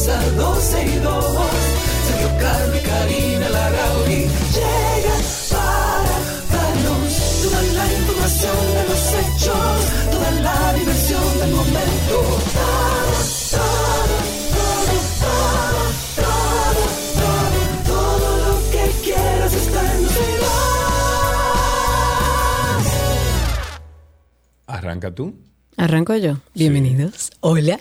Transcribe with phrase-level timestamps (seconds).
[0.00, 1.24] comienza 12 y 2.
[2.06, 6.16] Sergio Carlos y Karina Larrauri llegan para
[6.52, 9.78] darnos toda la información de los hechos,
[10.10, 12.16] toda la diversión del momento.
[12.54, 13.12] Todo,
[13.50, 14.16] todo,
[14.56, 15.82] todo, todo,
[16.16, 16.82] todo,
[17.16, 20.46] todo, todo lo que quieras está en 12 y 2.
[24.66, 25.49] Arranca tú.
[25.80, 26.36] Arranco yo.
[26.52, 27.30] Bienvenidos.
[27.40, 27.80] Hola.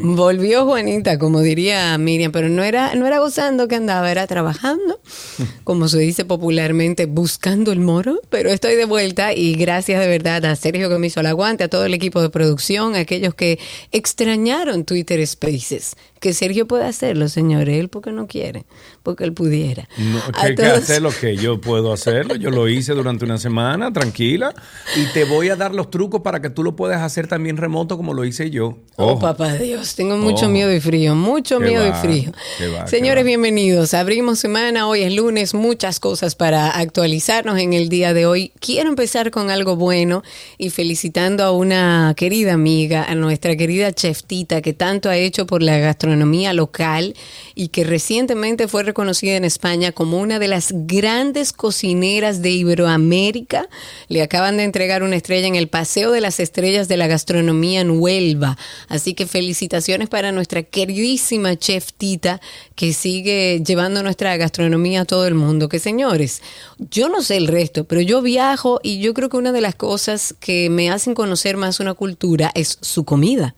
[0.00, 4.98] Volvió Juanita, como diría Miriam, pero no era, no era gozando que andaba, era trabajando,
[5.62, 8.20] como se dice popularmente, buscando el moro.
[8.30, 11.62] Pero estoy de vuelta y gracias de verdad a Sergio que me hizo el aguante,
[11.62, 13.60] a todo el equipo de producción, a aquellos que
[13.92, 15.94] extrañaron Twitter Spaces.
[16.20, 18.64] Que Sergio puede hacerlo, señores, él porque no quiere,
[19.02, 19.86] porque él pudiera.
[19.98, 22.36] No, que, que hacer lo que yo puedo hacerlo.
[22.36, 24.54] Yo lo hice durante una semana, tranquila.
[24.96, 27.96] Y te voy a dar los trucos para que tú lo puedas hacer también remoto
[27.98, 28.78] como lo hice yo.
[28.96, 30.48] Oh, papá Dios, tengo mucho Ojo.
[30.52, 32.32] miedo y frío, mucho Qué miedo va, y frío.
[32.74, 33.92] va, Señores, bienvenidos.
[33.92, 38.52] Abrimos semana, hoy es lunes, muchas cosas para actualizarnos en el día de hoy.
[38.58, 40.22] Quiero empezar con algo bueno
[40.56, 45.46] y felicitando a una querida amiga, a nuestra querida chef Tita, que tanto ha hecho
[45.46, 46.05] por la gastronomía
[46.52, 47.14] local
[47.54, 53.68] y que recientemente fue reconocida en España como una de las grandes cocineras de Iberoamérica.
[54.08, 57.80] Le acaban de entregar una estrella en el Paseo de las Estrellas de la Gastronomía
[57.80, 58.56] en Huelva.
[58.88, 62.40] Así que felicitaciones para nuestra queridísima chef Tita,
[62.74, 65.68] que sigue llevando nuestra gastronomía a todo el mundo.
[65.68, 66.42] Que señores,
[66.90, 69.74] yo no sé el resto, pero yo viajo y yo creo que una de las
[69.74, 73.54] cosas que me hacen conocer más una cultura es su comida.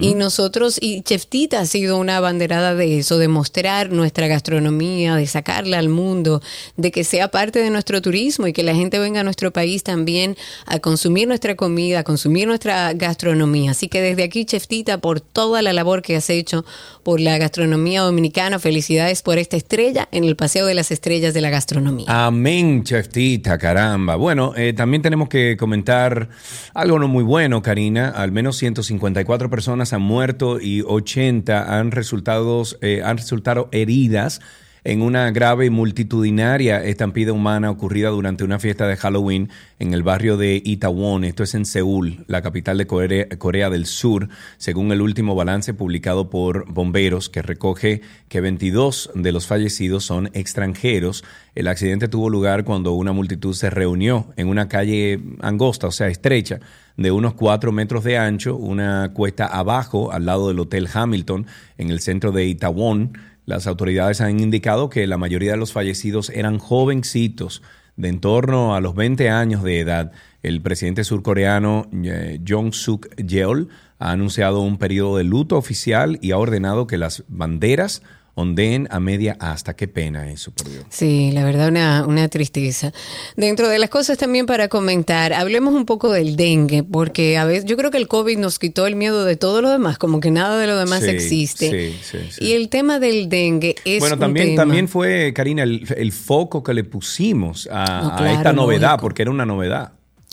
[0.00, 5.16] Y nosotros, y Chef Tita ha sido una abanderada de eso, de mostrar nuestra gastronomía,
[5.16, 6.42] de sacarla al mundo,
[6.76, 9.82] de que sea parte de nuestro turismo y que la gente venga a nuestro país
[9.82, 13.72] también a consumir nuestra comida, a consumir nuestra gastronomía.
[13.72, 16.64] Así que desde aquí, Chef Tita, por toda la labor que has hecho
[17.02, 21.40] por la gastronomía dominicana, felicidades por esta estrella en el Paseo de las Estrellas de
[21.40, 22.06] la Gastronomía.
[22.08, 24.16] Amén, cheftita, caramba.
[24.16, 26.28] Bueno, eh, también tenemos que comentar
[26.74, 28.08] algo no muy bueno, Karina.
[28.10, 34.40] Al menos 154 personas han muerto y 80 han resultado, eh, han resultado heridas
[34.86, 40.04] en una grave y multitudinaria estampida humana ocurrida durante una fiesta de Halloween en el
[40.04, 41.24] barrio de Itaewon.
[41.24, 45.74] Esto es en Seúl, la capital de Corea, Corea del Sur, según el último balance
[45.74, 51.24] publicado por bomberos que recoge que 22 de los fallecidos son extranjeros.
[51.56, 56.06] El accidente tuvo lugar cuando una multitud se reunió en una calle angosta, o sea,
[56.06, 56.60] estrecha,
[56.96, 61.44] de unos 4 metros de ancho, una cuesta abajo, al lado del Hotel Hamilton,
[61.76, 63.18] en el centro de Itaewon.
[63.46, 67.62] Las autoridades han indicado que la mayoría de los fallecidos eran jovencitos
[67.96, 70.12] de en torno a los 20 años de edad.
[70.42, 73.68] El presidente surcoreano eh, Jong Suk Yeol
[74.00, 78.02] ha anunciado un periodo de luto oficial y ha ordenado que las banderas
[78.36, 79.74] ondeen a media asta.
[79.74, 80.84] Qué pena eso, por Dios.
[80.90, 82.92] Sí, la verdad, una, una tristeza.
[83.36, 87.64] Dentro de las cosas también para comentar, hablemos un poco del dengue, porque a veces
[87.64, 90.30] yo creo que el COVID nos quitó el miedo de todo lo demás, como que
[90.30, 91.70] nada de lo demás Sí, existe.
[91.92, 92.44] sí, sí, sí.
[92.44, 96.12] Y el tema del dengue es bueno, un también, tema- también fue, Karina, el, el
[96.12, 99.00] foco que le pusimos a, No, a claro, esta novedad, lógico.
[99.02, 99.92] porque era una novedad.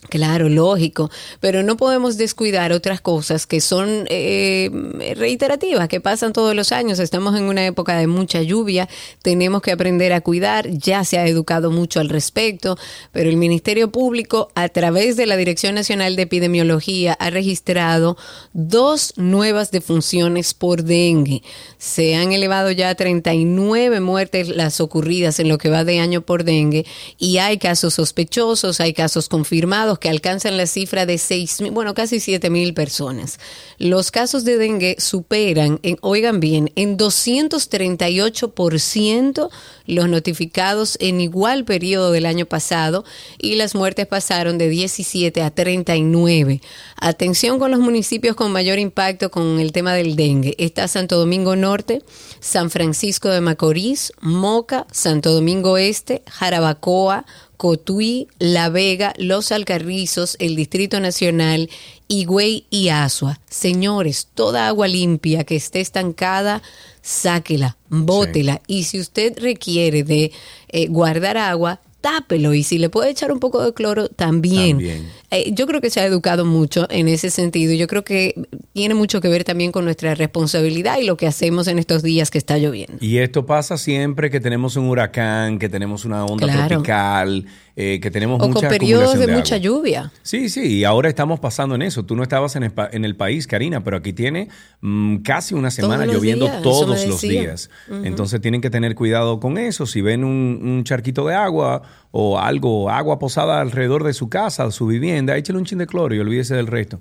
[0.10, 1.10] Claro, lógico,
[1.40, 4.70] pero no podemos descuidar otras cosas que son eh,
[5.18, 7.00] reiterativas, que pasan todos los años.
[7.00, 8.88] Estamos en una época de mucha lluvia,
[9.22, 12.78] tenemos que aprender a cuidar, ya se ha educado mucho al respecto,
[13.12, 18.18] pero el Ministerio Público, a través de la Dirección Nacional de Epidemiología, ha registrado
[18.52, 21.42] dos nuevas defunciones por dengue.
[21.78, 26.22] Se han elevado ya a 39 muertes las ocurridas en lo que va de año
[26.22, 26.86] por dengue
[27.18, 31.94] y hay casos sospechosos, hay casos confirmados que alcanzan la cifra de 6, mil, bueno,
[31.94, 33.40] casi 7 mil personas.
[33.78, 39.50] Los casos de dengue superan, oigan bien, en 238%
[39.86, 43.04] los notificados en igual periodo del año pasado
[43.38, 46.62] y las muertes pasaron de 17 a 39.
[46.96, 50.56] Atención con los municipios con mayor impacto con el tema del dengue.
[50.58, 52.02] Está Santo Domingo Norte,
[52.40, 57.26] San Francisco de Macorís, Moca, Santo Domingo Este, Jarabacoa,
[57.58, 61.70] Cotuí, La Vega, Los Alcarrizos, el Distrito Nacional,
[62.08, 63.40] Higüey y Asua.
[63.50, 66.62] Señores, toda agua limpia que esté estancada,
[67.02, 68.62] sáquela, bótela.
[68.68, 70.32] Y si usted requiere de
[70.70, 74.78] eh, guardar agua, tápelo y si le puede echar un poco de cloro también.
[74.78, 75.12] También.
[75.34, 77.74] Eh, yo creo que se ha educado mucho en ese sentido.
[77.74, 78.36] Yo creo que
[78.74, 82.30] tiene mucho que ver también con nuestra responsabilidad y lo que hacemos en estos días
[82.30, 82.98] que está lloviendo.
[83.00, 86.68] Y esto pasa siempre que tenemos un huracán, que tenemos una onda Claro.
[86.68, 87.46] tropical,
[87.76, 90.12] eh, que tenemos O mucha con periodos de, mucha lluvia.
[90.22, 92.06] Sí, sí, y ahora estamos pasando en eso.
[92.06, 94.50] Tú no estabas en el, en el país, Karina, pero aquí tiene
[94.82, 97.72] mm, casi una semana lloviendo días, todos los días.
[98.04, 99.88] Entonces tienen que tener cuidado con eso.
[99.88, 101.82] Si ven un, un charquito de agua
[102.16, 106.14] o algo, agua posada alrededor de su casa, su vivienda, échale un chin de cloro
[106.14, 107.00] y olvídese del resto.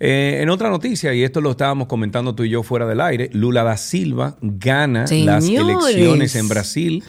[0.00, 3.28] Eh, en otra noticia, y esto lo estábamos comentando tú y yo fuera del aire,
[3.34, 7.04] Lula da Silva gana las elecciones en Brasil.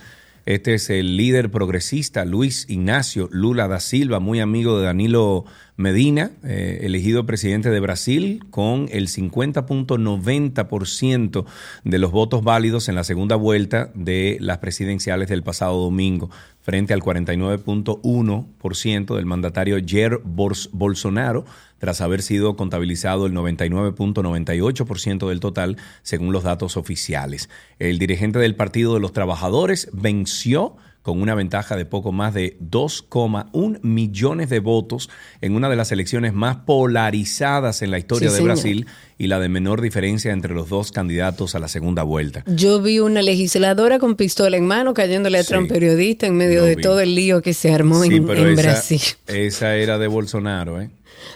[0.46, 5.46] Este es el líder progresista Luis Ignacio Lula da Silva, muy amigo de Danilo
[5.78, 11.46] Medina, eh, elegido presidente de Brasil con el 50.90%
[11.84, 16.30] de los votos válidos en la segunda vuelta de las presidenciales del pasado domingo,
[16.62, 21.44] frente al 49.1% del mandatario Jair Bolsonaro,
[21.78, 27.50] tras haber sido contabilizado el 99.98% del total, según los datos oficiales.
[27.80, 32.58] El dirigente del Partido de los Trabajadores venció con una ventaja de poco más de
[32.60, 35.08] 2,1 millones de votos
[35.40, 38.54] en una de las elecciones más polarizadas en la historia Sí, de señor.
[38.56, 38.88] Brasil
[39.20, 42.44] y la de menor diferencia entre los dos candidatos a la segunda vuelta.
[42.48, 45.54] Yo vi una legisladora con pistola en mano cayéndole Sí.
[45.54, 46.82] a un periodista en medio de vi.
[46.82, 49.02] todo el lío que se armó Sí, en, pero en esa, Brasil.
[49.28, 50.90] esa era de Bolsonaro, ¿eh?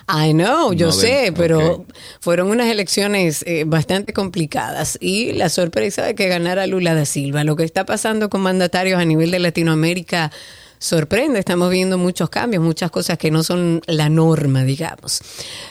[0.07, 1.85] I know, yo sé, pero
[2.19, 7.43] fueron unas elecciones eh, bastante complicadas y la sorpresa de que ganara Lula da Silva.
[7.43, 10.31] Lo que está pasando con mandatarios a nivel de Latinoamérica
[10.79, 11.39] sorprende.
[11.39, 15.21] Estamos viendo muchos cambios, muchas cosas que no son la norma, digamos.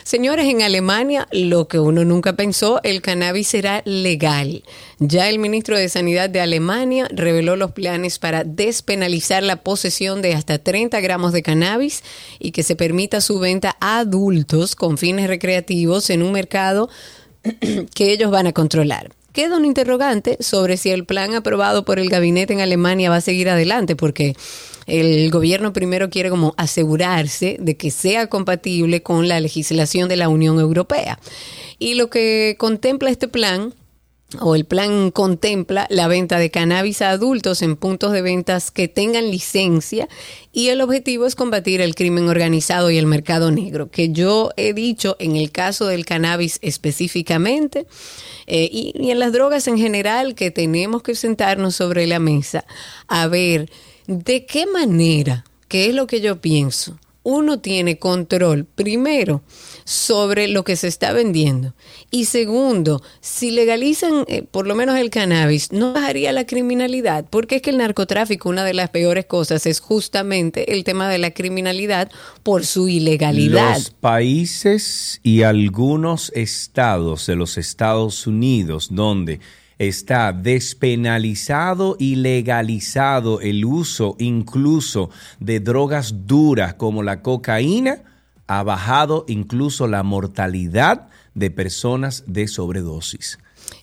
[0.04, 4.62] Señores, en Alemania, lo que uno nunca pensó, el cannabis será legal.
[4.98, 10.34] Ya el ministro de Sanidad de Alemania reveló los planes para despenalizar la posesión de
[10.34, 12.04] hasta 30 gramos de cannabis
[12.38, 16.90] y que se permita su venta a adultos con fines recreativos en un mercado
[17.94, 19.10] que ellos van a controlar.
[19.32, 23.20] Queda un interrogante sobre si el plan aprobado por el gabinete en Alemania va a
[23.20, 24.34] seguir adelante, porque
[24.88, 30.28] el gobierno primero quiere como asegurarse de que sea compatible con la legislación de la
[30.28, 31.20] Unión Europea.
[31.78, 33.74] Y lo que contempla este plan
[34.40, 38.86] o el plan contempla la venta de cannabis a adultos en puntos de ventas que
[38.86, 40.06] tengan licencia
[40.52, 44.74] y el objetivo es combatir el crimen organizado y el mercado negro, que yo he
[44.74, 47.86] dicho en el caso del cannabis específicamente
[48.46, 52.66] eh, y, y en las drogas en general que tenemos que sentarnos sobre la mesa
[53.06, 53.70] a ver
[54.08, 59.42] de qué manera, qué es lo que yo pienso, uno tiene control, primero,
[59.84, 61.74] sobre lo que se está vendiendo.
[62.10, 67.56] Y segundo, si legalizan eh, por lo menos el cannabis, no bajaría la criminalidad, porque
[67.56, 71.32] es que el narcotráfico, una de las peores cosas, es justamente el tema de la
[71.32, 72.10] criminalidad
[72.42, 73.74] por su ilegalidad.
[73.74, 79.40] Los países y algunos estados de los Estados Unidos donde
[79.78, 85.10] está despenalizado y legalizado el uso incluso
[85.40, 88.02] de drogas duras como la cocaína,
[88.46, 93.38] ha bajado incluso la mortalidad de personas de sobredosis.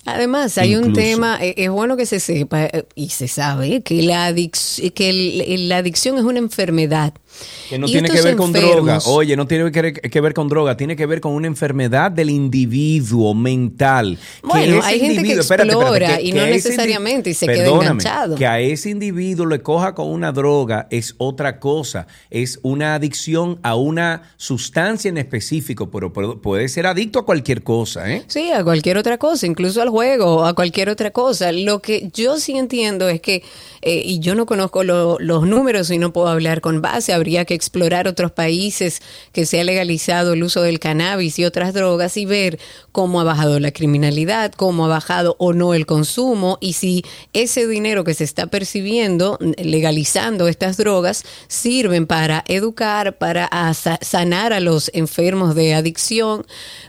[0.05, 4.01] Además, hay un tema, eh, es bueno que se sepa eh, y se sabe que
[4.01, 7.13] la, adic- que el- el- la adicción es una enfermedad.
[7.69, 8.99] Que no Y tiene que ver con droga.
[9.07, 13.33] Oye, no tiene que, ver con droga, tiene que ver con una enfermedad del individuo
[13.33, 14.19] mental.
[14.43, 17.47] Bueno, hay gente que individuo- espérate, espérate, explora que- y que no necesariamente y se
[17.47, 18.35] queda enganchado.
[18.35, 22.05] Que a ese individuo le coja con una droga es otra cosa.
[22.29, 28.11] Es una adicción a una sustancia en específico, pero puede ser adicto a cualquier cosa,
[28.11, 28.23] ¿eh?
[28.27, 31.51] Sí, a cualquier otra cosa, incluso al juego, a cualquier otra cosa.
[31.51, 33.41] Lo que yo sí entiendo es que,
[33.85, 37.45] eh, y yo no conozco lo- los números y no puedo hablar con base, habría
[37.45, 39.01] que explorar otros países
[39.31, 42.59] que se ha legalizado el uso del cannabis y otras drogas y ver
[42.91, 47.67] cómo ha bajado la criminalidad, cómo ha bajado o no el consumo y si ese
[47.67, 53.47] dinero que se está percibiendo legalizando estas drogas sirven para educar, para
[54.01, 56.45] sanar a los enfermos de adicción.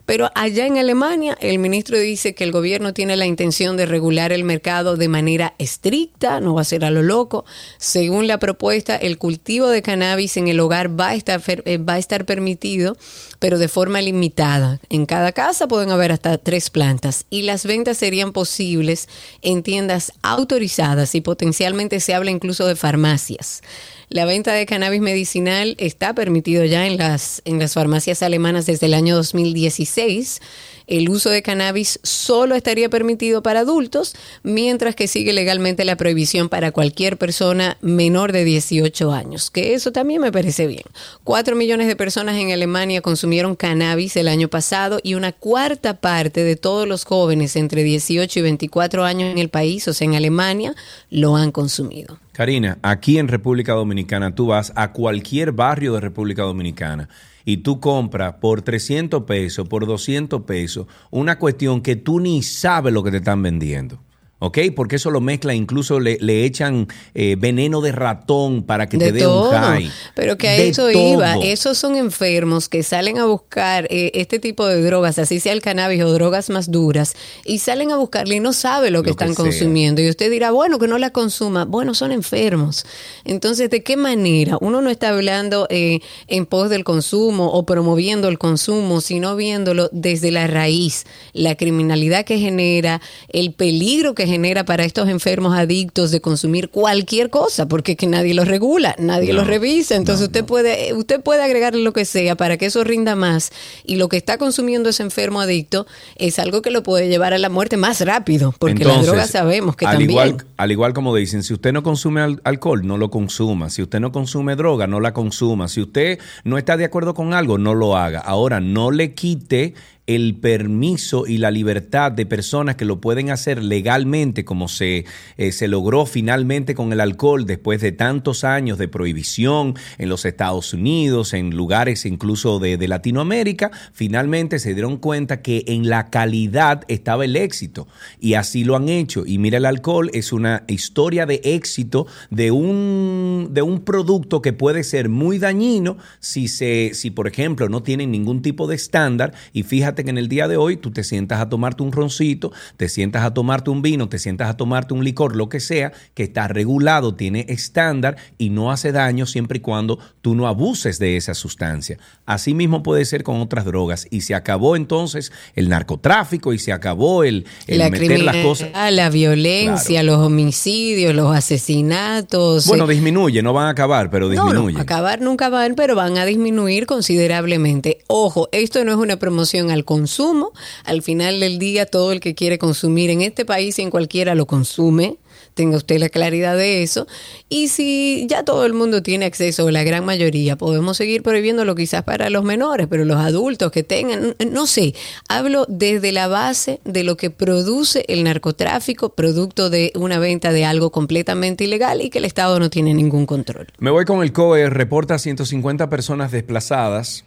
[0.06, 4.32] Pero allá en Alemania el ministro dice que el gobierno tiene la intención de regular
[4.32, 7.44] el mercado de manera estricta, no va a ser lo loco.
[7.78, 11.94] Según la propuesta, el cultivo de cannabis en el hogar va a estar, eh, va
[11.94, 12.96] a estar permitido,
[13.38, 14.80] pero de forma limitada.
[14.88, 19.08] En cada casa pueden haber hasta tres plantas y las ventas serían posibles
[19.42, 23.62] en tiendas autorizadas y potencialmente se habla incluso de farmacias.
[24.08, 28.86] La venta de cannabis medicinal está permitido ya en las, en las farmacias alemanas desde
[28.86, 30.40] el año 2016
[30.86, 36.48] el uso de cannabis solo estaría permitido para adultos, mientras que sigue legalmente la prohibición
[36.48, 40.84] para cualquier persona menor de 18 años, que eso también me parece bien.
[41.24, 46.44] Cuatro millones de personas en Alemania consumieron cannabis el año pasado y una cuarta parte
[46.44, 50.14] de todos los jóvenes entre 18 y 24 años en el país, o sea, en
[50.14, 50.74] Alemania,
[51.10, 52.18] lo han consumido.
[52.32, 57.08] Karina, aquí en República Dominicana tú vas a cualquier barrio de República Dominicana
[57.46, 62.92] y tú compras por 300 pesos, por 200 pesos, una cuestión que tú ni sabes
[62.92, 64.00] lo que te están vendiendo.
[64.38, 64.58] ¿Ok?
[64.74, 69.26] Porque eso lo mezcla, incluso le, echan eh, veneno de ratón para que te dé
[69.26, 69.90] un high.
[70.14, 74.66] Pero que a eso iba, esos son enfermos que salen a buscar eh, este tipo
[74.66, 77.14] de drogas, así sea el cannabis o drogas más duras,
[77.44, 80.02] y salen a buscarle y no sabe lo que están consumiendo.
[80.02, 81.64] Y usted dirá, bueno, que no la consuma.
[81.64, 82.84] Bueno, son enfermos.
[83.24, 84.58] Entonces, ¿de qué manera?
[84.60, 89.88] Uno no está hablando eh, en pos del consumo o promoviendo el consumo, sino viéndolo
[89.92, 96.10] desde la raíz, la criminalidad que genera, el peligro que genera para estos enfermos adictos
[96.10, 99.96] de consumir cualquier cosa, porque que nadie lo regula, nadie lo revisa.
[99.96, 103.50] Entonces usted puede, usted puede agregarle lo que sea para que eso rinda más.
[103.84, 107.38] Y lo que está consumiendo ese enfermo adicto es algo que lo puede llevar a
[107.38, 110.10] la muerte más rápido, porque la droga sabemos que al también.
[110.10, 113.70] Igual, al igual como dicen, si usted no consume alcohol, no lo consuma.
[113.70, 115.68] Si usted no consume droga, no la consuma.
[115.68, 118.20] Si usted no está de acuerdo con algo, no lo haga.
[118.20, 119.74] Ahora, no le quite
[120.06, 125.04] el permiso y la libertad de personas que lo pueden hacer legalmente, como se,
[125.36, 130.24] eh, se logró finalmente con el alcohol después de tantos años de prohibición en los
[130.24, 136.10] Estados Unidos, en lugares incluso de, de Latinoamérica, finalmente se dieron cuenta que en la
[136.10, 137.88] calidad estaba el éxito
[138.20, 139.24] y así lo han hecho.
[139.26, 144.52] Y mira, el alcohol es una historia de éxito de un, de un producto que
[144.52, 149.34] puede ser muy dañino si, se, si, por ejemplo, no tienen ningún tipo de estándar
[149.52, 152.52] y fíjate que en el día de hoy tú te sientas a tomarte un roncito,
[152.76, 155.92] te sientas a tomarte un vino, te sientas a tomarte un licor, lo que sea,
[156.14, 160.98] que está regulado, tiene estándar y no hace daño siempre y cuando tú no abuses
[160.98, 161.98] de esa sustancia.
[162.24, 166.72] Así mismo puede ser con otras drogas y se acabó entonces el narcotráfico y se
[166.72, 168.70] acabó el, meter las cosas.
[168.90, 172.66] La violencia, los homicidios, los asesinatos.
[172.66, 174.74] Bueno, disminuye, no van a acabar, pero disminuye.
[174.74, 177.98] No, acabar nunca van, pero van a disminuir considerablemente.
[178.06, 180.52] Ojo, esto no es una promoción al consumo.
[180.84, 184.34] Al final del día, todo el que quiere consumir en este país y en cualquiera
[184.34, 185.16] lo consume.
[185.54, 187.06] Tenga usted la claridad de eso.
[187.48, 192.02] Y si ya todo el mundo tiene acceso, la gran mayoría, podemos seguir prohibiéndolo quizás
[192.02, 194.94] para los menores, pero los adultos que tengan, no sé,
[195.30, 200.66] hablo desde la base de lo que produce el narcotráfico, producto de una venta de
[200.66, 203.68] algo completamente ilegal y que el Estado no tiene ningún control.
[203.78, 207.24] Me voy con el COE, reporta 150 personas desplazadas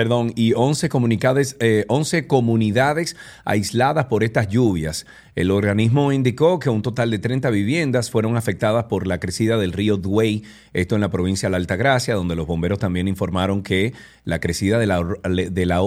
[0.00, 5.04] perdón, y 11 comunidades, eh, 11 comunidades aisladas por estas lluvias.
[5.34, 9.74] El organismo indicó que un total de 30 viviendas fueron afectadas por la crecida del
[9.74, 10.42] río Duey,
[10.72, 13.92] esto en la provincia de la Altagracia, donde los bomberos también informaron que
[14.24, 15.82] la crecida de la, de la,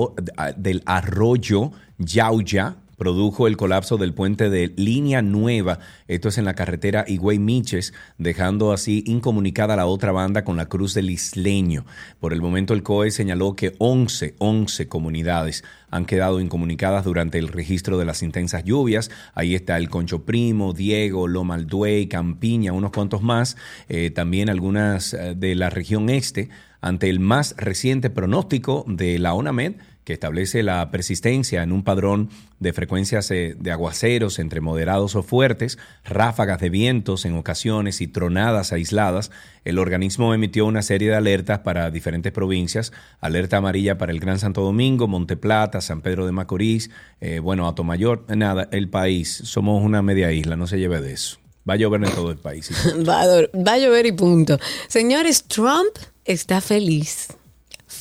[0.58, 6.56] del arroyo Yauya, produjo el colapso del puente de Línea Nueva, esto es en la
[6.56, 11.86] carretera Higüey Miches, dejando así incomunicada la otra banda con la Cruz del Isleño.
[12.20, 17.50] Por el momento el COE señaló que 11, 11 comunidades han quedado incomunicadas durante el
[17.50, 19.12] registro de las intensas lluvias.
[19.36, 23.58] Ahí está el Concho Primo, Diego, Loma Alduey, Campiña, unos cuantos más,
[23.90, 26.50] eh, también algunas eh, de la región este,
[26.82, 32.30] ante el más reciente pronóstico de la ONAMED, que establece la persistencia en un padrón
[32.60, 38.08] de frecuencias eh, de aguaceros entre moderados o fuertes, ráfagas de vientos en ocasiones y
[38.08, 39.32] tronadas aisladas,
[39.66, 42.92] el organismo emitió una serie de alertas para diferentes provincias,
[43.22, 46.90] alerta amarilla para el Gran Santo Domingo, Monteplata, San Pedro de Macorís,
[47.22, 51.38] eh, bueno, Atomayor, nada, el país, somos una media isla, no se lleve de eso.
[51.68, 52.70] Va a llover en todo el país.
[53.08, 54.60] va, va a llover y punto.
[54.90, 55.96] Señores, Trump
[56.26, 57.30] está feliz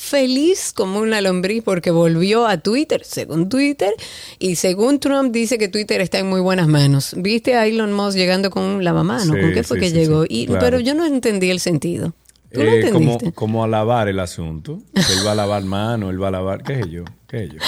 [0.03, 3.95] feliz como una lombriz porque volvió a Twitter, según Twitter,
[4.39, 7.15] y según Trump dice que Twitter está en muy buenas manos.
[7.17, 9.37] ¿Viste a Elon Musk llegando con un lavamanos?
[9.37, 10.25] ¿Con qué fue que llegó?
[10.29, 12.15] y, Pero yo no entendí el sentido.
[12.53, 14.79] ¿Tú eh, como, como a lavar el asunto.
[14.95, 16.63] Él va a lavar mano, él va a lavar.
[16.63, 17.05] ¿Qué es yo?
[17.27, 17.59] ¿Qué es yo?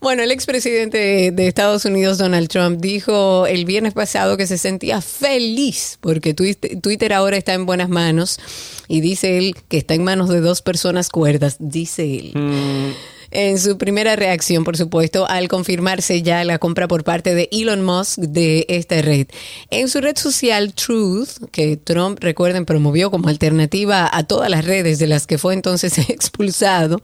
[0.00, 5.00] Bueno, el expresidente de Estados Unidos, Donald Trump, dijo el viernes pasado que se sentía
[5.00, 8.38] feliz porque Twitter ahora está en buenas manos
[8.86, 12.32] y dice él que está en manos de dos personas cuerdas, dice él.
[12.34, 13.17] Mm.
[13.30, 17.82] En su primera reacción, por supuesto, al confirmarse ya la compra por parte de Elon
[17.82, 19.26] Musk de esta red.
[19.70, 24.98] En su red social Truth, que Trump, recuerden, promovió como alternativa a todas las redes
[24.98, 27.00] de las que fue entonces expulsado,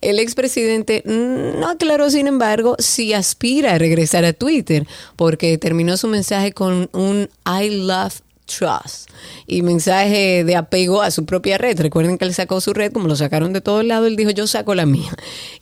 [0.00, 4.86] el expresidente no aclaró, sin embargo, si aspira a regresar a Twitter,
[5.16, 9.10] porque terminó su mensaje con un I love Trust
[9.46, 11.80] y mensaje de apego a su propia red.
[11.80, 14.46] Recuerden que él sacó su red, como lo sacaron de todos lados, él dijo yo
[14.46, 15.12] saco la mía.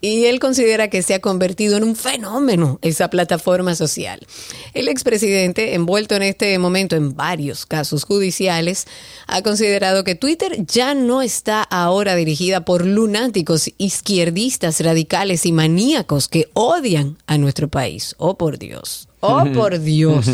[0.00, 4.20] Y él considera que se ha convertido en un fenómeno esa plataforma social.
[4.74, 8.86] El expresidente, envuelto en este momento en varios casos judiciales,
[9.26, 16.28] ha considerado que Twitter ya no está ahora dirigida por lunáticos izquierdistas radicales y maníacos
[16.28, 18.14] que odian a nuestro país.
[18.18, 19.07] Oh, por Dios.
[19.20, 20.26] Oh, por Dios.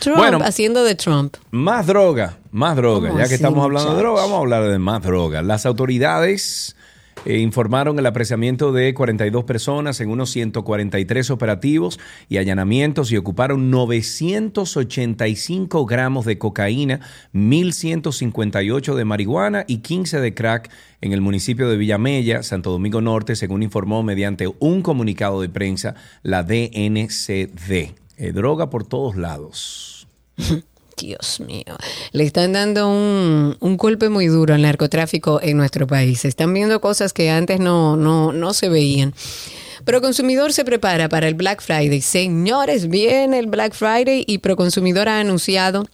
[0.00, 1.36] Trump haciendo de Trump.
[1.50, 3.12] Más droga, más droga.
[3.16, 5.42] Ya que estamos hablando de droga, vamos a hablar de más droga.
[5.42, 6.76] Las autoridades
[7.24, 13.70] eh, informaron el apreciamiento de 42 personas en unos 143 operativos y allanamientos y ocuparon
[13.70, 16.98] 985 gramos de cocaína,
[17.32, 20.68] 1.158 de marihuana y 15 de crack
[21.00, 25.94] en el municipio de Villamella, Santo Domingo Norte, según informó mediante un comunicado de prensa
[26.22, 28.01] la DNCD.
[28.16, 30.06] Eh, droga por todos lados.
[30.96, 31.76] Dios mío,
[32.12, 36.24] le están dando un, un, golpe muy duro al narcotráfico en nuestro país.
[36.24, 39.14] Están viendo cosas que antes no, no, no se veían.
[39.84, 42.00] Pero Consumidor se prepara para el Black Friday.
[42.00, 45.88] Señores, viene el Black Friday y Proconsumidor ha anunciado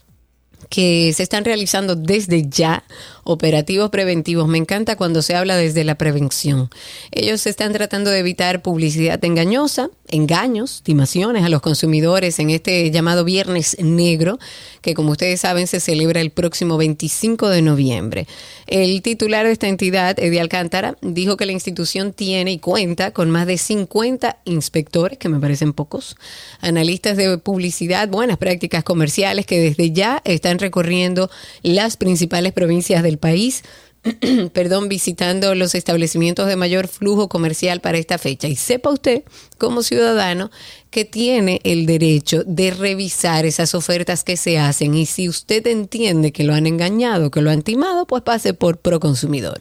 [0.68, 2.84] que se están realizando desde ya
[3.28, 4.48] operativos preventivos.
[4.48, 6.70] Me encanta cuando se habla desde la prevención.
[7.12, 13.26] Ellos están tratando de evitar publicidad engañosa, engaños, estimaciones a los consumidores en este llamado
[13.26, 14.38] Viernes Negro,
[14.80, 18.26] que como ustedes saben se celebra el próximo 25 de noviembre.
[18.66, 23.30] El titular de esta entidad, Eddie Alcántara, dijo que la institución tiene y cuenta con
[23.30, 26.16] más de 50 inspectores, que me parecen pocos,
[26.60, 31.30] analistas de publicidad, buenas prácticas comerciales que desde ya están recorriendo
[31.62, 33.62] las principales provincias del país,
[34.52, 38.48] perdón, visitando los establecimientos de mayor flujo comercial para esta fecha.
[38.48, 39.22] Y sepa usted,
[39.58, 40.50] como ciudadano,
[40.90, 44.94] que tiene el derecho de revisar esas ofertas que se hacen.
[44.94, 48.78] Y si usted entiende que lo han engañado, que lo han timado, pues pase por
[48.78, 49.58] Proconsumidor.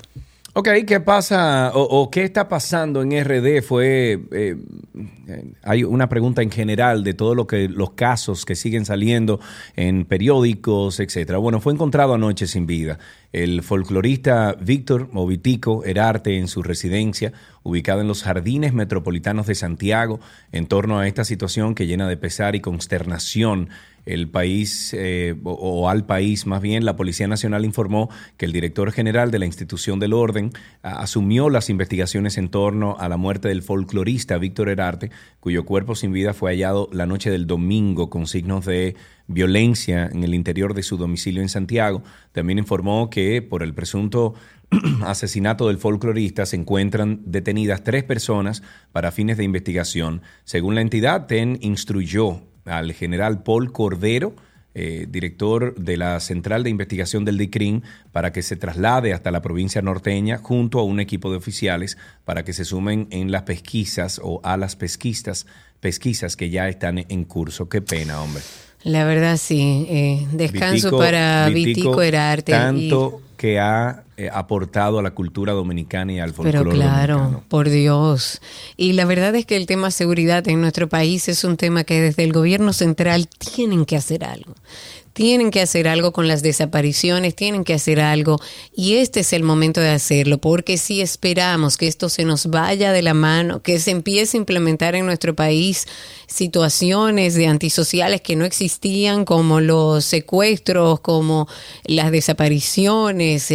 [0.60, 3.62] Ok, ¿qué pasa o, qué está pasando en RD?
[3.62, 4.58] Fue eh,
[5.62, 9.40] hay una pregunta en general de todos lo que los casos que siguen saliendo
[9.76, 11.38] en periódicos, etcétera.
[11.38, 12.98] Bueno, fue encontrado anoche sin vida
[13.34, 20.20] el folclorista Víctor Movitico Herarte en su residencia ubicada en los Jardines Metropolitanos de Santiago
[20.52, 23.70] en torno a esta situación que llena de pesar y consternación
[24.08, 28.92] el país, eh, o, al país más bien, la Policía Nacional informó que el director
[28.92, 33.62] general de la institución del orden asumió las investigaciones en torno a la muerte del
[33.62, 38.66] folclorista Víctor Herarte, cuyo cuerpo sin vida fue hallado la noche del domingo con signos
[38.66, 38.96] de
[39.28, 42.02] violencia en el interior de su domicilio en Santiago.
[42.32, 44.34] También informó que por el presunto
[45.06, 50.22] asesinato del folclorista se encuentran detenidas tres personas para fines de investigación.
[50.44, 54.36] Según la entidad, TEN instruyó al general Paul Cordero,
[54.76, 59.42] eh, director de la Central de Investigación del DICRIN, para que se traslade hasta la
[59.42, 64.22] provincia norteña junto a un equipo de oficiales para que se sumen en las pesquisas
[64.24, 65.48] o a las pesquisas,
[65.80, 67.70] pesquisas que ya están en curso.
[67.70, 68.44] Qué pena, hombre.
[68.84, 69.86] La verdad sí.
[69.90, 72.52] Eh, descanso para Vitico, Herarte.
[72.52, 77.70] Tanto que ha eh, aportado a la cultura dominicana y al folclore Pero claro, por
[77.70, 78.42] Dios.
[78.76, 82.02] Y la verdad es que el tema seguridad en nuestro país es un tema que
[82.02, 84.56] desde el gobierno central tienen que hacer algo
[85.18, 88.40] tienen que hacer algo con las desapariciones, tienen que hacer algo
[88.76, 92.92] y este es el momento de hacerlo, porque si esperamos que esto se nos vaya
[92.92, 95.88] de la mano, que se empiece a implementar en nuestro país
[96.28, 101.48] situaciones de antisociales que no existían, como los secuestros, como
[101.86, 103.52] las desapariciones,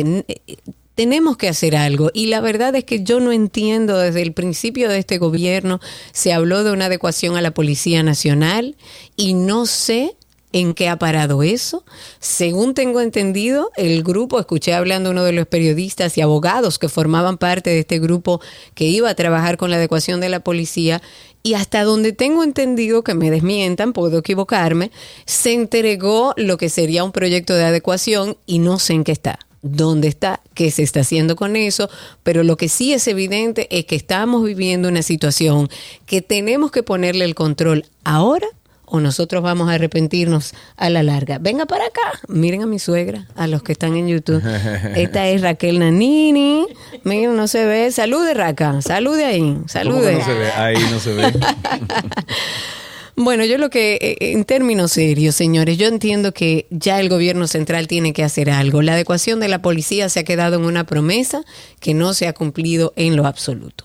[0.97, 2.11] tenemos que hacer algo.
[2.13, 5.79] Y la verdad es que yo no entiendo, desde el principio de este gobierno
[6.11, 8.75] se habló de una adecuación a la Policía Nacional
[9.15, 10.17] y no sé
[10.53, 11.85] en qué ha parado eso.
[12.21, 17.39] Según tengo entendido, el grupo, escuché hablando uno de los periodistas y abogados que formaban
[17.39, 18.41] parte de este grupo
[18.75, 21.03] que iba a trabajar con la adecuación de la policía,
[21.45, 24.93] y hasta donde tengo entendido que me desmientan, puedo equivocarme,
[25.27, 29.41] se entregó lo que sería un proyecto de adecuación y no sé en qué está
[29.63, 31.89] dónde está, qué se está haciendo con eso,
[32.25, 35.71] pero lo que sí es evidente es que estamos viviendo una situación
[36.05, 38.49] que tenemos que ponerle el control ahora
[38.95, 41.39] o nosotros vamos a arrepentirnos a la larga.
[41.39, 44.43] Venga para acá, miren a mi suegra, a los que están en YouTube.
[44.95, 46.67] Esta es Raquel Nanini.
[47.03, 47.91] Miren, no se ve.
[47.91, 48.83] Salude, Raca.
[48.83, 49.41] Salude ahí.
[49.41, 50.13] ¿Cómo que Salude.
[50.13, 50.51] no se ve?
[50.53, 51.33] Ahí no se ve.
[53.15, 57.47] Bueno, yo lo que, eh, en términos serios, señores, yo entiendo que ya el gobierno
[57.47, 58.81] central tiene que hacer algo.
[58.81, 61.43] La adecuación de la policía se ha quedado en una promesa
[61.79, 63.85] que no se ha cumplido en lo absoluto.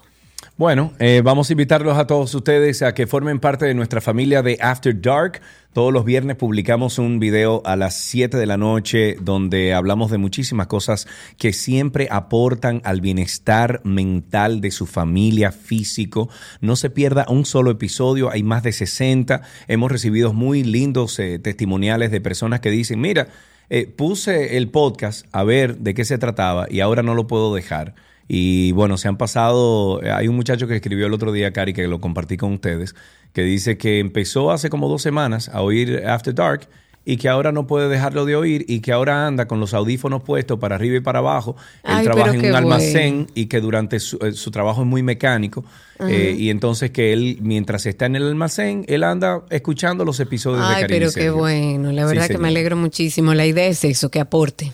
[0.58, 4.42] Bueno, eh, vamos a invitarlos a todos ustedes a que formen parte de nuestra familia
[4.42, 5.40] de After Dark.
[5.72, 10.18] Todos los viernes publicamos un video a las 7 de la noche donde hablamos de
[10.18, 16.28] muchísimas cosas que siempre aportan al bienestar mental de su familia físico.
[16.60, 19.44] No se pierda un solo episodio, hay más de 60.
[19.68, 23.28] Hemos recibido muy lindos eh, testimoniales de personas que dicen, mira,
[23.70, 27.54] eh, puse el podcast a ver de qué se trataba y ahora no lo puedo
[27.54, 27.94] dejar.
[28.28, 31.74] Y bueno, se han pasado, eh, hay un muchacho que escribió el otro día, Cari,
[31.74, 32.94] que lo compartí con ustedes,
[33.34, 36.68] que dice que empezó hace como dos semanas a oír After Dark
[37.06, 40.24] y que ahora no puede dejarlo de oír y que ahora anda con los audífonos
[40.24, 41.56] puestos para arriba y para abajo.
[41.86, 43.32] Él Ay, trabaja en un almacén bueno.
[43.34, 45.64] y que durante su, eh, su trabajo es muy mecánico
[46.02, 50.68] eh, y entonces que él, mientras está en el almacén, él anda escuchando los episodios
[50.68, 51.94] de Ay, Karina y pero qué bueno.
[51.94, 52.42] La Sí, verdad que señor.
[52.42, 53.34] me alegro muchísimo.
[53.34, 54.74] La idea es eso, que aporte.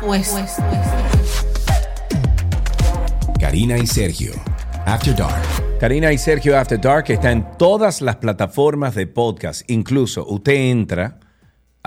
[0.00, 0.80] pues, pues, pues.
[3.40, 4.32] Karina y Sergio.
[4.84, 5.42] After Dark.
[5.78, 9.62] Karina y Sergio After Dark está en todas las plataformas de podcast.
[9.70, 11.20] Incluso usted entra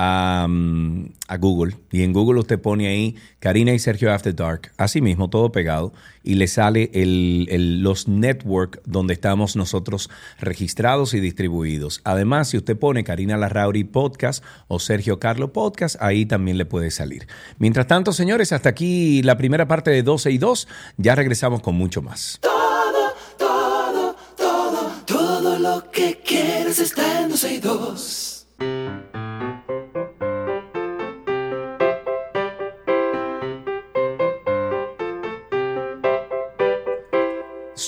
[0.04, 4.72] a, mm, a Google y en Google usted pone ahí Karina y Sergio After Dark,
[4.78, 10.10] así mismo, todo pegado, y le sale el- el- los network donde estamos nosotros
[10.40, 12.02] registrados y distribuidos.
[12.04, 16.90] Además, si usted pone Karina Larrauri Podcast o Sergio Carlo Podcast, ahí también le puede
[16.90, 17.28] salir.
[17.60, 20.68] Mientras tanto, señores, hasta aquí la primera parte de 12 y 2.
[20.98, 22.40] Ya regresamos con mucho más.
[22.42, 28.31] Todo, todo, todo, todo lo que quieres está en 12 y 2.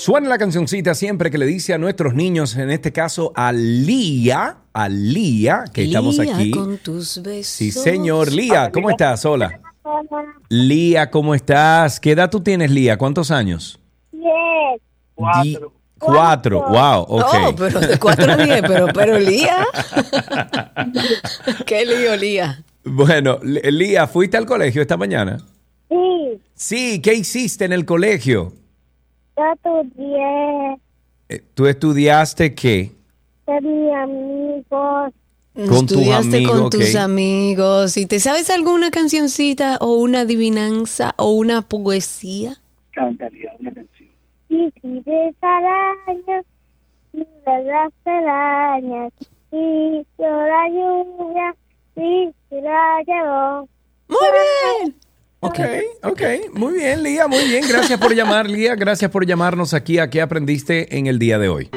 [0.04, 4.58] Suena la cancioncita siempre que le dice a nuestros niños, en este caso a Lía,
[4.74, 6.50] a Lía, que estamos aquí.
[6.50, 7.46] con tus besos.
[7.46, 8.30] Sí, señor.
[8.30, 9.24] Lía, ¿cómo estás?
[9.24, 9.62] Hola.
[10.50, 11.98] Lía, ¿cómo estás?
[12.00, 12.98] ¿Qué edad tú tienes, Lía?
[12.98, 13.80] ¿Cuántos años?
[14.12, 14.82] Diez.
[15.42, 15.58] Di-
[15.98, 16.60] Cuatro.
[16.68, 17.34] Wow, ok.
[17.46, 19.66] Oh, pero de 4 a 10, pero, pero Lía.
[21.64, 22.62] ¿Qué lío, Lía?
[22.84, 25.38] Bueno, Lía, ¿fuiste al colegio esta mañana?
[25.88, 28.52] Sí, Sí, ¿qué hiciste en el colegio?
[29.36, 30.78] Yo estudié
[31.28, 32.92] Eh, ¿Tú estudiaste qué?
[33.44, 35.12] con mis amigos.
[35.54, 37.00] Con tus Estudiaste amigos, con tus ok.
[37.00, 37.96] amigos.
[37.96, 42.56] ¿Y te sabes alguna cancioncita o una adivinanza o una poesía?
[44.48, 46.44] Y si ves arañas,
[47.12, 49.12] y las arañas,
[49.52, 51.54] y la lluvia,
[51.96, 53.68] y la llevó.
[54.08, 54.28] Muy
[54.82, 54.94] bien.
[55.46, 55.60] Ok,
[56.02, 56.22] ok,
[56.54, 57.66] muy bien, Lía, muy bien.
[57.68, 58.74] Gracias por llamar, Lía.
[58.76, 61.68] Gracias por llamarnos aquí a qué aprendiste en el día de hoy.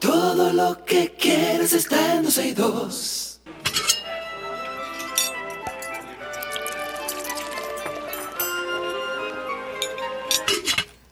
[0.00, 3.23] Todo lo que quieres está en 12 y 2.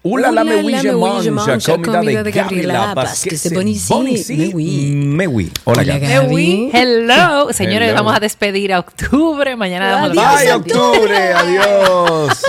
[0.05, 2.73] Hola, la Hola, me la huille me huille mancha, mancha, comida comida de de Gabriela
[2.75, 4.53] Gabriela Paz, que Bonisi,
[4.95, 5.53] me hui.
[5.63, 5.99] Hola, Hola.
[5.99, 6.13] Gaby.
[6.13, 7.53] Ewi, hello.
[7.53, 7.99] Señores, Hello.
[8.03, 9.55] vamos a despedir a octubre.
[9.55, 11.33] Mañana damos Adiós, la ¡Ay, octubre!
[11.35, 12.43] ¡Adiós!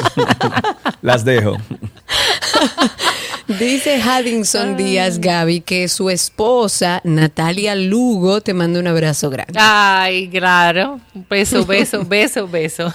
[1.03, 1.57] Las dejo.
[3.47, 9.53] Dice Haddington Díaz Gaby que su esposa Natalia Lugo te manda un abrazo grande.
[9.59, 11.01] Ay, claro.
[11.29, 12.93] Beso, beso, beso, beso.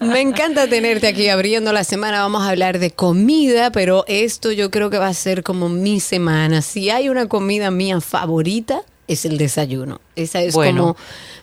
[0.00, 2.20] Me encanta tenerte aquí abriendo la semana.
[2.22, 6.00] Vamos a hablar de comida, pero esto yo creo que va a ser como mi
[6.00, 6.62] semana.
[6.62, 10.00] Si hay una comida mía favorita, es el desayuno.
[10.16, 10.96] Esa es Bueno.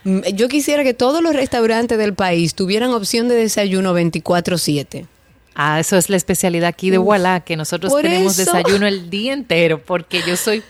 [0.04, 0.18] como...
[0.20, 5.06] Mm, Yo quisiera que todos los restaurantes del país tuvieran opción de desayuno 24/7.
[5.60, 8.54] Ah, eso es la especialidad aquí de Walla, que nosotros Por tenemos eso.
[8.54, 10.62] desayuno el día entero, porque yo soy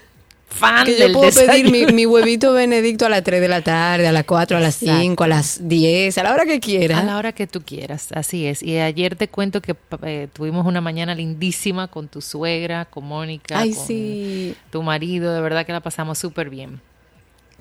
[0.50, 1.52] fan Que yo del puedo desayuno.
[1.52, 4.60] pedir mi, mi huevito benedicto a las 3 de la tarde, a las 4, a
[4.62, 5.02] las Exacto.
[5.02, 7.00] 5, a las 10, a la hora que quiera.
[7.00, 8.63] A la hora que tú quieras, así es.
[8.63, 13.60] Y ayer te cuento que eh, tuvimos una mañana lindísima con tu suegra, con Mónica,
[13.60, 14.56] Ay, con sí.
[14.71, 16.80] tu marido, de verdad que la pasamos súper bien.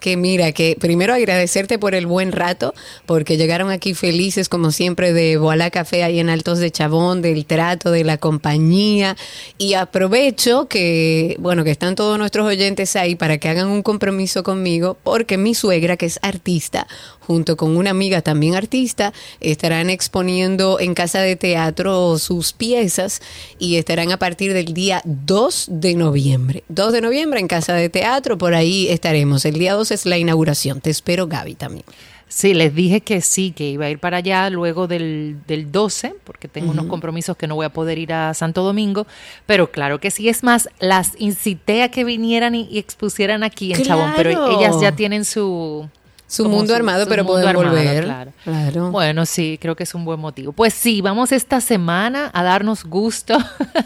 [0.01, 2.75] Que mira, que primero agradecerte por el buen rato,
[3.07, 7.47] porque llegaron aquí felices como siempre de Boalá Café ahí en Altos de Chabón, del
[7.47, 9.17] trato, de la compañía.
[9.59, 14.43] Y aprovecho que, bueno, que están todos nuestros oyentes ahí para que hagan un compromiso
[14.43, 16.87] conmigo, porque mi suegra, que es artista,
[17.21, 23.21] junto con una amiga también artista, estarán exponiendo en Casa de Teatro sus piezas
[23.59, 26.63] y estarán a partir del día 2 de noviembre.
[26.69, 29.45] 2 de noviembre en Casa de Teatro, por ahí estaremos.
[29.45, 30.81] El día 2 la inauguración.
[30.81, 31.85] Te espero, Gaby, también.
[32.29, 36.17] Sí, les dije que sí, que iba a ir para allá luego del, del 12,
[36.25, 39.07] porque tengo unos compromisos que no voy a poder ir a Santo Domingo,
[39.47, 43.73] pero claro que sí, es más, las incité a que vinieran y, y expusieran aquí
[43.73, 45.89] en Chabón, pero ellas ya tienen su...
[46.29, 48.03] Su como mundo armado, pero armado, volver.
[48.03, 48.33] Claro.
[48.43, 48.91] Claro.
[48.91, 50.51] Bueno, sí, creo que es un buen motivo.
[50.51, 53.39] Pues sí, vamos esta semana a darnos gusto,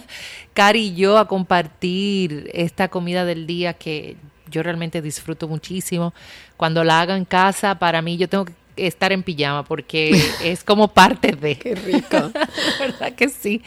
[0.55, 4.17] Cari y yo, a compartir esta comida del día que
[4.51, 6.13] yo realmente disfruto muchísimo.
[6.57, 10.65] Cuando la hago en casa, para mí yo tengo que estar en pijama porque es
[10.65, 11.57] como parte de...
[11.57, 12.31] Qué rico.
[12.79, 13.63] ¿Verdad que sí?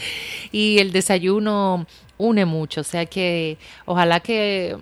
[0.51, 1.85] Y el desayuno
[2.17, 4.77] une mucho, o sea que ojalá que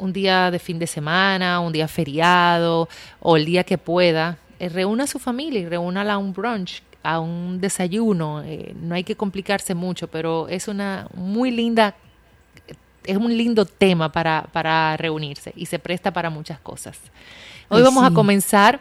[0.00, 2.88] un día de fin de semana, un día feriado
[3.20, 6.82] o el día que pueda, eh, reúna a su familia y reúnala a un brunch,
[7.02, 8.42] a un desayuno.
[8.42, 11.94] eh, no hay que complicarse mucho, pero es una muy linda,
[13.04, 16.98] es un lindo tema para, para reunirse y se presta para muchas cosas.
[17.68, 18.80] Hoy Ay, vamos a comenzar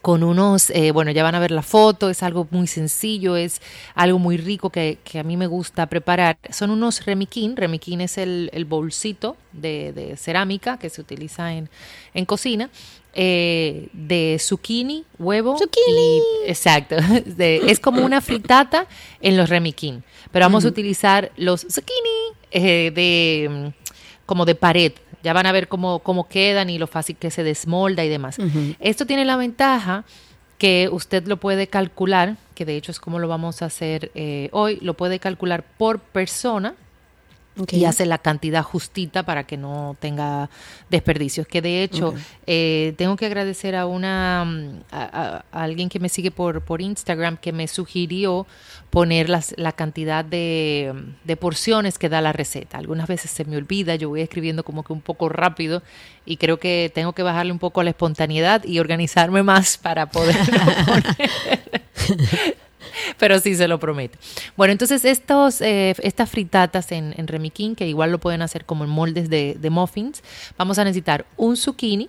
[0.00, 3.62] con unos, eh, bueno, ya van a ver la foto, es algo muy sencillo, es
[3.94, 6.36] algo muy rico que, que a mí me gusta preparar.
[6.50, 11.70] Son unos remiquín, remiquín es el, el bolsito de, de cerámica que se utiliza en,
[12.12, 12.68] en cocina,
[13.14, 15.56] eh, de zucchini, huevo.
[15.56, 16.18] Zucchini.
[16.18, 18.86] y- exacto, de- es como una fritata
[19.22, 23.84] en los remiquín, pero vamos a utilizar los zucchini eh, de mm,
[24.24, 24.92] como de pared.
[25.22, 28.36] Ya van a ver cómo, cómo quedan y lo fácil que se desmolda y demás.
[28.78, 30.04] Esto tiene la ventaja
[30.58, 34.48] que usted lo puede calcular, que de hecho es como lo vamos a hacer eh,
[34.52, 36.74] hoy, lo puede calcular por persona
[37.70, 40.50] Y hace la cantidad justita para que no tenga
[40.90, 41.46] desperdicios.
[41.46, 42.14] Que de hecho,
[42.46, 47.36] eh, tengo que agradecer a una mm, a, alguien que me sigue por, por Instagram
[47.36, 48.46] que me sugirió
[48.90, 52.78] poner las, la cantidad de, de porciones que da la receta.
[52.78, 55.82] Algunas veces se me olvida, yo voy escribiendo como que un poco rápido
[56.26, 60.06] y creo que tengo que bajarle un poco a la espontaneidad y organizarme más para
[60.06, 60.34] poder
[63.18, 64.18] pero sí se lo prometo.
[64.56, 68.84] Bueno, entonces estos, eh, estas fritatas en, en remiquín, que igual lo pueden hacer como
[68.84, 70.22] en moldes de, muffins,
[70.56, 72.08] vamos a necesitar un zucchini,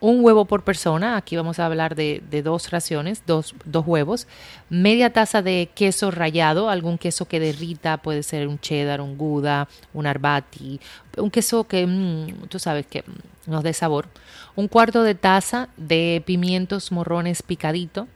[0.00, 4.28] un huevo por persona, aquí vamos a hablar de, dos raciones, dos, dos huevos,
[4.68, 9.68] media taza de queso rallado, algún queso que derrita, puede ser un cheddar, un gouda,
[9.92, 10.80] un arbati,
[11.16, 14.06] un queso que mm, tú sabes que mm, nos dé sabor,
[14.54, 18.06] un cuarto de taza de pimientos morrones picadito,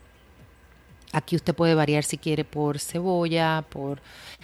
[1.12, 4.00] Aquí usted puede variar si quiere por cebolla, por...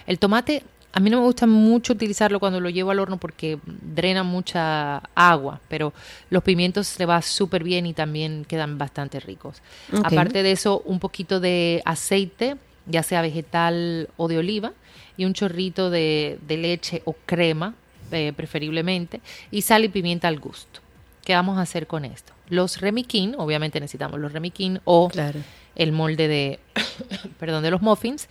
[0.06, 3.58] El tomate, a mí no me gusta mucho utilizarlo cuando lo llevo al horno porque
[3.64, 5.92] drena mucha agua, pero
[6.30, 9.62] los pimientos se va súper bien y también quedan bastante ricos.
[10.02, 14.72] Aparte de eso, un poquito de aceite, ya sea vegetal o de oliva,
[15.16, 17.74] y un chorrito de, de leche o crema,
[18.10, 20.80] eh, preferiblemente, y sal y pimienta al gusto.
[21.24, 22.32] ¿Qué vamos a hacer con esto?
[22.48, 25.40] Los remiquín, obviamente necesitamos los remiquín o Claro.
[25.78, 26.60] El molde de,
[27.40, 28.28] perdón, de los muffins,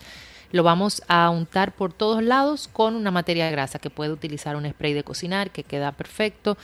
[0.52, 4.68] lo vamos a untar por todos lados con una materia grasa que puede utilizar un
[4.70, 6.56] spray de cocinar que queda perfecto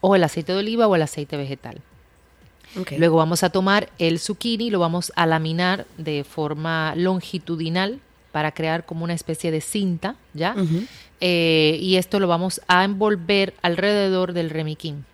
[0.00, 1.80] o el aceite de oliva o el aceite vegetal.
[2.78, 2.92] Ok.
[2.98, 7.98] Luego vamos a tomar el zucchini y lo vamos a laminar de forma longitudinal
[8.30, 10.54] para crear como una especie de cinta, ¿ya?
[11.20, 15.06] Eh, y esto lo vamos a envolver alrededor del remiquín.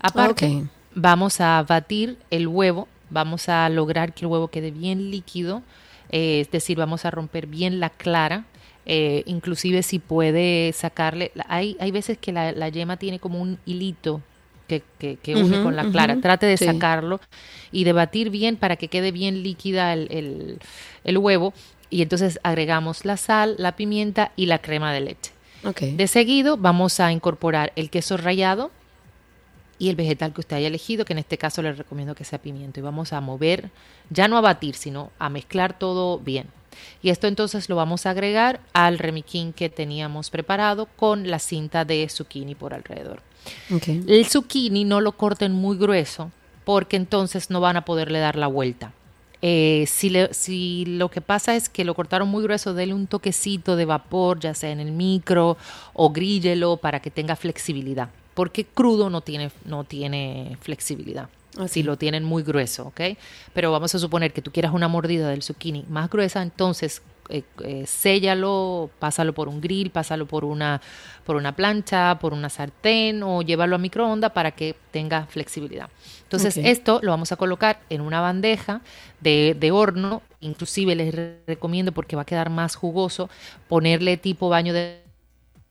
[0.00, 0.68] Aparte, Ok.
[0.94, 5.62] vamos a batir el huevo, vamos a lograr que el huevo quede bien líquido,
[6.10, 8.44] eh, es decir, vamos a romper bien la clara.
[8.86, 13.58] Eh, inclusive si puede sacarle, hay, hay veces que la, la yema tiene como un
[13.66, 14.20] hilito
[14.66, 16.20] que, que, que une con la clara.
[16.20, 16.64] Trate de sí.
[16.64, 17.20] sacarlo
[17.72, 20.58] y de batir bien para que quede bien líquida el, el-
[21.04, 21.52] el huevo.
[21.90, 25.32] Y entonces agregamos la sal, la pimienta y la crema de leche.
[25.96, 28.70] De seguido vamos a incorporar el queso rallado
[29.80, 32.38] y el vegetal que usted haya elegido, que en este caso le recomiendo que sea
[32.38, 32.78] pimiento.
[32.78, 33.70] Y vamos a mover,
[34.10, 36.46] ya no a batir, sino a mezclar todo bien.
[37.02, 41.84] Y esto entonces lo vamos a agregar al remiquín que teníamos preparado con la cinta
[41.84, 43.22] de zucchini por alrededor.
[43.74, 43.88] ok.
[44.06, 46.30] El zucchini no lo corten muy grueso
[46.64, 48.92] porque entonces no van a poderle dar la vuelta.
[49.42, 53.06] Eh, si, le- si lo que pasa es que lo cortaron muy grueso, dele un
[53.06, 55.56] toquecito de vapor, ya sea en el micro
[55.94, 58.10] o gríllelo para que tenga flexibilidad.
[58.40, 61.28] Porque crudo no tiene, no tiene flexibilidad.
[61.68, 63.00] Si lo tienen muy grueso, ¿ok?
[63.52, 67.42] Pero vamos a suponer que tú quieras una mordida del zucchini más gruesa, entonces eh,
[67.64, 70.80] eh, séllalo, pásalo por un grill, pásalo por una,
[71.26, 75.88] por una plancha, por una sartén o llévalo a microondas para que tenga flexibilidad.
[76.22, 78.80] Entonces, esto lo vamos a colocar en una bandeja
[79.20, 80.22] de, de horno.
[80.40, 83.28] Inclusive les re- recomiendo, porque va a quedar más jugoso,
[83.68, 85.02] ponerle tipo baño de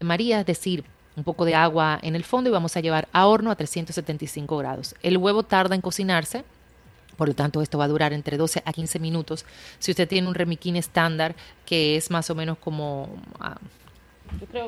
[0.01, 0.84] María, es decir,
[1.15, 4.58] un poco de agua en el fondo y vamos a llevar a horno a 375
[4.58, 4.95] grados.
[5.02, 6.43] El huevo tarda en cocinarse,
[7.19, 9.45] por lo tanto, esto va a durar entre 12 a 15 minutos.
[9.78, 13.10] Si usted tiene un remiquín estándar, que es más o menos como...
[13.41, 13.58] ah,
[14.39, 14.67] yo, creo,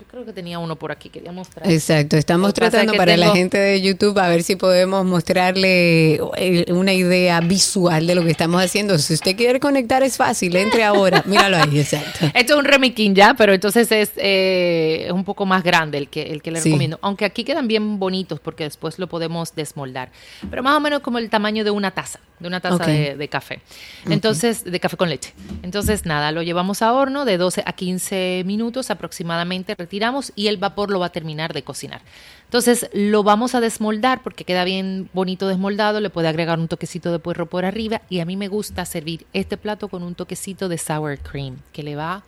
[0.00, 1.70] yo creo que tenía uno por aquí, quería mostrar.
[1.70, 6.14] Exacto, estamos es tratando que para la gente de YouTube a ver si podemos mostrarle
[6.36, 8.96] eh, una idea visual de lo que estamos haciendo.
[8.98, 11.22] Si usted quiere conectar es fácil, entre ahora.
[11.26, 12.26] Míralo ahí, exacto.
[12.34, 16.08] Esto es un remiquín ya, pero entonces es, eh, es un poco más grande el
[16.08, 16.70] que, el que le Sí.
[16.70, 16.98] recomiendo.
[17.02, 20.10] Aunque aquí quedan bien bonitos porque después lo podemos desmoldar.
[20.48, 23.60] Pero más o menos como el tamaño de una taza, de una taza de café.
[24.08, 25.34] Entonces, de café con leche.
[25.62, 30.56] Entonces, nada, lo llevamos a horno de 12 a 15 minutos aproximadamente, retiramos y el
[30.56, 32.00] vapor lo va a terminar de cocinar.
[32.44, 37.10] Entonces, lo vamos a desmoldar porque queda bien bonito desmoldado, le puede agregar un toquecito
[37.10, 40.68] de puerro por arriba y a mí me gusta servir este plato con un toquecito
[40.68, 42.22] de sour cream que le va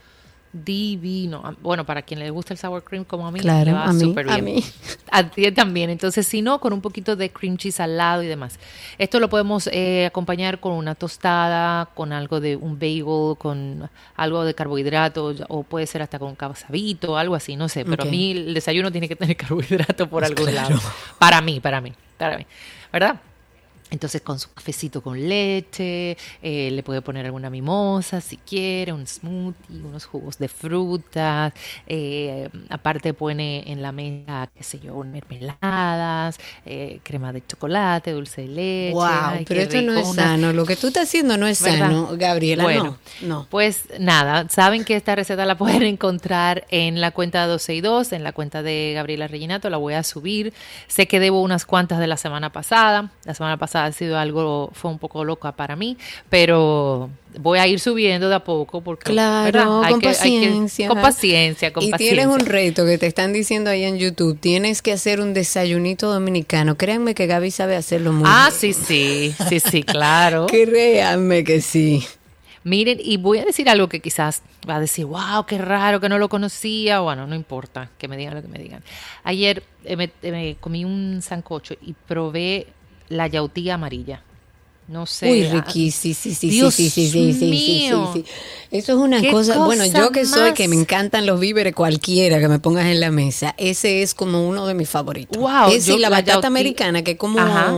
[0.53, 1.43] divino.
[1.63, 3.93] Bueno, para quien le gusta el sour cream como a mí, Claro, le va a
[3.93, 4.45] mí, súper a bien.
[4.57, 4.65] mí.
[5.15, 5.91] A ti también.
[5.91, 8.59] Entonces, si no, con un poquito de cream cheese al lado y demás.
[8.97, 14.45] Esto lo podemos eh, acompañar con una tostada, con algo de un bagel, con algo
[14.45, 17.85] de carbohidrato, o puede ser hasta con un cabazabito, algo así, no sé.
[17.85, 20.77] Pero a mí el desayuno tiene que tener carbohidrato por algún Claro.
[20.77, 20.81] lado.
[21.19, 22.47] Para mí, para mí, para mí.
[22.91, 23.21] ¿Verdad?
[23.93, 29.07] Entonces con su cafecito con leche, eh, le puede poner alguna mimosa si quiere, un
[29.07, 31.53] smoothie, unos jugos de frutas,
[31.87, 38.43] eh, aparte pone en la mesa, qué sé yo, mermeladas, eh, crema de chocolate, dulce
[38.43, 38.95] de leche.
[38.95, 40.55] Wow, ay, pero esto no es sano.
[40.55, 41.79] Lo que tú estás haciendo no es ¿Verdad?
[41.81, 42.63] sano, Gabriela.
[42.63, 43.47] Bueno, no, no.
[43.51, 48.13] Pues nada, saben que esta receta la pueden encontrar en la cuenta 12 y 2,
[48.13, 50.55] en la cuenta de Gabriela Reginato, la voy a subir.
[50.87, 53.11] Sé que debo unas cuantas de la semana pasada.
[53.25, 55.97] La semana pasada ha sido algo, fue un poco loca para mí,
[56.29, 59.83] pero voy a ir subiendo de a poco porque Claro.
[59.83, 60.89] Hay con que- hay que- paciencia.
[60.89, 62.17] con paciencia, con y paciencia.
[62.25, 64.39] tienes un reto que te están diciendo ahí en YouTube.
[64.39, 66.77] Tienes que hacer un desayunito dominicano.
[66.77, 68.75] Créanme que Gaby sabe hacerlo muy Ah, bien.
[68.75, 70.47] sí, sí, sí, sí, claro.
[70.51, 72.05] Créanme que sí.
[72.65, 74.41] Miren, y voy a decir algo que quizás
[74.71, 77.01] va a decir, wow, qué raro que no lo conocía.
[77.01, 78.85] Bueno, no importa, que me digan lo que me digan.
[79.25, 82.69] Ayer eh, me, eh, me comí un sancocho y probé
[83.13, 84.23] la yautía amarilla.
[84.89, 85.31] No sé.
[85.31, 88.11] Uy, ah, Ricky, sí, sí, sí, Dios sí, sí, sí, sí, sí, sí, mío.
[88.13, 88.25] sí.
[88.73, 92.49] Eso es una cosa, bueno, yo que soy que me encantan los víveres cualquiera que
[92.49, 95.39] me pongas en la mesa, ese es como uno de mis favoritos.
[95.41, 97.71] Wow, yo y la la batata americana que es como Ajá.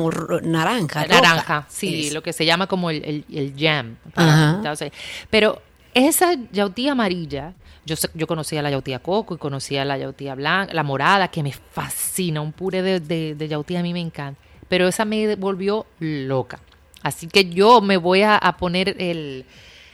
[0.42, 1.20] naranja, roja.
[1.20, 2.14] naranja, sí, Es.
[2.14, 3.97] lo que se llama como el, el- el jam.
[4.14, 4.55] Ajá.
[4.57, 4.90] Entonces,
[5.31, 5.61] pero
[5.92, 7.53] esa yautía amarilla,
[7.85, 11.42] yo, sé- yo conocía la yautía coco y conocía la yautía blanca, la morada, que
[11.42, 15.37] me fascina, un puré de, de, de yautía a mí me encanta, pero esa me
[15.37, 16.61] volvió loca.
[17.03, 19.44] Así que yo me voy a, a poner el,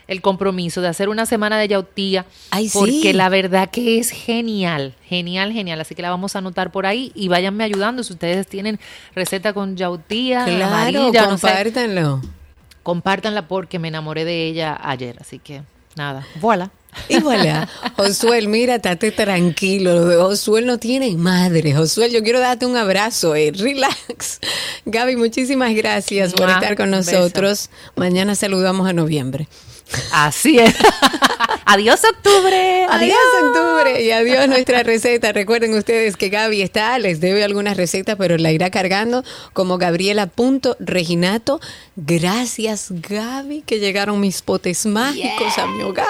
[0.06, 2.78] el compromiso de hacer una semana de yautía, Ay, sí.
[2.78, 5.80] porque la verdad que es genial, genial, genial.
[5.80, 8.78] Así que la vamos a anotar por ahí y váyanme ayudando si ustedes tienen
[9.14, 12.20] receta con yautía Claro, amarilla, no sé, compártanlo.
[12.82, 15.16] compártanla porque me enamoré de ella ayer.
[15.20, 15.62] Así que
[15.96, 16.70] nada, voilà.
[17.08, 19.94] Y voilà, Josuel, mira, estate tranquilo.
[19.94, 21.74] Lo de Josuel no tiene madre.
[21.74, 23.34] Josuel, yo quiero darte un abrazo.
[23.34, 23.52] Eh.
[23.54, 24.40] Relax.
[24.86, 27.70] Gaby, muchísimas gracias por estar con nosotros.
[27.96, 29.48] Mañana saludamos a noviembre.
[30.12, 30.74] Así es.
[31.64, 32.86] adiós octubre.
[32.90, 35.32] Adiós octubre y adiós nuestra receta.
[35.32, 41.60] Recuerden ustedes que Gaby está, les debe algunas recetas, pero la irá cargando como Gabriela.reginato.
[41.96, 46.06] Gracias Gaby que llegaron mis potes mágicos a mi hogar.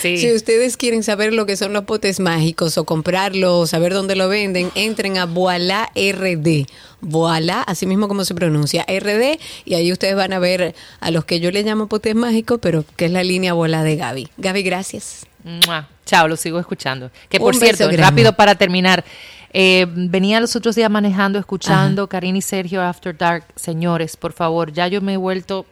[0.00, 0.18] Sí.
[0.18, 4.28] Si ustedes quieren saber lo que son los potes mágicos o comprarlos, saber dónde lo
[4.28, 6.66] venden, entren a Voila RD.
[7.00, 11.24] Voila, así mismo como se pronuncia, RD, y ahí ustedes van a ver a los
[11.24, 14.28] que yo le llamo potes mágicos, pero que es la línea Voila de Gaby.
[14.36, 15.26] Gaby, gracias.
[15.44, 15.88] Mua.
[16.06, 17.10] Chao, lo sigo escuchando.
[17.28, 19.04] Que por Un cierto, rápido para terminar.
[19.52, 23.44] eh, venía los otros días manejando, escuchando Karina y Sergio After Dark.
[23.56, 25.66] Señores, por favor, ya yo me he vuelto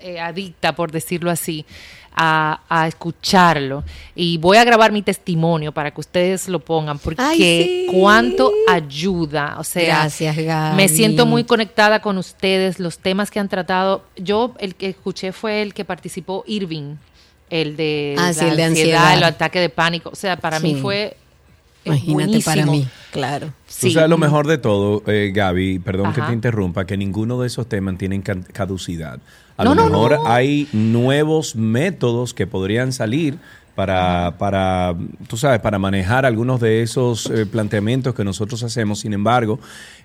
[0.00, 1.66] eh, adicta, por decirlo así,
[2.14, 3.84] a, a escucharlo.
[4.14, 7.86] Y voy a grabar mi testimonio para que ustedes lo pongan, porque Ay, sí.
[7.92, 9.56] cuánto ayuda.
[9.58, 10.76] O sea, Gracias, Gaby.
[10.76, 14.04] me siento muy conectada con ustedes, los temas que han tratado.
[14.16, 16.96] Yo, el que escuché fue el que participó Irving,
[17.48, 19.16] el de, Ah, la sí, el de ansiedad, ansiedad.
[19.18, 20.10] el ataque de pánico.
[20.10, 20.80] O sea, para mí Sí.
[20.80, 21.16] fue
[21.84, 22.72] eh, Imagínate para buenísimo.
[22.72, 23.54] mí, claro.
[23.66, 23.90] Sí.
[23.92, 27.66] sabes lo mejor de todo, eh, Gaby, perdón que te interrumpa, que ninguno de esos
[27.70, 29.18] temas tienen ca- caducidad.
[29.60, 30.26] A No, lo no, mejor no.
[30.26, 33.38] hay nuevos métodos que podrían salir
[33.74, 34.94] para, para,
[35.26, 39.00] tú sabes, para manejar algunos de esos eh, planteamientos que nosotros hacemos.
[39.00, 39.58] Sin embargo,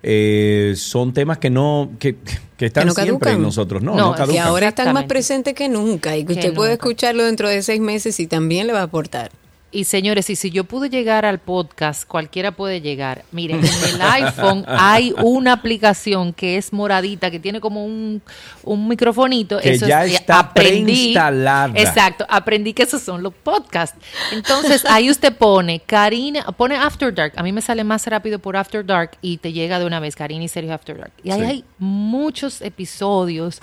[0.03, 2.15] eh, son temas que no, que,
[2.57, 3.35] que están Que no siempre caducan.
[3.35, 3.81] en nosotros.
[3.81, 4.47] No, No, caducan.
[4.47, 7.81] ahora están más presentes que nunca y que Que usted puede escucharlo dentro de seis
[7.81, 9.31] meses y también le va a aportar.
[9.75, 13.23] Y señores, y si yo pude llegar al podcast, cualquiera puede llegar.
[13.31, 13.65] Miren, en
[13.95, 18.21] el iPhone hay una aplicación que es moradita, que tiene como un,
[18.63, 19.59] un microfonito.
[19.59, 21.73] Que Eso ya es- está preinstalada.
[21.75, 23.97] Exacto, aprendí que esos son los podcasts.
[24.31, 27.33] Entonces, ahí usted pone Karina, pone After Dark.
[27.35, 30.15] A mí me sale más rápido por After Dark y te llega de una vez
[30.15, 31.11] Karina y Sergio After Dark.
[31.23, 31.45] Y ahí Sí.
[31.45, 33.61] hay muchos episodios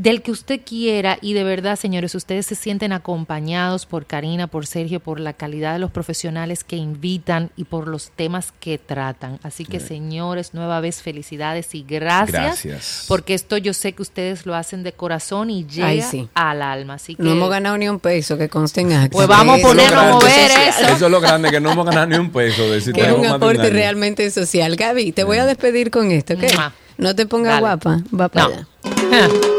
[0.00, 4.66] del que usted quiera y de verdad, señores, ustedes se sienten acompañados por Karina, por
[4.66, 9.38] Sergio, por la calidad de los profesionales que invitan y por los temas que tratan.
[9.42, 12.32] Así que, señores, nueva vez felicidades y gracias,
[12.64, 13.04] Gracias.
[13.08, 16.28] porque esto yo sé que ustedes lo hacen de corazón y llega Ay, sí.
[16.32, 16.94] al alma.
[16.94, 19.10] Así que No hemos ganado ni un peso, que conste en acta.
[19.10, 20.88] Pues vamos a ponernos a mover eso.
[20.96, 22.70] Eso es lo grande, que no hemos ganado ni un peso.
[22.70, 24.76] De si es un aporte realmente social.
[24.76, 26.44] Gaby, te voy a despedir con esto, ¿ok?
[26.54, 26.72] Mua.
[27.00, 27.60] No te pongas Dale.
[27.60, 28.54] guapa, va para No.
[28.54, 29.28] allá.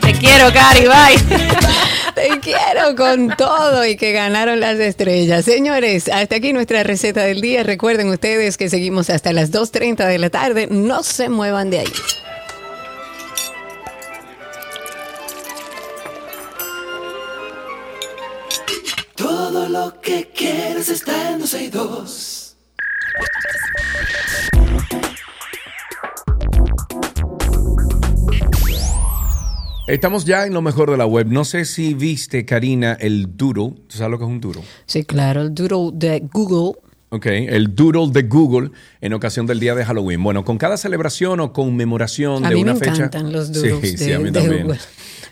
[0.00, 1.38] Te quiero, Cari, bye.
[2.14, 5.44] Te quiero con todo y que ganaron las estrellas.
[5.44, 7.62] Señores, hasta aquí nuestra receta del día.
[7.62, 10.66] Recuerden ustedes que seguimos hasta las 2.30 de la tarde.
[10.70, 11.92] No se muevan de ahí.
[19.16, 22.37] Todo lo que quieres está en 12 y 2.
[29.86, 31.26] Estamos ya en lo mejor de la web.
[31.28, 33.70] No sé si viste, Karina, el doodle.
[33.88, 34.62] ¿Tú sabes lo que es un doodle?
[34.84, 36.78] Sí, claro, el doodle de Google.
[37.10, 40.22] Ok, el doodle de Google en ocasión del día de Halloween.
[40.22, 42.96] Bueno, con cada celebración o conmemoración A de mí me una fecha.
[43.04, 44.62] encantan los doodles Sí, sí, de- a mí de también.
[44.64, 44.78] Google.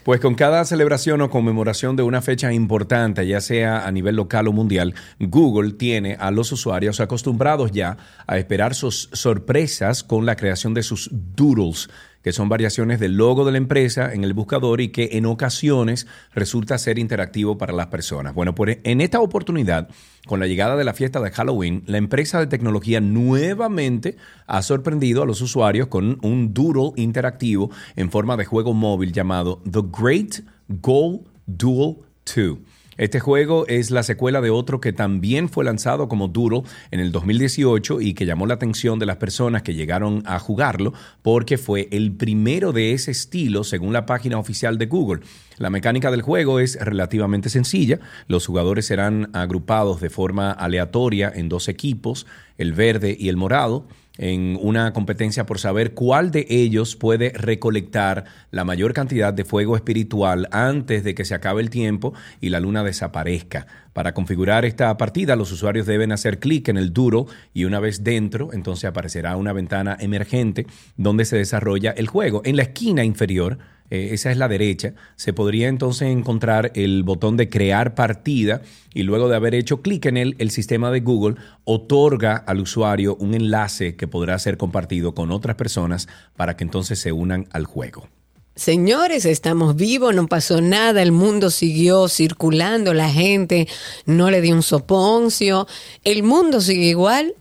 [0.07, 4.47] Pues con cada celebración o conmemoración de una fecha importante, ya sea a nivel local
[4.47, 10.37] o mundial, Google tiene a los usuarios acostumbrados ya a esperar sus sorpresas con la
[10.37, 11.91] creación de sus doodles,
[12.27, 16.09] que son variaciones del logo de la empresa en el buscador y que en ocasiones
[16.35, 18.35] resulta ser interactivo para las personas.
[18.35, 19.89] Bueno, pues en esta oportunidad,
[20.27, 24.17] con la llegada de la fiesta de Halloween, la empresa de tecnología nuevamente
[24.49, 29.63] ha sorprendido a los usuarios con un doodle interactivo en forma de juego móvil llamado
[29.63, 31.99] The Great Goal Duel
[32.35, 32.59] 2.
[32.99, 37.13] Este juego es la secuela de otro que también fue lanzado como Doodle en el
[37.13, 41.89] 2018 y que llamó la atención de las personas que llegaron a jugarlo porque fue
[41.91, 45.21] el primero de ese estilo según la página oficial de Google.
[45.59, 48.01] La mecánica del juego es relativamente sencilla.
[48.29, 52.27] Los jugadores serán agrupados de forma aleatoria en dos equipos,
[52.57, 53.87] el verde y el morado
[54.19, 59.77] en una competencia por saber cuál de ellos puede recolectar la mayor cantidad de fuego
[59.77, 63.67] espiritual antes de que se acabe el tiempo y la luna desaparezca.
[63.93, 68.05] Para configurar esta partida, los usuarios deben hacer clic en el duro y una vez
[68.05, 72.43] dentro, entonces aparecerá una ventana emergente donde se desarrolla el juego.
[72.45, 73.59] En la esquina inferior,
[73.91, 78.63] eh, esa es la derecha, se podría entonces encontrar el botón de crear partida
[78.95, 83.17] y luego de haber hecho clic en él, el sistema de Google otorga al usuario
[83.17, 87.65] un enlace que podrá ser compartido con otras personas para que entonces se unan al
[87.65, 88.09] juego.
[88.57, 93.69] Señores, estamos vivos, no pasó nada, el mundo siguió circulando, la gente
[94.07, 95.67] no le dio un soponcio,
[96.05, 97.35] el mundo sigue igual.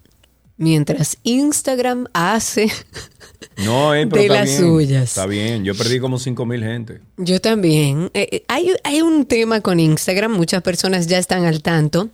[0.57, 2.71] Mientras Instagram hace
[3.57, 5.03] No, eh, pero de las bien, suyas.
[5.03, 6.99] Está bien, yo perdí como 5 mil gente.
[7.17, 8.11] Yo también.
[8.13, 12.09] Eh, eh, hay, hay un tema con Instagram, muchas personas ya están al tanto.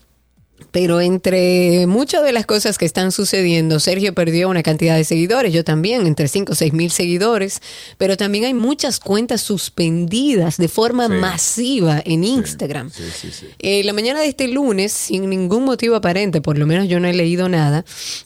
[0.72, 5.52] Pero entre muchas de las cosas que están sucediendo, Sergio perdió una cantidad de seguidores,
[5.54, 7.62] yo también, entre 5 o 6 mil seguidores,
[7.98, 11.14] pero también hay muchas cuentas suspendidas de forma Sí.
[11.14, 12.90] masiva en Instagram.
[12.92, 13.48] Sí, sí, sí.
[13.60, 17.08] Eh, la mañana de este lunes, sin ningún motivo aparente, por lo menos yo no
[17.08, 17.84] he leído nada,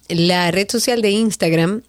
[0.10, 1.82] la red social de Instagram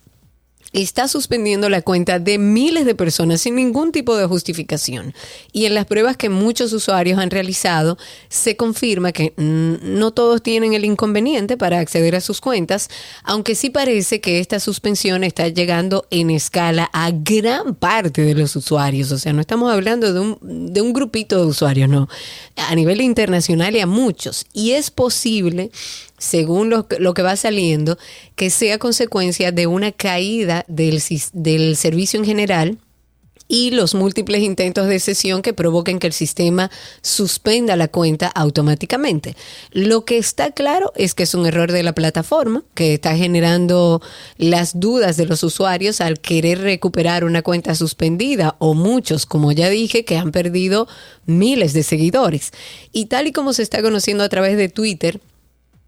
[0.82, 5.14] está suspendiendo la cuenta de miles de personas sin ningún tipo de justificación.
[5.52, 7.98] Y en las pruebas que muchos usuarios han realizado,
[8.28, 12.88] se confirma que mm, no todos tienen el inconveniente para acceder a sus cuentas,
[13.22, 18.56] aunque sí parece que esta suspensión está llegando en escala a gran parte de los
[18.56, 19.12] usuarios.
[19.12, 22.08] O sea, no estamos hablando de un, de un grupito de usuarios, no.
[22.56, 24.46] A nivel internacional y a muchos.
[24.52, 25.70] Y es posible
[26.18, 27.98] según lo, que- va saliendo,
[28.34, 31.02] que sea consecuencia de una caída del,
[31.32, 32.78] del servicio en general
[33.48, 39.36] y los múltiples intentos de sesión que provoquen que el sistema suspenda la cuenta automáticamente.
[39.70, 44.02] Lo que está claro es que es un error de la plataforma que está generando
[44.36, 49.68] las dudas de los usuarios al querer recuperar una cuenta suspendida o muchos, como ya
[49.68, 50.88] dije, que han perdido
[51.24, 52.50] miles de seguidores.
[52.92, 55.20] Y tal y como se está conociendo a través de Twitter,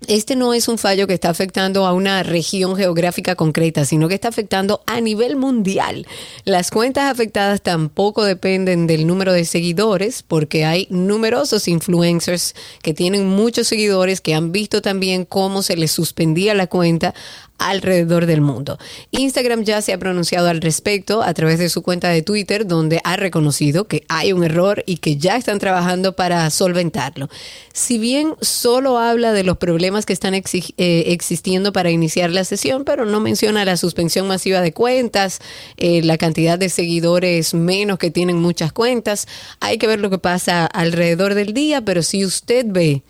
[0.06, 4.14] este no es un fallo que está afectando a una región geográfica concreta, sino que
[4.14, 6.06] está afectando a nivel mundial.
[6.44, 13.26] Las cuentas afectadas tampoco dependen del número de seguidores, porque hay numerosos influencers que tienen
[13.26, 17.14] muchos seguidores que han visto también cómo se les suspendía la cuenta
[17.58, 18.78] alrededor del mundo.
[19.10, 23.00] Instagram ya se ha pronunciado al respecto a través de su cuenta de Twitter, donde
[23.04, 27.28] ha reconocido que hay un error y que ya están trabajando para solventarlo.
[27.72, 30.42] Si bien solo habla de los problemas que están eh,
[30.78, 35.40] existiendo para iniciar la sesión, pero no menciona la suspensión masiva de cuentas,
[35.76, 39.26] eh, la cantidad de seguidores menos que tienen muchas cuentas,
[39.60, 43.02] hay que ver lo que pasa alrededor del día, pero si usted ve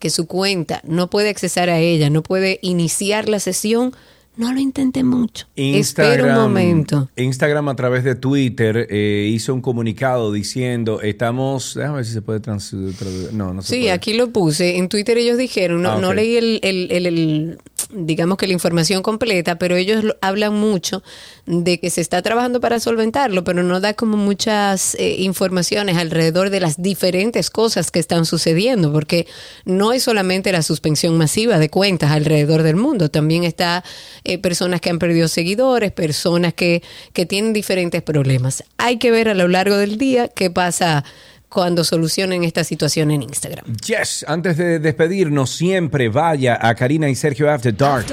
[0.00, 3.92] que su cuenta no puede accesar a ella, no puede iniciar la sesión,
[4.36, 5.46] no lo intente mucho.
[5.54, 7.10] Espera un momento.
[7.16, 12.22] Instagram a través de Twitter eh, hizo un comunicado diciendo, estamos, déjame ver si se
[12.22, 13.92] puede trans, trans- no, no se Sí, puede.
[13.92, 14.78] aquí lo puse.
[14.78, 17.58] En Twitter ellos dijeron, no, Ah, no leí el, el- el- el-
[17.92, 21.02] digamos que la información completa, pero ellos lo- hablan mucho
[21.46, 26.50] de que se está trabajando para solventarlo, pero no da como muchas eh, informaciones alrededor
[26.50, 29.26] de las diferentes cosas que están sucediendo, porque
[29.64, 33.84] no es solamente la suspensión masiva de cuentas alrededor del mundo, también está
[34.24, 38.62] eh, personas que han perdido seguidores, personas que, que tienen diferentes problemas.
[38.78, 41.04] Hay que ver a lo largo del día qué pasa
[41.50, 43.64] cuando solucionen esta situación en Instagram.
[43.84, 48.06] Yes, antes de despedirnos, siempre vaya a Karina y Sergio After Dark.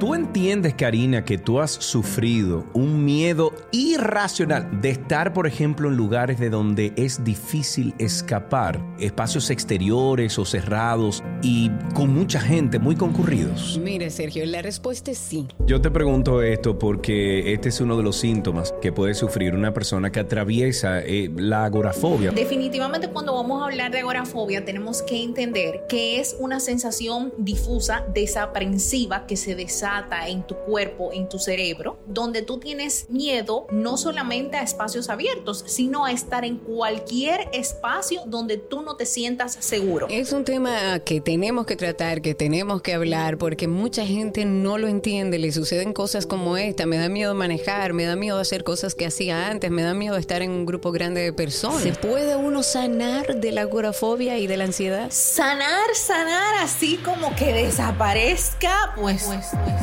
[0.00, 5.96] ¿Tú entiendes, Karina, que tú has sufrido un miedo irracional de estar, por ejemplo, en
[5.98, 12.96] lugares de donde es difícil escapar, espacios exteriores o cerrados y con mucha gente, muy
[12.96, 13.78] concurridos?
[13.84, 15.46] Mire, Sergio, la respuesta es sí.
[15.66, 19.74] Yo te pregunto esto porque este es uno de los síntomas que puede sufrir una
[19.74, 22.29] persona que atraviesa eh, la agorafobia.
[22.34, 28.04] Definitivamente cuando vamos a hablar de agorafobia tenemos que entender que es una sensación difusa,
[28.14, 33.96] desaprensiva que se desata en tu cuerpo, en tu cerebro, donde tú tienes miedo no
[33.96, 39.56] solamente a espacios abiertos, sino a estar en cualquier espacio donde tú no te sientas
[39.60, 40.06] seguro.
[40.08, 44.78] Es un tema que tenemos que tratar, que tenemos que hablar, porque mucha gente no
[44.78, 45.38] lo entiende.
[45.38, 46.86] Le suceden cosas como esta.
[46.86, 50.16] Me da miedo manejar, me da miedo hacer cosas que hacía antes, me da miedo
[50.16, 51.82] estar en un grupo grande de personas.
[51.82, 55.08] ¿Se puede uno sanar de la agorafobia y de la ansiedad?
[55.10, 59.74] Sanar, sanar así como que desaparezca, pues, pues, pues.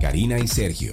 [0.00, 0.92] Karina y Sergio.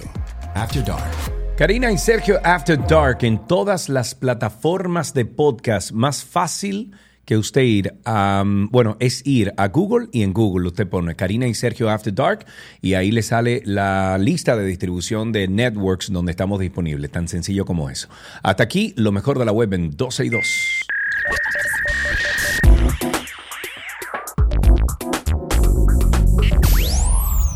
[0.54, 1.10] After Dark.
[1.56, 5.92] Karina y Sergio After Dark en todas las plataformas de podcast.
[5.92, 6.92] Más fácil
[7.24, 11.14] que usted ir a, um, bueno, es ir a Google y en Google usted pone
[11.14, 12.46] Karina y Sergio After Dark
[12.80, 17.10] y ahí le sale la lista de distribución de networks donde estamos disponibles.
[17.10, 18.08] Tan sencillo como eso.
[18.42, 20.40] Hasta aquí lo mejor de la web en 12 y 2.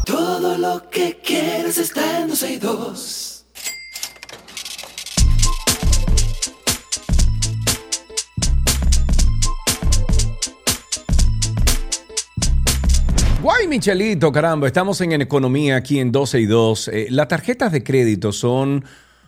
[0.07, 1.19] Todo lo que
[1.77, 3.28] está en 12 y 2.
[13.41, 16.89] Guay, Michelito, caramba, estamos en, economía aquí en 12 y 2.
[16.89, 18.84] Eh, las tarjetas de crédito son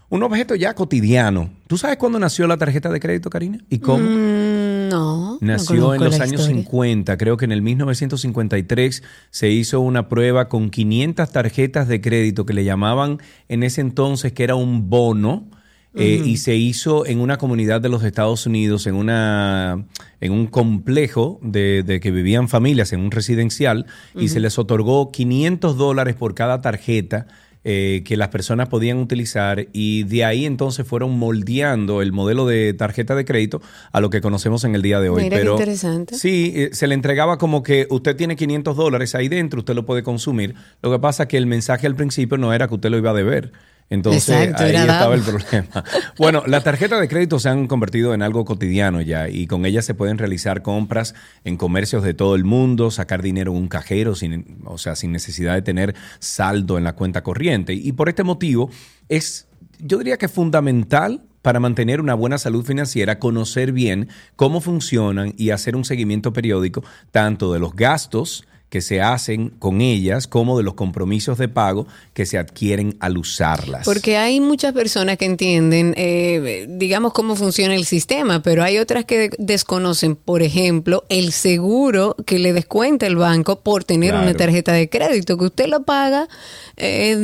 [0.08, 1.50] un objeto ya cotidiano.
[1.68, 3.58] ¿Tú sabes cuándo nació la tarjeta de crédito, Karina?
[3.68, 4.02] ¿Y cómo?
[4.02, 4.88] No.
[4.90, 6.62] no Nació en los años historia.
[6.64, 12.44] 50, creo que en el 1953 se hizo una prueba con 500 tarjetas de crédito
[12.44, 15.46] que le llamaban en ese entonces que era un bono.
[15.94, 19.84] Eh, y se hizo en una comunidad de los Estados Unidos, en una
[20.20, 25.10] en un complejo de, de que vivían familias, en un residencial, y se les otorgó
[25.10, 27.26] 500 dólares por cada tarjeta
[27.62, 32.72] eh, que las personas podían utilizar y de ahí entonces fueron moldeando el modelo de
[32.72, 33.60] tarjeta de crédito
[33.92, 35.24] a lo que conocemos en el día de hoy.
[35.24, 36.14] Mira qué Pero interesante.
[36.14, 39.84] sí, eh, se le entregaba como que usted tiene 500 dólares ahí dentro, usted lo
[39.84, 40.54] puede consumir.
[40.80, 43.10] Lo que pasa es que el mensaje al principio no era que usted lo iba
[43.10, 43.52] a deber.
[43.90, 45.14] Entonces Exacto, ahí estaba dado.
[45.14, 45.84] el problema.
[46.16, 49.84] Bueno, las tarjetas de crédito se han convertido en algo cotidiano ya y con ellas
[49.84, 51.14] se pueden realizar compras
[51.44, 55.10] en comercios de todo el mundo, sacar dinero en un cajero, sin, o sea, sin
[55.10, 57.74] necesidad de tener saldo en la cuenta corriente.
[57.74, 58.70] Y por este motivo
[59.08, 59.48] es,
[59.80, 65.50] yo diría que fundamental para mantener una buena salud financiera, conocer bien cómo funcionan y
[65.50, 70.62] hacer un seguimiento periódico tanto de los gastos, que se hacen con ellas como de
[70.62, 73.84] los compromisos de pago que se adquieren al usarlas.
[73.84, 79.04] Porque hay muchas personas que entienden, eh, digamos, cómo funciona el sistema, pero hay otras
[79.04, 84.22] que de- desconocen, por ejemplo, el seguro que le descuenta el banco por tener Claro.
[84.24, 86.28] una tarjeta de crédito, que usted lo paga,
[86.76, 87.16] eh,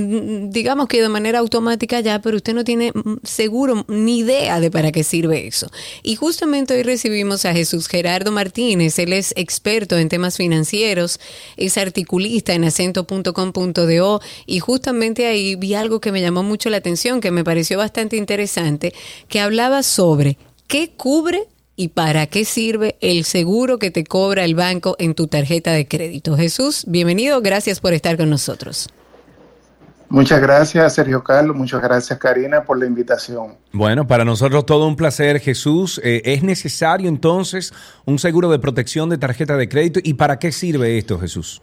[0.51, 2.93] digamos que de manera automática ya, pero usted no tiene
[3.23, 5.71] seguro ni idea de para qué sirve eso.
[6.03, 11.21] Y justamente hoy recibimos a Jesús Gerardo Martínez, él es experto en temas financieros,
[11.57, 17.21] es articulista en acento.com.do y justamente ahí vi algo que me llamó mucho la atención,
[17.21, 18.95] que me pareció bastante interesante,
[19.29, 21.45] que hablaba sobre qué cubre
[21.77, 25.87] y para qué sirve el seguro que te cobra el banco en tu tarjeta de
[25.87, 26.37] crédito.
[26.37, 28.89] Jesús, bienvenido, gracias por estar con nosotros.
[30.09, 31.57] Muchas gracias, Sergio Carlos.
[31.57, 33.57] Muchas gracias, Karina, por la invitación.
[33.73, 36.01] Bueno, para nosotros todo un placer, Jesús.
[36.05, 37.73] Eh, ¿Es necesario entonces
[38.05, 40.01] un seguro de protección de tarjeta de crédito?
[40.03, 41.61] ¿Y para qué sirve esto, Jesús?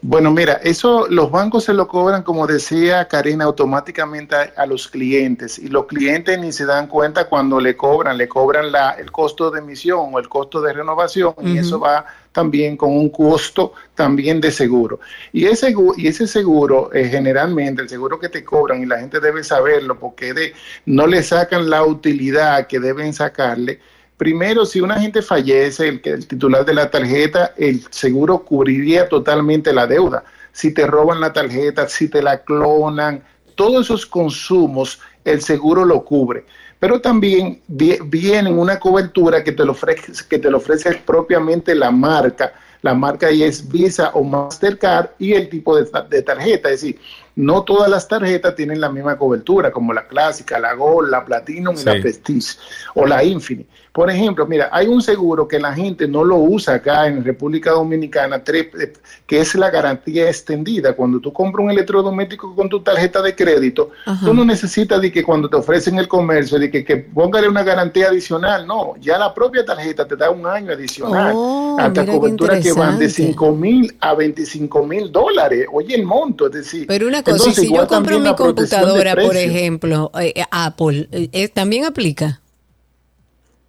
[0.00, 4.86] Bueno, mira, eso los bancos se lo cobran, como decía Karina, automáticamente a, a los
[4.86, 9.10] clientes y los clientes ni se dan cuenta cuando le cobran, le cobran la, el
[9.10, 13.72] costo de emisión o el costo de renovación y eso va también con un costo
[13.94, 15.00] también de seguro.
[15.32, 19.20] Y ese, y ese seguro, eh, generalmente, el seguro que te cobran, y la gente
[19.20, 20.52] debe saberlo porque
[20.86, 23.80] no le sacan la utilidad que deben sacarle,
[24.18, 29.72] Primero, si una gente fallece, el, el titular de la tarjeta, el seguro cubriría totalmente
[29.72, 30.24] la deuda.
[30.50, 33.22] Si te roban la tarjeta, si te la clonan,
[33.54, 36.44] todos esos consumos, el seguro lo cubre.
[36.80, 41.74] Pero también vi- viene una cobertura que te lo ofrece, que te lo ofrece propiamente
[41.74, 42.52] la marca.
[42.82, 46.70] La marca ahí es Visa o Mastercard y el tipo de, ta- de tarjeta.
[46.70, 47.00] Es decir,
[47.34, 51.74] no todas las tarjetas tienen la misma cobertura, como la clásica, la Gold, la Platinum
[51.74, 52.56] y la Prestige
[52.94, 53.68] o la Infinite.
[53.92, 57.72] Por ejemplo, mira, hay un seguro que la gente no lo usa acá en República
[57.72, 58.92] Dominicana, eh,
[59.26, 60.94] que es la garantía extendida.
[60.94, 64.24] Cuando tú compras un electrodoméstico con tu tarjeta de crédito, Ajá.
[64.24, 67.62] tú no necesitas de que cuando te ofrecen el comercio, de que, que póngale una
[67.62, 68.66] garantía adicional.
[68.66, 71.32] No, ya la propia tarjeta te da un año adicional.
[71.34, 73.32] Oh, hasta cobertura que van de interesante.
[73.32, 75.66] 5 mil a 25 mil dólares.
[75.72, 76.86] Oye, el monto, es decir.
[76.86, 81.28] Pero una cosa, entonces, si yo compro mi computadora, por ejemplo, eh, eh, Apple, eh,
[81.32, 82.40] eh, ¿también aplica?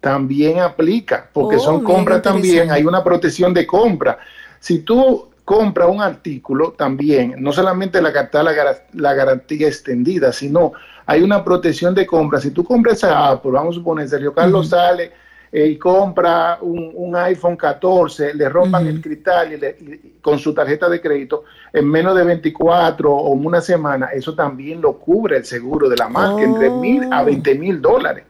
[0.00, 4.18] También aplica, porque Oh, son compras también, hay una protección de compra.
[4.58, 10.72] Si tú compras un artículo, también, no solamente la, la, la garantía extendida, sino
[11.06, 12.40] hay una protección de compra.
[12.40, 15.10] Si tú compras a Apple, vamos a suponer, Sergio Carlos sale
[15.52, 20.38] eh, y compra un, un iPhone 14, le rompan el cristal y le- y- con
[20.38, 21.42] su tarjeta de crédito
[21.72, 26.08] en menos de 24 o una semana, eso también lo cubre el seguro de la
[26.08, 28.24] marca, entre mil a 20 mil dólares.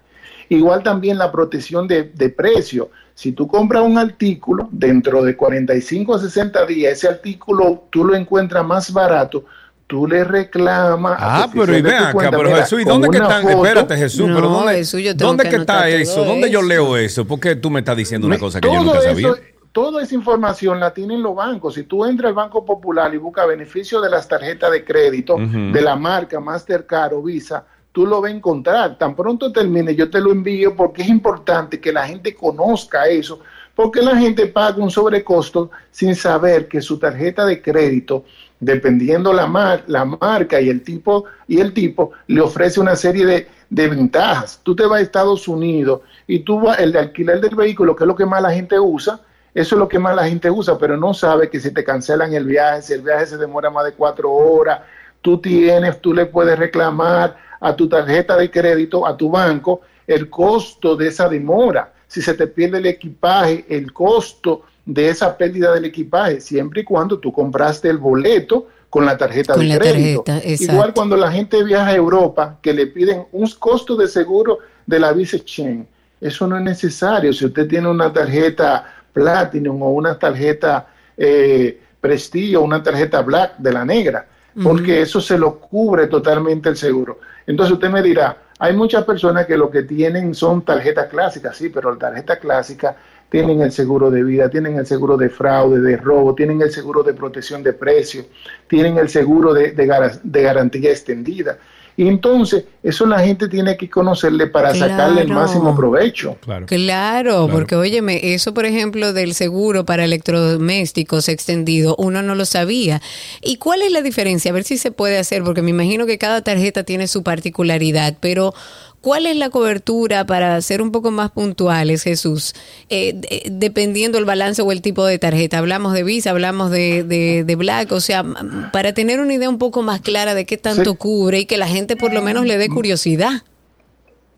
[0.50, 2.90] Igual también la protección de, de precio.
[3.14, 8.14] Si tú compras un artículo dentro de 45 a 60 días, ese artículo tú lo
[8.16, 9.44] encuentras más barato,
[9.86, 11.16] tú le reclamas.
[11.20, 13.16] Ah, al pero y de tu ve acá, cuenta, pero mira, Jesús, ¿y dónde que
[13.18, 13.42] están?
[13.42, 16.24] foto, Espérate, Jesús, pero No, ¿dónde, Jesús, yo tengo ¿dónde que que está eso?
[16.24, 17.24] ¿Dónde yo leo eso?
[17.24, 19.28] ¿Por qué tú me estás diciendo una Me- cosa que yo nunca sabía?
[19.28, 19.38] eso-
[19.72, 21.74] Toda esa información la tienen los bancos.
[21.74, 25.70] Si tú entras al Banco Popular y buscas beneficios de las tarjetas de crédito Ujú.
[25.72, 28.98] de la marca Mastercard o Visa, tú lo vas a encontrar.
[28.98, 33.40] Tan pronto termine, yo te lo envío porque es importante que la gente conozca eso,
[33.74, 38.24] porque la gente paga un sobrecosto sin saber que su tarjeta de crédito,
[38.58, 43.24] dependiendo la, mar- la marca y el tipo y el tipo, le ofrece una serie
[43.24, 44.60] de, de ventajas.
[44.62, 48.04] Tú te vas a Estados Unidos y tú vas, el de alquiler del vehículo, que
[48.04, 49.20] es lo que más la gente usa,
[49.54, 52.32] eso es lo que más la gente usa, pero no sabe que si te cancelan
[52.34, 54.80] el viaje, si el viaje se demora más de cuatro horas,
[55.22, 60.28] tú tienes, tú le puedes reclamar a tu tarjeta de crédito, a tu banco, el
[60.28, 61.92] costo de esa demora.
[62.08, 66.84] si se te pierde el equipaje, el costo de esa pérdida del equipaje, siempre y
[66.84, 70.22] cuando tú compraste el boleto con la tarjeta Con de la crédito.
[70.22, 70.64] tarjeta.
[70.64, 74.98] Igual cuando la gente viaja a Europa, que le piden un costo de seguro de
[74.98, 75.86] la Visa Exchange.
[76.20, 77.32] Eso no es necesario.
[77.32, 83.58] Si usted tiene una tarjeta Platinum o una tarjeta eh, Prestige o una tarjeta Black
[83.58, 84.26] de la negra,
[84.62, 87.20] porque eso se lo cubre totalmente el seguro.
[87.46, 91.68] Entonces usted me dirá, hay muchas personas que lo que tienen son tarjetas clásicas, sí,
[91.70, 92.96] pero la tarjeta clásica
[93.28, 97.02] tienen el seguro de vida, tienen el seguro de fraude, de robo, tienen el seguro
[97.02, 98.24] de protección de precio,
[98.66, 101.56] tienen el seguro de, de gar- de garantía extendida.
[101.96, 105.40] Y entonces, eso la gente tiene que conocerle para sacarle el Claro.
[105.42, 106.36] máximo provecho.
[106.40, 106.66] Claro.
[106.66, 113.02] Claro, porque óyeme, eso por ejemplo del seguro para electrodomésticos extendido, uno no lo sabía.
[113.42, 114.50] ¿Y cuál es la diferencia?
[114.50, 118.16] A ver si se puede hacer, porque me imagino que cada tarjeta tiene su particularidad,
[118.20, 118.54] pero
[119.00, 122.54] ¿cuál es la cobertura para ser un poco más puntuales, Jesús?
[122.88, 125.58] Eh, de- dependiendo el balance o el tipo de tarjeta.
[125.58, 128.24] Hablamos de Visa, hablamos de, de, de Black, o sea,
[128.72, 130.96] para tener una idea un poco más clara de qué tanto Sí.
[130.96, 133.42] cubre y que la gente por lo menos le dé curiosidad.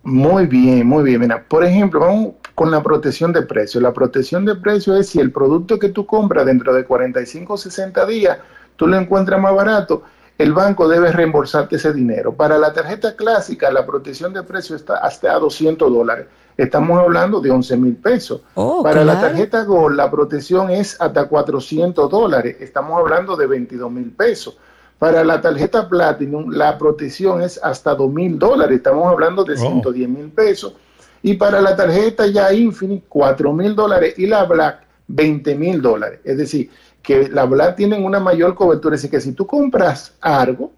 [0.05, 1.21] Muy bien, muy bien.
[1.21, 3.81] Mira, por ejemplo, vamos con la protección de precio.
[3.81, 7.57] La protección de precio es si el producto que tú compras dentro de 45 o
[7.57, 8.39] 60 días,
[8.77, 10.03] tú lo encuentras más barato,
[10.43, 12.33] el banco debe reembolsarte ese dinero.
[12.33, 16.27] Para la tarjeta clásica, la protección de precio está hasta a 200 dólares.
[16.57, 18.43] Estamos hablando de 11 mil pesos.
[18.55, 22.57] Oh, Para la tarjeta Gold, la protección es hasta 400 dólares.
[22.61, 24.57] Estamos hablando de 22 mil pesos.
[24.99, 28.77] Para la tarjeta Platinum, la protección es hasta 2 mil dólares.
[28.77, 29.57] Estamos hablando de Oh.
[29.57, 30.75] 110 mil pesos.
[31.23, 34.15] Y para la tarjeta ya Infinite, 4 mil dólares.
[34.19, 36.21] Y la Black, 20 mil dólares.
[36.25, 36.69] Es decir,
[37.03, 38.95] que la Black tienen una mayor cobertura.
[38.95, 40.73] Es decir, que si tú compras algo,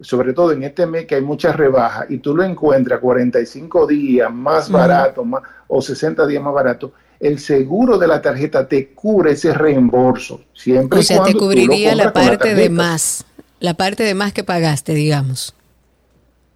[0.00, 4.32] sobre todo en este mes que hay muchas rebajas, y tú lo encuentras 45 días
[4.32, 9.32] más barato más, o 60 días más barato, el seguro de la tarjeta te cubre
[9.32, 10.42] ese reembolso.
[10.54, 13.24] Siempre O sea, te cubriría la parte de más,
[13.60, 15.54] la parte de más que pagaste, digamos.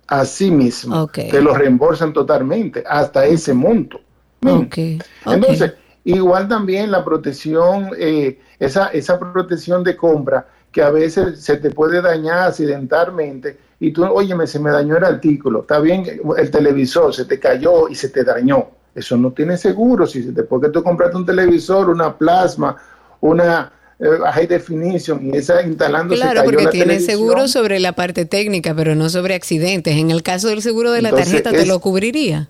[0.07, 4.01] Así mismo, te lo reembolsan totalmente, hasta ese monto.
[4.41, 4.49] Mm.
[4.49, 4.79] Ok,
[5.25, 5.73] ok.
[6.05, 11.71] Igual también la protección, eh, esa, esa protección de compra, que a veces se te
[11.71, 16.05] puede dañar accidentalmente y tú, oye, se me dañó el artículo, está bien,
[16.37, 18.69] el televisor se te cayó y se te dañó.
[18.95, 20.07] Eso no tiene seguro.
[20.07, 22.77] Si después que tú compraste un televisor, una plasma,
[23.21, 28.25] una eh, high definition y esa instalando Claro, porque tiene televisión, seguro sobre la parte
[28.27, 29.97] técnica, pero no sobre accidentes.
[29.97, 32.49] En el caso del seguro de la tarjeta, ¿te es- lo cubriría?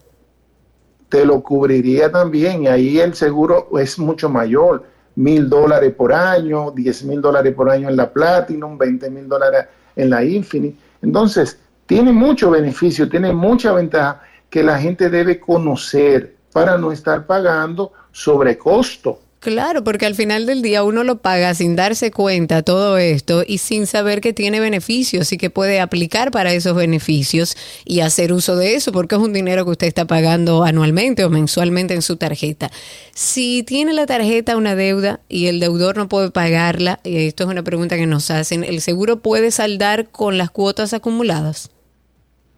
[1.12, 4.82] Te lo cubriría también y ahí el seguro es mucho mayor,
[5.14, 9.66] mil dólares por año, diez mil dólares por año en la Platinum, 20 mil dólares
[9.94, 10.78] en la Infinite.
[11.02, 17.26] Entonces, tiene mucho beneficio, tiene mucha ventaja que la gente debe conocer para no estar
[17.26, 19.20] pagando sobrecosto.
[19.42, 23.58] Claro, porque al final del día uno lo paga sin darse cuenta todo esto y
[23.58, 28.54] sin saber que tiene beneficios y que puede aplicar para esos beneficios y hacer uso
[28.54, 32.18] de eso, porque es un dinero que usted está pagando anualmente o mensualmente en su
[32.18, 32.70] tarjeta.
[33.14, 37.50] Si tiene la tarjeta una deuda y el deudor no puede pagarla, y esto es
[37.50, 41.72] una pregunta que nos hacen, ¿el seguro puede saldar con las cuotas acumuladas?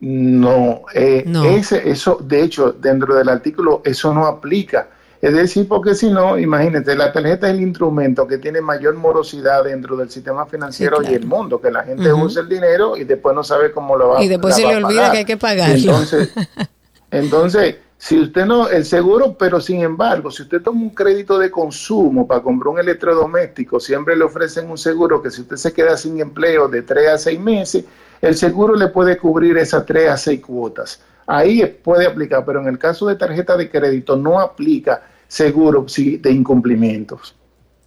[0.00, 1.46] No, eh, No.
[1.46, 4.90] Ese, eso, de hecho, dentro del artículo, eso no aplica.
[5.24, 9.64] Es decir, porque si no, imagínate, la tarjeta es el instrumento que tiene mayor morosidad
[9.64, 11.36] dentro del sistema financiero Sí, y el claro.
[11.36, 14.28] mundo, que la gente usa el dinero y después no sabe cómo lo va Y
[14.28, 15.12] después se le a olvida pagar.
[15.12, 15.74] que hay que pagarlo.
[15.74, 16.30] Entonces,
[17.10, 21.50] entonces, si usted no, el seguro, pero sin embargo, si usted toma un crédito de
[21.50, 25.96] consumo para comprar un electrodoméstico, siempre le ofrecen un seguro que si usted se queda
[25.96, 27.84] sin empleo de 3 a 6 meses,
[28.20, 31.00] el seguro le puede cubrir esas 3 a 6 cuotas.
[31.26, 36.16] Ahí puede aplicar, pero en el caso de tarjeta de crédito no aplica seguro sí,
[36.18, 37.34] de incumplimientos.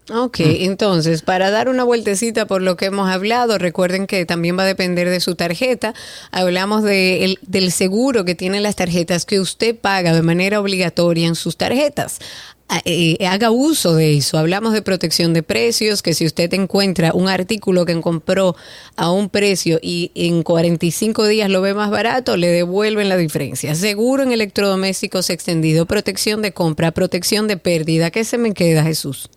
[0.09, 4.63] Ok, entonces, para dar una vueltecita por lo que hemos hablado, recuerden que también va
[4.63, 5.93] a depender de su tarjeta.
[6.31, 11.27] Hablamos de el- del seguro que tienen las tarjetas que usted paga de manera obligatoria
[11.27, 12.19] en sus tarjetas.
[12.70, 14.38] Ah, eh, haga uso de eso.
[14.38, 18.57] Hablamos de protección de precios, que si usted encuentra un artículo que compró
[18.97, 23.74] a un precio y en 45 días lo ve más barato, le devuelven la diferencia.
[23.74, 28.11] Seguro en electrodomésticos extendido, protección de compra, protección de pérdida.
[28.11, 29.30] ¿Qué se me queda, Jesús?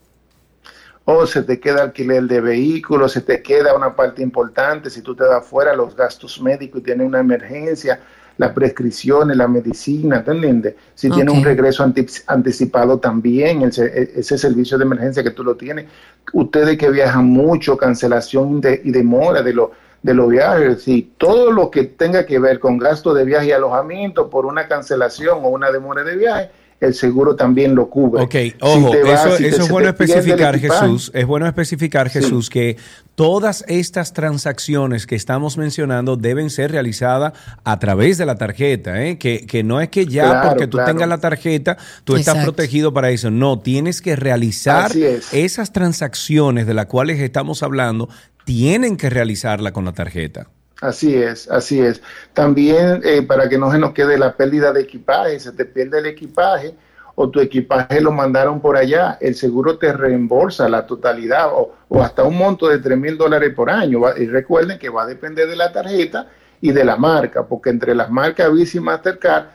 [1.05, 5.17] o se te queda alquiler de vehículos, se te queda una parte importante, si tú
[5.17, 8.01] te das fuera los gastos médicos y tienes una emergencia,
[8.41, 10.75] las prescripciones, la medicina, ¿te entiendes?
[10.95, 11.15] Si Ok.
[11.17, 15.57] tienes un regreso anti- anticipado también, ese, e, ese servicio de emergencia que tú lo
[15.57, 15.85] tienes.
[16.33, 19.73] Ustedes que viajan mucho, cancelación de, y demora de, lo-
[20.03, 23.53] de los viajes, y todo lo que tenga que ver con gasto de viaje y
[23.53, 26.51] alojamiento por una cancelación o una demora de viaje,
[26.81, 28.23] el seguro también lo cubre.
[28.23, 31.11] Ok, Si ojo, te vas, eso, si te- eso es bueno te especificar, Jesús.
[31.15, 32.77] Es bueno especificar, Jesús, que
[33.15, 39.19] todas estas transacciones que estamos mencionando deben ser realizadas a través de la tarjeta, ¿eh?
[39.19, 40.93] que, que no es que ya Claro, porque tú claro.
[40.93, 43.31] tengas la tarjeta, tú estás protegido para eso.
[43.31, 45.33] No, tienes que realizar es.
[45.35, 48.09] esas transacciones de las cuales estamos hablando,
[48.47, 50.49] tienen que realizarla con la tarjeta.
[50.81, 52.01] Así es, así es.
[52.33, 55.99] También eh, para que no se nos quede la pérdida de equipaje, se te pierde
[55.99, 56.75] el equipaje
[57.15, 62.03] o tu equipaje lo mandaron por allá, el seguro te reembolsa la totalidad o, o
[62.03, 64.01] hasta un monto de 3 mil dólares por año.
[64.17, 66.29] Y recuerden que va a depender de la tarjeta
[66.63, 69.47] y de la marca, porque entre las marcas Visa y Mastercard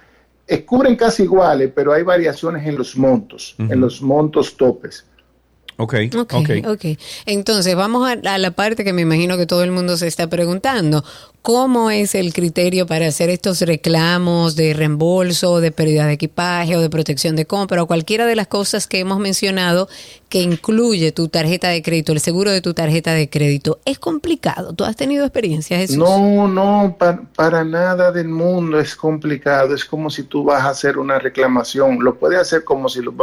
[0.47, 5.05] eh, cubren casi iguales, pero hay variaciones en los montos, en los montos topes.
[5.78, 6.49] Ok, Ok, ok.
[6.67, 6.86] ok.
[7.26, 10.28] Entonces, vamos a, a la parte que me imagino que todo el mundo se está
[10.28, 11.03] preguntando.
[11.41, 16.82] ¿Cómo es el criterio para hacer estos reclamos de reembolso, de pérdida de equipaje o
[16.82, 19.88] de protección de compra o cualquiera de las cosas que hemos mencionado
[20.28, 23.80] que incluye tu tarjeta de crédito, el seguro de tu tarjeta de crédito?
[23.86, 24.73] ¿Es complicado?
[24.73, 25.97] ¿Tú has tenido experiencia, Jesús?
[25.97, 29.76] No, no, pa- para nada del mundo es complicado.
[29.76, 31.99] Es como si tú vas a hacer una reclamación.
[32.03, 33.13] Lo puedes hacer como si lo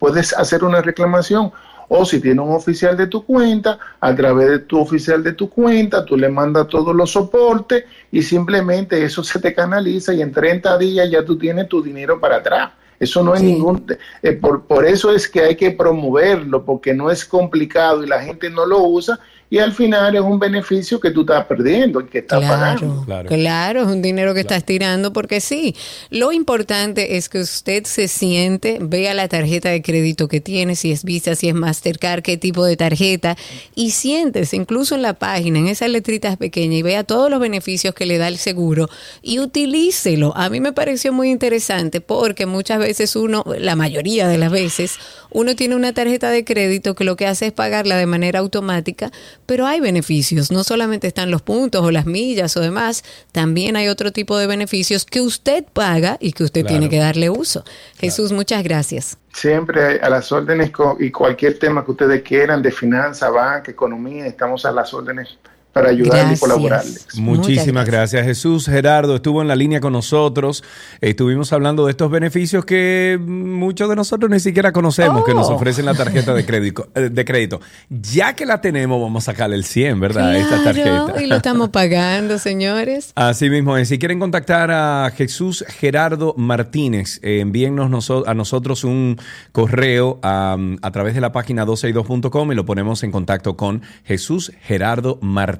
[0.00, 1.52] puedes hacer una reclamación.
[1.88, 5.48] O si tienes un oficial de tu cuenta, a través de tu oficial de tu
[5.48, 10.32] cuenta, tú le mandas todos los soportes y simplemente eso se te canaliza y en
[10.32, 12.70] 30 días ya tú tienes tu dinero para atrás.
[13.00, 13.86] Eso no es ningún...
[14.22, 18.20] eh, por, por eso es que hay que promoverlo, porque no es complicado y la
[18.20, 19.20] gente no lo usa
[19.50, 23.04] y al final es un beneficio que tú estás perdiendo y que estás pagando.
[23.28, 25.74] Claro, es un dinero que estás tirando porque sí.
[26.10, 30.92] Lo importante es que usted se siente, vea la tarjeta de crédito que tiene, si
[30.92, 33.36] es Visa, si es Mastercard, qué tipo de tarjeta,
[33.74, 37.94] y siéntese incluso en la página, en esas letritas pequeñas, y vea todos los beneficios
[37.94, 38.88] que le da el seguro
[39.22, 40.36] y utilícelo.
[40.36, 44.98] A mí me pareció muy interesante porque muchas veces uno, la mayoría de las veces,
[45.30, 49.10] uno tiene una tarjeta de crédito que lo que hace es pagarla de manera automática,
[49.48, 50.52] pero hay beneficios.
[50.52, 54.46] No solamente están los puntos o las millas o demás, también hay otro tipo de
[54.46, 56.74] beneficios que usted paga y que usted Claro.
[56.74, 57.64] tiene que darle uso.
[57.98, 59.16] Jesús, muchas gracias.
[59.32, 64.26] Siempre a las órdenes co- y cualquier tema que ustedes quieran de finanza, banca, economía,
[64.26, 65.38] estamos a las órdenes
[65.72, 67.06] para ayudarles y colaborarles.
[67.18, 68.24] Muchísimas gracias.
[68.24, 70.64] Jesús Gerardo estuvo en la línea con nosotros.
[71.00, 75.54] Estuvimos hablando de estos beneficios que muchos de nosotros ni siquiera conocemos que nos Oh.
[75.54, 77.60] ofrecen la tarjeta de crédito, eh, de crédito.
[77.88, 80.30] Ya que la tenemos, vamos a sacarle el 100, ¿verdad?
[80.30, 81.22] A Esta Claro, tarjeta.
[81.22, 83.12] y lo estamos pagando, señores.
[83.14, 83.88] Así mismo es.
[83.88, 89.16] Si quieren contactar a Jesús Gerardo Martínez, eh, envíennos noso- a nosotros un
[89.52, 94.52] correo a, a través de la página 262.com y lo ponemos en contacto con Jesús
[94.62, 95.57] Gerardo Martínez.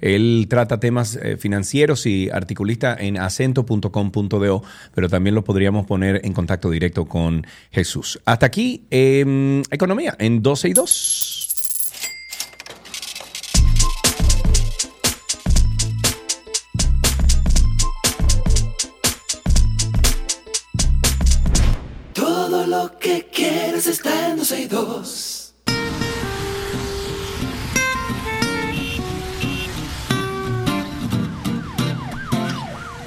[0.00, 4.62] Él trata temas eh, financieros y articulista en acento.com.do,
[4.94, 8.20] pero también lo podríamos poner en contacto directo con Jesús.
[8.24, 11.44] Hasta aquí, eh, Economía en 12 y 2.
[22.12, 25.37] Todo lo que quieres está en 12 y 2.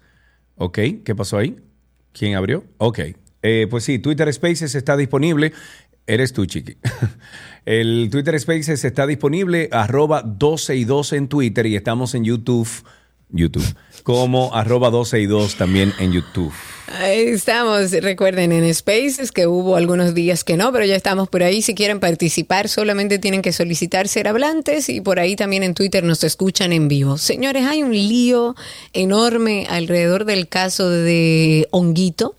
[0.57, 1.57] Ok, ¿qué pasó ahí?
[2.13, 2.65] ¿Quién abrió?
[2.77, 2.99] Ok.
[3.41, 5.55] Eh, pues sí, Twitter Spaces está disponible.
[6.07, 6.77] Eres tú, Chiqui.
[7.67, 12.69] El Twitter Spaces está disponible, arroba 12 y 2 en Twitter y estamos en YouTube,
[13.29, 16.53] YouTube, como arroba 12 y 2 también en YouTube.
[16.99, 21.43] Ahí estamos, recuerden en Spaces que hubo algunos días que no, pero ya estamos por
[21.43, 21.63] ahí.
[21.63, 26.03] Si quieren participar, solamente tienen que solicitar ser hablantes y por ahí también en Twitter
[26.03, 27.17] nos escuchan en vivo.
[27.17, 28.57] Señores, hay un lío
[28.93, 32.35] enorme alrededor del caso de Honguito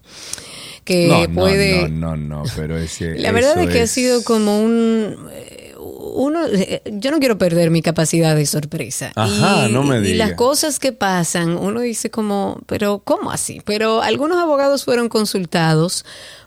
[0.83, 1.89] que No, puede...
[1.89, 5.15] no, no, no, pero ese, La verdad es que ha sido como un...
[5.31, 5.73] eh,
[6.13, 9.11] Uno, eh, yo no quiero perder mi capacidad de sorpresa.
[9.15, 10.27] Ajá, y, no me y diga.
[10.27, 13.61] las cosas que pasan, uno dice como, pero ¿cómo así?
[13.65, 16.03] Pero algunos abogados fueron consultados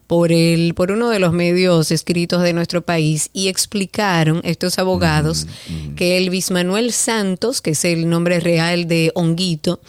[0.06, 5.46] por el, por uno de los medios escritos de nuestro país y explicaron estos abogados
[5.68, 9.80] Mm, que Elvis Manuel Santos, que es el nombre real de Honguito,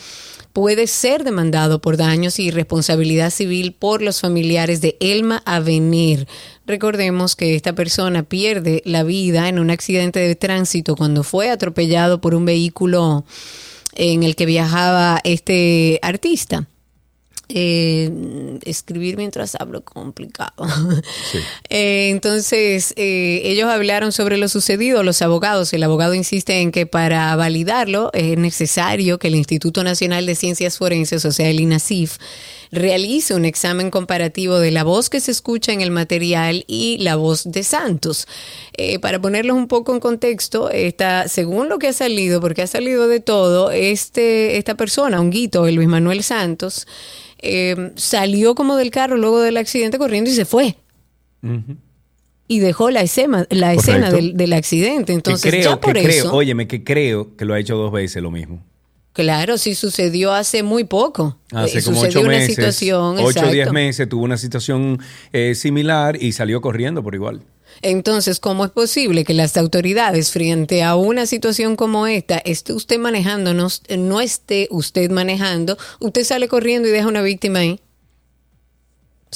[0.56, 6.30] puede ser demandado por daños y responsabilidad civil por los familiares de Elma Avenir.
[6.66, 12.22] Recordemos que esta persona pierde la vida en un accidente de tránsito cuando fue atropellado
[12.22, 13.26] por un vehículo
[13.96, 16.70] en el que viajaba este artista.
[17.50, 20.54] Eh, escribir mientras hablo complicado.
[21.70, 25.74] Eh, entonces, eh, ellos hablaron sobre lo sucedido, los abogados.
[25.74, 30.78] El abogado insiste en que para validarlo es necesario que el Instituto Nacional de Ciencias
[30.78, 32.18] Forenses, o sea, el INACIF,
[32.76, 37.16] realice un examen comparativo de la voz que se escucha en el material y la
[37.16, 38.28] voz de Santos.
[38.78, 42.68] Eh, para ponerlos un poco en contexto, está, según lo que ha salido, porque ha
[42.68, 46.88] salido de todo, este, esta persona, Honguito, el Luis Manuel Santos,
[47.40, 50.76] eh, salió como del carro luego del accidente corriendo y se fue.
[52.48, 55.14] Y dejó la escena, la escena del, del accidente.
[55.14, 56.34] Entonces, que creo, ya por que creo, eso.
[56.34, 58.64] óyeme, que creo que lo ha hecho dos veces lo mismo.
[59.16, 61.38] Claro, sí sucedió hace muy poco.
[61.54, 65.00] Hace Eh, como sucedió ocho una situación, ocho o diez meses, tuvo una situación
[65.32, 67.42] eh, similar y salió corriendo por igual.
[67.82, 73.00] Entonces, ¿cómo es posible que las autoridades, frente a una situación como esta, esté usted
[73.00, 77.80] manejando, no, no esté usted manejando, usted sale corriendo y deja una víctima ahí?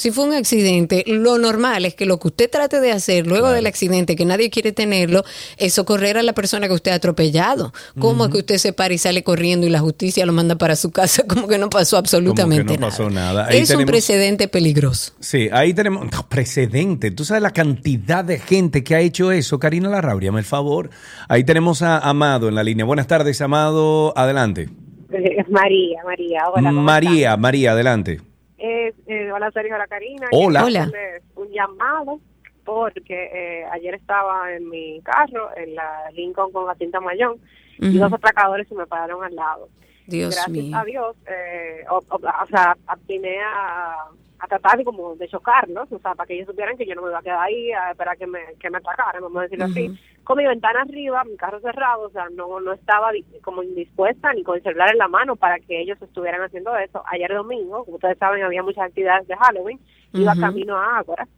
[0.00, 3.50] Si fue un accidente, lo normal es que lo que usted trate de hacer luego
[3.50, 5.24] del accidente, que nadie quiere tenerlo,
[5.58, 7.74] es socorrer a la persona que usted ha atropellado.
[7.98, 10.74] ¿Cómo es que usted se para y sale corriendo y la justicia lo manda para
[10.74, 12.90] su casa como que no pasó absolutamente Como que no nada?
[12.90, 13.46] pasó nada.
[13.50, 15.12] Ahí Es un precedente peligroso.
[15.20, 17.10] Sí, ahí tenemos no, precedente.
[17.10, 19.58] Tú sabes la cantidad de gente que ha hecho eso.
[19.58, 20.88] Karina Larrauri, hazme el favor.
[21.28, 22.86] Ahí tenemos a Amado en la línea.
[22.86, 24.16] Buenas tardes, Amado.
[24.16, 24.70] Adelante.
[25.50, 26.70] María, María, hola.
[26.70, 28.29] ¿cómo María, María, adelante.
[28.60, 30.26] Eh, eh, hola, Sergio, hola, Karina.
[30.32, 30.64] Hola.
[30.64, 30.90] Hola.
[31.36, 32.20] Un llamado
[32.64, 37.40] porque eh, ayer estaba en mi carro, en la Lincoln con Jacinta Mayón,
[37.78, 39.68] y dos atracadores se me pararon al lado.
[40.06, 40.76] Dios Gracias mío.
[40.76, 44.06] a Dios, eh, o, o- o sea, atiné a,
[44.42, 47.02] a tratar de como de chocarlos, o sea, para que ellos supieran que yo no
[47.02, 49.66] me iba a quedar ahí a esperar que me, que me atacaran, vamos a decirlo
[49.66, 49.90] así.
[50.24, 53.10] Con mi ventana arriba, mi carro cerrado, o sea, no, no estaba
[53.42, 57.02] como indispuesta ni con el celular en la mano para que ellos estuvieran haciendo eso.
[57.06, 59.78] Ayer domingo, como ustedes saben, había muchas actividades de Halloween,
[60.14, 60.40] iba Ujú.
[60.40, 61.28] camino a Ágora.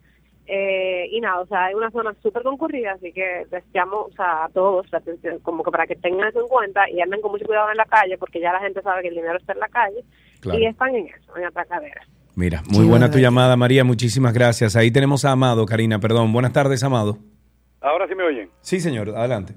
[0.45, 4.11] Eh, y nada, o sea, hay una zona súper concurrida, así que les llamo o
[4.11, 7.21] sea, a todos, la atención, como que para que tengan eso en cuenta y anden
[7.21, 9.53] con mucho cuidado en la calle, porque ya la gente sabe que el dinero está
[9.53, 10.03] en la calle
[10.41, 10.59] Claro.
[10.59, 12.05] y están en eso, en atracaderas.
[12.35, 13.27] Mira, muy buena tu barbaridad.
[13.29, 13.83] llamada, María.
[13.83, 14.75] Muchísimas gracias.
[14.75, 16.33] Ahí tenemos a Amado, Karina, perdón.
[16.33, 17.17] Buenas tardes, Amado.
[17.81, 18.49] Ahora sí me oyen.
[18.61, 19.53] Sí, señor, adelante.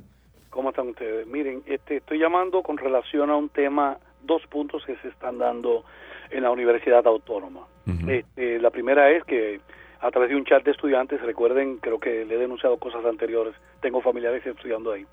[0.51, 1.27] ¿Cómo están ustedes?
[1.27, 5.85] Miren, este, estoy llamando con relación a un tema, dos puntos que se están dando
[6.31, 7.61] en la Universidad Autónoma.
[8.09, 9.61] Este, la primera es que
[10.01, 13.55] a través de un chat de estudiantes, recuerden, creo que le he denunciado cosas anteriores,
[13.81, 15.07] tengo familiares estudiando ahí,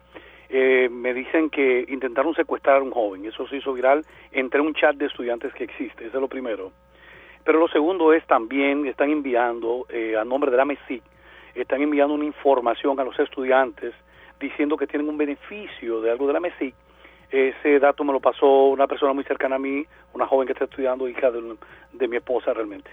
[0.49, 4.73] eh, me dicen que intentaron secuestrar a un joven, eso se hizo viral entre un
[4.73, 6.71] chat de estudiantes que existe, eso es lo primero.
[7.43, 11.03] Pero lo segundo es también, están enviando eh, a nombre de la MESIC,
[11.55, 13.93] están enviando una información a los estudiantes
[14.39, 16.73] diciendo que tienen un beneficio de algo de la MESIC.
[17.29, 20.65] Ese dato me lo pasó una persona muy cercana a mí, una joven que está
[20.65, 21.55] estudiando, hija de,
[21.93, 22.91] de mi esposa realmente.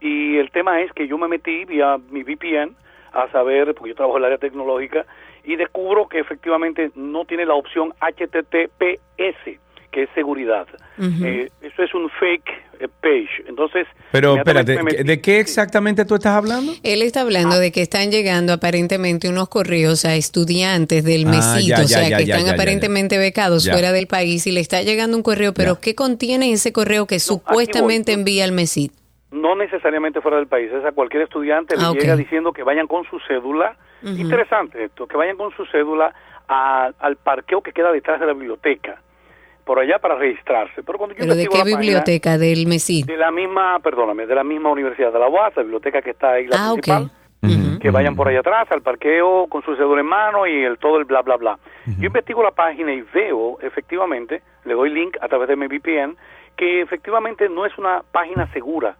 [0.00, 2.74] Y el tema es que yo me metí vía mi VPN
[3.12, 5.06] a saber, porque yo trabajo en el área tecnológica,
[5.44, 9.58] y descubro que efectivamente no tiene la opción HTTPS,
[9.92, 10.66] que es seguridad.
[10.98, 12.48] Eh, eso es un fake
[12.80, 13.44] eh, page.
[13.46, 15.04] Entonces, Pero espérate.
[15.04, 16.72] ¿de qué exactamente tú estás hablando?
[16.82, 21.76] Él está hablando de que están llegando aparentemente unos correos a estudiantes del Ah, mesito,
[21.76, 23.72] ya, o sea, ya, ya, que están ya, ya, aparentemente becados Ya.
[23.72, 25.80] fuera del país y le está llegando un correo, pero Ya.
[25.80, 28.20] ¿qué contiene ese correo que supuestamente voy.
[28.20, 28.94] envía el mesito?
[29.30, 31.98] no necesariamente fuera del país, es a cualquier estudiante le Ah, ok.
[32.00, 36.14] llega diciendo que vayan con su cédula, interesante esto, que vayan con su cédula
[36.48, 39.00] a- al parqueo que queda detrás de la biblioteca,
[39.64, 40.82] por allá para registrarse.
[40.82, 42.38] Pero cuando yo ¿Pero de investigo qué la página- biblioteca?
[42.38, 43.12] Del mesito.
[43.12, 46.32] de la misma, perdóname, de la misma universidad de la UAS, la biblioteca que está
[46.32, 46.80] ahí, la Ah, ok.
[46.82, 47.10] principal,
[47.42, 47.78] Ujú.
[47.80, 50.98] que vayan por allá atrás al parqueo con su cédula en mano y el todo
[50.98, 51.58] el bla bla bla.
[51.98, 56.16] Yo investigo la página y veo efectivamente, le doy link a través de mi VPN,
[56.56, 58.96] que efectivamente no es una página segura.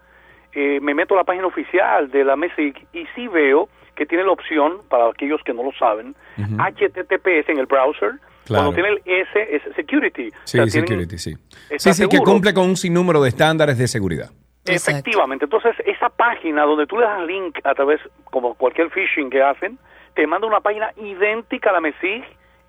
[0.54, 4.24] Eh, me meto a la página oficial de la MESIC y sí veo que tiene
[4.24, 6.14] la opción, para aquellos que no lo saben,
[6.58, 8.14] HTTPS en el browser.
[8.44, 8.72] Claro.
[8.72, 10.30] Cuando tiene el S es security.
[10.44, 11.36] Sí, O sea, tienen- security, sí.
[11.70, 14.30] está Sí, sí, que cumple con un sinnúmero de estándares de seguridad.
[14.64, 14.98] Exacto.
[15.00, 15.44] Efectivamente.
[15.46, 19.78] Entonces, esa página donde tú le das link a través, como cualquier phishing que hacen,
[20.14, 22.22] te manda una página idéntica a la MESIG,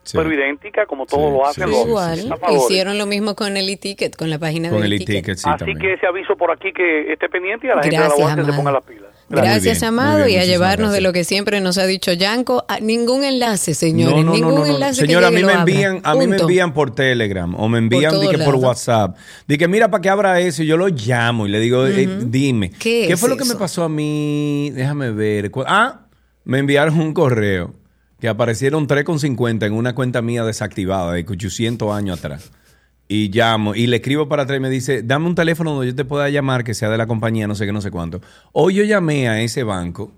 [0.04, 0.18] Sí.
[0.18, 3.56] pero idéntica como todos Sí, lo hacen sí, los sí, Igual, hicieron lo mismo con
[3.58, 5.38] el e-ticket, con la página Con del el e-ticket.
[5.38, 5.80] sí, Así también.
[5.80, 8.46] que ese aviso por aquí que esté pendiente y a la gente de Gracias, la
[8.46, 9.10] se ponga las pilas.
[9.42, 12.66] Gracias, bien, Amado, bien, y a llevarnos de lo que siempre nos ha dicho Yanko.
[12.68, 14.16] a ningún enlace, señores.
[14.18, 14.66] No, no, no, ningún no, no.
[14.74, 17.80] enlace que Señora, a mí me envían, a mí me envían por Telegram o me
[17.80, 18.66] envían Por que.
[18.66, 19.18] WhatsApp.
[19.48, 22.08] Di que mira para que abra eso y yo lo llamo y le digo, eh,
[22.26, 24.72] dime, ¿Qué es fue lo que me pasó a mí?
[24.74, 25.52] Déjame ver.
[25.66, 26.08] Ah,
[26.44, 27.74] me enviaron un correo
[28.20, 32.52] que aparecieron 3,50 en una cuenta mía desactivada de 800 años atrás.
[33.08, 35.96] Y llamo y le escribo para atrás y me dice, dame un teléfono donde yo
[35.96, 38.22] te pueda llamar, que sea de la compañía, no sé qué, no sé cuánto.
[38.54, 40.12] Hoy yo llamé a ese banco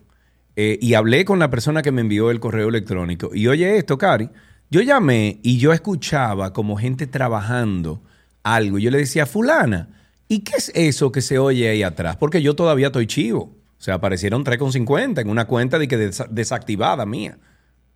[0.55, 3.31] eh, y hablé con la persona que me envió el correo electrónico.
[3.33, 4.29] Y oye esto, Cari,
[4.69, 8.01] yo llamé y yo escuchaba como gente trabajando
[8.43, 8.77] algo.
[8.79, 9.89] Yo le decía, fulana,
[10.27, 12.15] ¿y qué es eso que se oye ahí atrás?
[12.17, 13.55] Porque yo todavía estoy chivo.
[13.77, 17.37] O sea, aparecieron 3,50 en una cuenta de que desa- desactivada mía.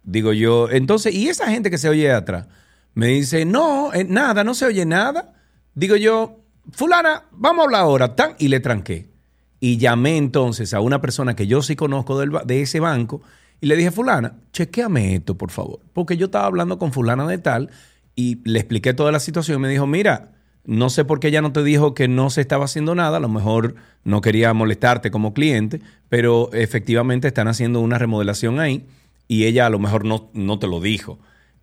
[0.04, 2.48] Digo yo, entonces, ¿y esa gente que se oye atrás?
[2.94, 5.34] Me dice, no, eh, nada, no se oye nada.
[5.76, 6.40] Digo yo,
[6.72, 9.10] fulana, vamos a hablar ahora, tan, y le tranqué.
[9.60, 13.22] Y llamé entonces a una persona que yo sí conozco de ese banco
[13.62, 15.80] y le dije, fulana, chequeame esto, por favor.
[15.94, 17.70] Porque yo estaba hablando con fulana de tal
[18.16, 20.32] y le expliqué toda la situación me dijo, mira,
[20.66, 23.20] no sé por qué ella no te dijo que no se estaba haciendo nada, a
[23.22, 28.86] lo mejor no quería molestarte como cliente, pero efectivamente están haciendo una remodelación ahí
[29.28, 31.20] y ella a lo mejor no, no te lo dijo.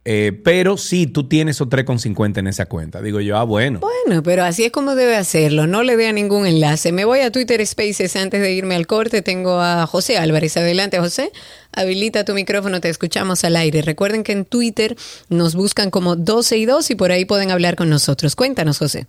[0.09, 3.03] Eh, pero sí, tú tienes esos 3,50 en esa cuenta.
[3.03, 3.81] Digo yo, ah, bueno.
[3.81, 5.67] Bueno, pero así es como debe hacerlo.
[5.67, 6.93] No le dé a ningún enlace.
[6.93, 9.21] Me voy a Twitter Spaces antes de irme al corte.
[9.23, 10.57] Tengo a José Álvarez.
[10.57, 11.33] Adelante, José.
[11.73, 13.83] Habilita tu micrófono, te escuchamos al aire.
[13.83, 14.97] Recuerden que en Twitter
[15.29, 18.37] nos buscan como 12 y 2 y por ahí pueden hablar con nosotros.
[18.37, 19.09] Cuéntanos, José.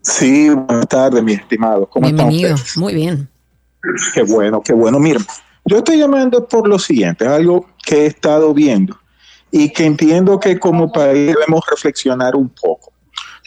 [0.00, 1.84] Sí, buenas tardes, mi estimado.
[1.90, 2.56] ¿Cómo están Bienvenido.
[2.76, 3.28] Muy bien.
[4.14, 4.98] Qué bueno, qué bueno.
[4.98, 5.20] Mira,
[5.66, 8.98] yo estoy llamando por lo siguiente, algo que he estado viendo
[9.58, 12.92] y que entiendo que como país debemos reflexionar un poco.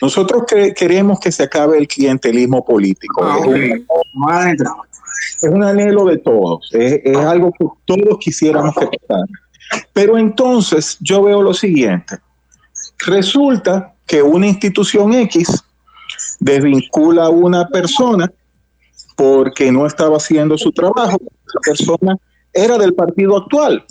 [0.01, 3.27] Nosotros que- queremos que se acabe el clientelismo político.
[3.39, 3.85] Es un,
[5.41, 9.25] es un anhelo de todos, es, es algo que todos quisiéramos que pasara.
[9.93, 12.17] Pero entonces yo veo lo siguiente.
[13.05, 15.63] Resulta que una institución X
[16.39, 18.31] desvincula a una persona
[19.15, 21.17] porque no estaba haciendo su trabajo.
[21.53, 22.17] La persona
[22.51, 23.85] era del partido actual.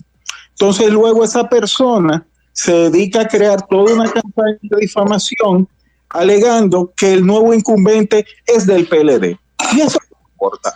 [0.61, 5.69] Entonces luego esa persona se dedica a crear toda una campaña de difamación
[6.09, 9.39] alegando que el nuevo incumbente es del PLD.
[9.77, 10.75] Y eso no importa.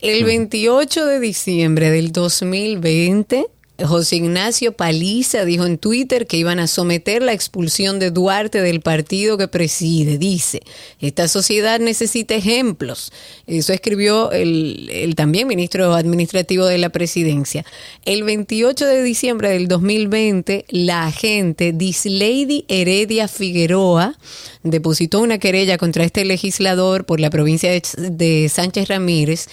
[0.00, 3.46] El 28 de diciembre del 2020,
[3.86, 8.80] José Ignacio Paliza dijo en Twitter que iban a someter la expulsión de Duarte del
[8.80, 10.18] partido que preside.
[10.18, 10.62] Dice,
[11.00, 13.12] esta sociedad necesita ejemplos.
[13.46, 17.64] Eso escribió el, el también ministro administrativo de la presidencia.
[18.04, 24.18] El 28 de diciembre del 2020, la agente Dislady Heredia Figueroa
[24.62, 29.48] depositó una querella contra este legislador por la provincia de, Sánchez Ramírez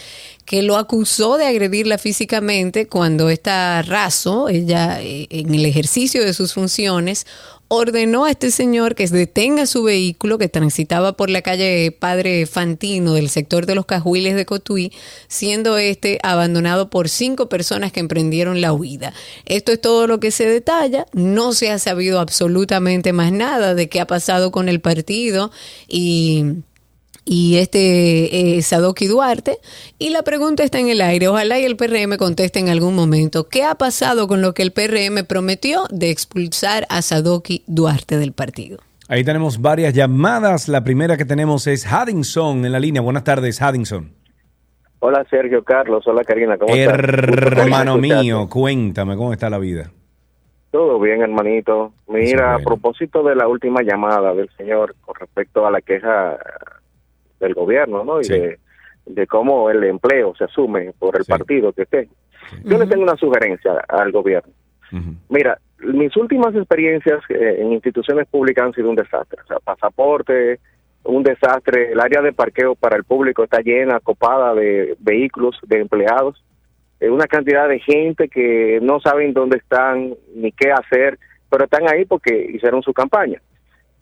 [0.46, 6.34] que lo acusó de agredirla físicamente cuando esta raso, ella eh, en el ejercicio de
[6.34, 7.26] sus funciones,
[7.70, 13.14] ordenó a este señor que detenga su vehículo que transitaba por la calle Padre Fantino
[13.14, 14.92] del sector de los Cajuiles de Cotuí,
[15.28, 19.14] siendo este abandonado por cinco personas que emprendieron la huida.
[19.46, 23.90] Esto es todo lo que se detalla, no se ha sabido absolutamente más nada de
[23.90, 25.52] qué ha pasado con el partido
[25.88, 26.46] y
[27.28, 29.58] y este eh, Sadoki Duarte.
[30.00, 31.28] Y la pregunta está en el aire.
[31.28, 33.50] Ojalá y el PRM conteste en algún momento.
[33.50, 38.32] ¿Qué ha pasado con lo que el PRM prometió de expulsar a Sadoki Duarte del
[38.32, 38.80] partido?
[39.10, 40.68] Ahí tenemos varias llamadas.
[40.70, 43.02] La primera que tenemos es Haddington en la línea.
[43.02, 44.12] Buenas tardes, Haddington.
[45.00, 46.98] Hola Sergio Carlos, hola Karina, ¿cómo estás?
[46.98, 49.92] Hermano mío, cuéntame cómo está la vida.
[50.72, 51.94] Todo bien, hermanito.
[52.08, 56.38] Mira, a propósito de la última llamada del señor con respecto a la queja
[57.40, 58.22] del gobierno, ¿no?
[58.22, 58.60] Y de,
[59.06, 62.10] de cómo el empleo se asume por el partido que esté.
[62.64, 64.54] Yo le tengo una sugerencia al gobierno.
[65.30, 69.42] Mira, mis últimas experiencias eh, en instituciones públicas han sido un desastre.
[69.44, 70.60] O sea, pasaporte,
[71.04, 71.92] un desastre.
[71.92, 76.44] El área de parqueo para el público está llena, copada de vehículos, de empleados.
[77.00, 81.20] Eh, una cantidad de gente que no saben dónde están ni qué hacer,
[81.50, 83.42] pero están ahí porque hicieron su campaña.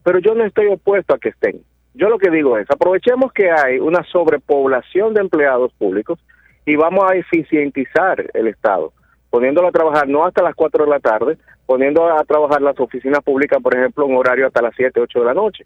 [0.03, 1.61] Pero yo no estoy opuesto a que estén.
[1.95, 6.19] Yo lo que digo es, aprovechemos que hay una sobrepoblación de empleados públicos
[6.65, 8.91] y vamos a eficientizar el Estado,
[9.29, 13.23] poniéndolo a trabajar no hasta las 4 de la tarde, poniendo a trabajar las oficinas
[13.23, 15.65] públicas, por ejemplo, un horario hasta las 7, 8 de la noche.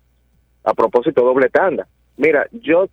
[0.64, 1.88] A propósito, doble tanda.
[2.18, 2.88] Mira, yo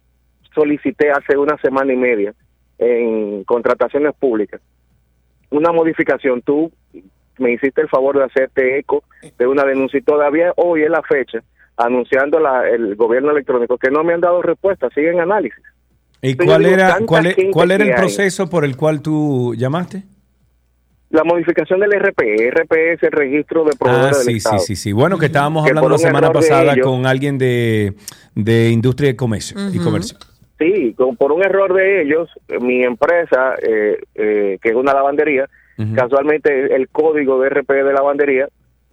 [0.54, 2.34] solicité hace una semana y media
[2.78, 4.60] en contrataciones públicas
[5.50, 6.42] una modificación.
[6.42, 6.70] Tú
[7.38, 9.04] me hiciste el favor de hacerte eco
[9.38, 11.42] de una denuncia y todavía hoy es la fecha
[11.76, 15.62] anunciando la, el gobierno electrónico que no me han dado respuesta, siguen análisis.
[16.22, 17.96] ¿Y Entonces, cuál digo, era, cuál, e- era el hay.
[17.98, 20.04] proceso por el cual tú llamaste?
[21.10, 24.58] La modificación del RP, RP es el registro de Ah, proveedores del sí, sí, Estado.
[24.58, 24.92] sí, sí.
[24.92, 27.94] Bueno, que estábamos Que hablando la semana pasada ellos- con alguien de,
[28.34, 30.18] de industria de comercio y comercio.
[30.58, 32.28] Sí, con- por un error de ellos,
[32.60, 35.48] mi empresa, eh, eh, que es una lavandería,
[35.94, 38.48] casualmente el código de RP de lavandería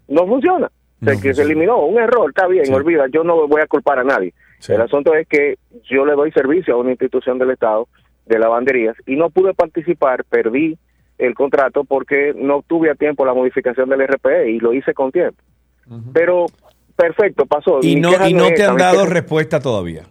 [0.10, 0.70] no funciona.
[1.04, 4.00] O sea, que se eliminó, un error, está bien, olvida, yo no voy a culpar
[4.00, 4.34] a nadie.
[4.68, 7.88] El asunto es que yo le doy servicio a una institución del Estado
[8.26, 10.78] de lavanderías y no pude participar, perdí
[11.18, 15.12] el contrato porque no tuve a tiempo la modificación del RP y lo hice con
[15.12, 15.42] tiempo.
[16.14, 16.46] Pero
[16.96, 17.80] perfecto, pasó.
[17.82, 20.04] Y Mi no, y no es, te han ¿sabes dado respuesta todavía.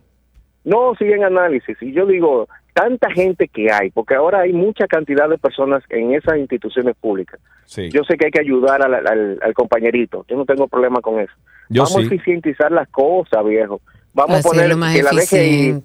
[0.65, 1.77] No, siguen análisis.
[1.81, 6.15] Y yo digo, tanta gente que hay, porque ahora hay mucha cantidad de personas en
[6.15, 7.39] esas instituciones públicas.
[7.67, 7.91] Sí.
[7.91, 10.25] Yo sé que hay que ayudar al, al- al compañerito.
[10.29, 11.33] Yo no tengo problema con eso.
[11.69, 12.03] Yo vamos sí.
[12.03, 13.81] a eficientizar las cosas, viejo.
[14.15, 15.83] Vamos a poner más que la DGI,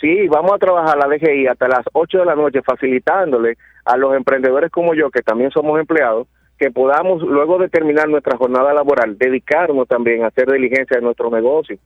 [0.00, 4.14] sí, vamos a trabajar la DGI hasta las 8 de la noche facilitándole a los
[4.14, 6.26] emprendedores como yo, que también somos empleados,
[6.58, 11.30] que podamos, luego de terminar nuestra jornada laboral, dedicarnos también a hacer diligencia de nuestro
[11.30, 11.76] negocio.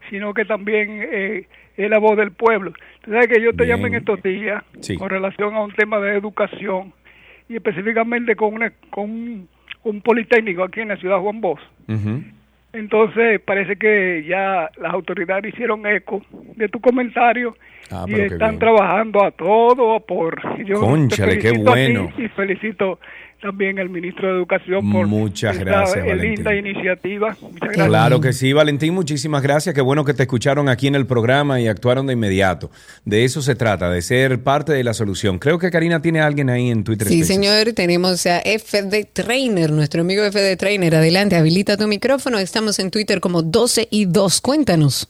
[0.09, 2.71] sino que también eh, es la voz del pueblo.
[3.01, 4.95] Tú sabes que yo te llamé en estos días Sí.
[4.95, 6.93] con relación a un tema de educación
[7.49, 9.49] y específicamente con, una, con un,
[9.83, 11.61] un politécnico aquí en la ciudad Juan Bosch.
[12.71, 16.21] Entonces parece que ya las autoridades hicieron eco
[16.55, 17.55] de tu comentario
[17.91, 20.39] Ah, y están trabajando a todo vapor.
[20.59, 20.79] Y Yo
[21.39, 22.09] qué bueno.
[22.17, 22.99] Y felicito
[23.41, 26.35] también al ministro de Educación por Muchas esta, gracias, eh, Valentín.
[26.35, 27.37] linda iniciativa.
[27.41, 27.87] Muchas gracias.
[27.87, 29.73] Claro que sí, Valentín, muchísimas gracias.
[29.73, 32.71] Qué bueno que te escucharon aquí en el programa y actuaron de inmediato.
[33.05, 35.39] De eso se trata, de ser parte de la solución.
[35.39, 37.07] Creo que Karina tiene a alguien ahí en Twitter.
[37.07, 37.35] Sí, Spaces.
[37.35, 40.95] señor, tenemos a FD Trainer, nuestro amigo FD Trainer.
[40.95, 42.39] Adelante, habilita tu micrófono.
[42.39, 44.41] Estamos en Twitter como 12 y 2.
[44.41, 45.09] Cuéntanos.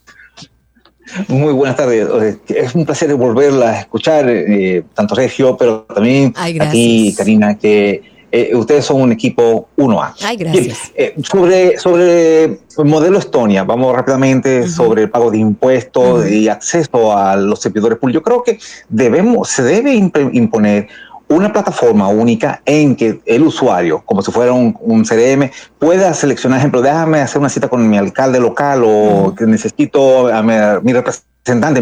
[1.28, 2.38] Muy buenas tardes.
[2.48, 8.02] Es un placer volverla a escuchar, eh, tanto Sergio, pero también a ti, Karina, que
[8.32, 10.14] eh, ustedes son un equipo 1A.
[10.22, 10.92] Ay, gracias.
[10.94, 17.16] Eh, sobre, sobre el modelo Estonia, vamos rápidamente sobre el pago de impuestos y acceso
[17.16, 18.20] a los servidores públicos.
[18.20, 18.58] Yo creo que
[18.88, 20.88] debemos, se debe imponer
[21.30, 26.82] una plataforma única en que el usuario, como si fuera un, CRM, pueda seleccionar, ejemplo,
[26.82, 31.29] déjame hacer una cita con mi alcalde local o que necesito a mi, representante,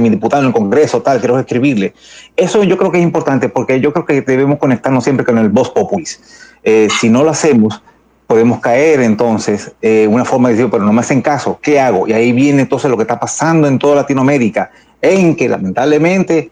[0.00, 1.94] mi diputado en el Congreso, tal, quiero escribirle.
[2.36, 5.48] Eso yo creo que es importante porque yo creo que debemos conectarnos siempre con el
[5.48, 6.20] voz populis.
[6.62, 7.82] Eh, si no lo hacemos,
[8.26, 12.06] podemos caer entonces en una forma de decir, pero no me hacen caso, ¿qué hago?
[12.06, 14.70] Y ahí viene entonces lo que está pasando en toda Latinoamérica,
[15.00, 16.50] en que lamentablemente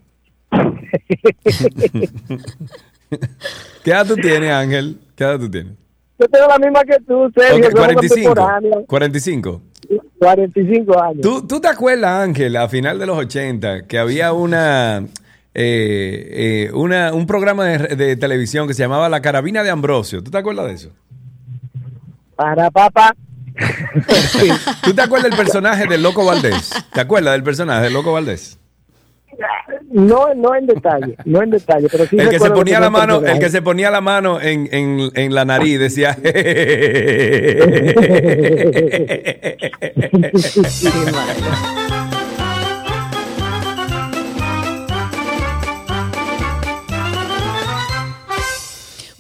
[3.83, 4.99] ¿Qué edad tú tienes, Ángel?
[5.15, 5.73] ¿Qué edad tú tienes?
[6.19, 7.59] Yo tengo la misma que tú, Sergio.
[7.59, 8.85] Okay, 45.
[8.87, 9.61] 45.
[10.19, 11.21] 45 años.
[11.21, 15.05] ¿Tú, ¿Tú te acuerdas, Ángel, a final de los 80, que había una
[15.53, 20.23] eh, eh, una, un programa de, televisión que se llamaba La Carabina de Ambrosio.
[20.23, 20.91] ¿Tú te acuerdas de eso?
[22.35, 23.15] Para papá.
[24.83, 26.71] ¿Tú te acuerdas del personaje del Loco Valdés?
[26.93, 28.58] ¿Te acuerdas del personaje del Loco Valdés?
[29.91, 33.21] No, no en detalle, no en detalle, pero sí el que se ponía la mano,
[33.25, 36.15] el que se ponía la mano en, en, en la nariz decía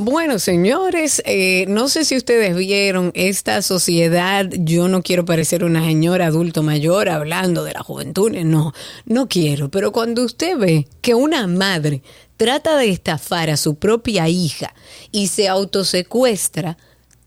[0.01, 5.83] Bueno, señores, eh, no sé si ustedes vieron esta sociedad, yo no quiero parecer una
[5.83, 8.71] señora adulto mayor hablando de la juventud, no,
[9.03, 12.01] no quiero, pero cuando usted ve que una madre
[12.37, 14.73] trata de estafar a su propia hija
[15.11, 16.77] y se autosecuestra,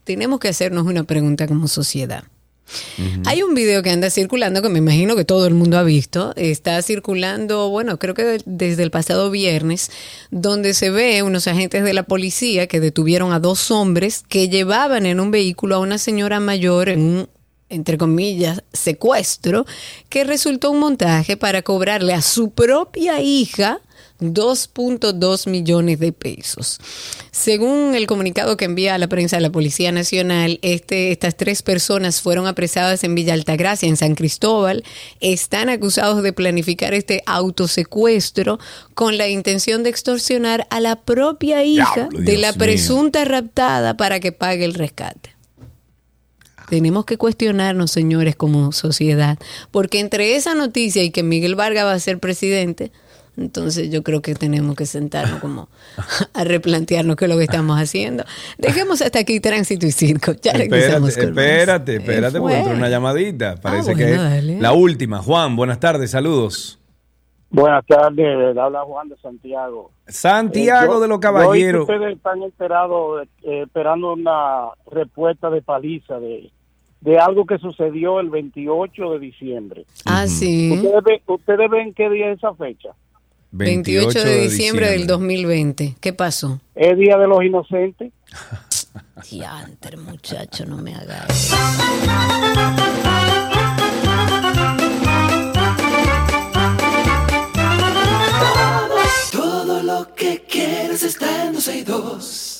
[0.04, 2.24] tenemos que hacernos una pregunta como sociedad.
[3.26, 6.32] Hay un video que anda circulando que me imagino que todo el mundo ha visto.
[6.36, 9.90] Está circulando, bueno, creo que desde el pasado viernes,
[10.30, 15.06] donde se ve unos agentes de la policía que detuvieron a dos hombres que llevaban
[15.06, 17.28] en un vehículo a una señora mayor en un
[17.68, 19.64] entre comillas, secuestro,
[20.10, 23.80] que resultó un montaje para cobrarle a su propia hija
[24.22, 26.78] 2.2 millones de pesos.
[27.30, 31.62] Según el comunicado que envía a la prensa de la Policía Nacional, este, estas tres
[31.62, 34.84] personas fueron apresadas en Villa Altagracia, en San Cristóbal.
[35.20, 38.58] Están acusados de planificar este autosecuestro
[38.94, 44.32] con la intención de extorsionar a la propia hija de la presunta raptada para que
[44.32, 45.32] pague el rescate.
[46.72, 49.38] Tenemos que cuestionarnos, señores, como sociedad,
[49.70, 52.92] porque entre esa noticia y que Miguel Vargas va a ser presidente,
[53.36, 55.68] entonces yo creo que tenemos que sentarnos como
[56.34, 58.24] a replantearnos qué es lo que estamos haciendo.
[58.58, 60.32] Dejemos hasta aquí tránsito y circo.
[60.42, 63.56] Ya regresamos espérate, espérate, espérate, porque entró una llamadita.
[63.56, 65.18] Parece que es la última.
[65.18, 66.78] Juan, buenas tardes, saludos.
[67.52, 69.90] Buenas tardes, habla Juan de Santiago.
[70.06, 71.82] Santiago de los Caballeros.
[71.82, 76.50] Ustedes están esperados, eh, esperando una respuesta de paliza de,
[77.02, 79.84] de algo que sucedió el 28 de diciembre.
[80.06, 80.72] Ah, sí.
[80.72, 82.94] ¿Ustedes, ¿Ustedes ven qué día es esa fecha?
[83.52, 85.96] 28, de, diciembre, del 2020.
[86.00, 86.60] ¿Qué pasó?
[86.74, 88.12] Es Día de los Inocentes.
[89.30, 91.50] Diantre, muchacho, no me hagas.
[99.32, 102.51] Todo, todo lo que quieres está en 12 y 2.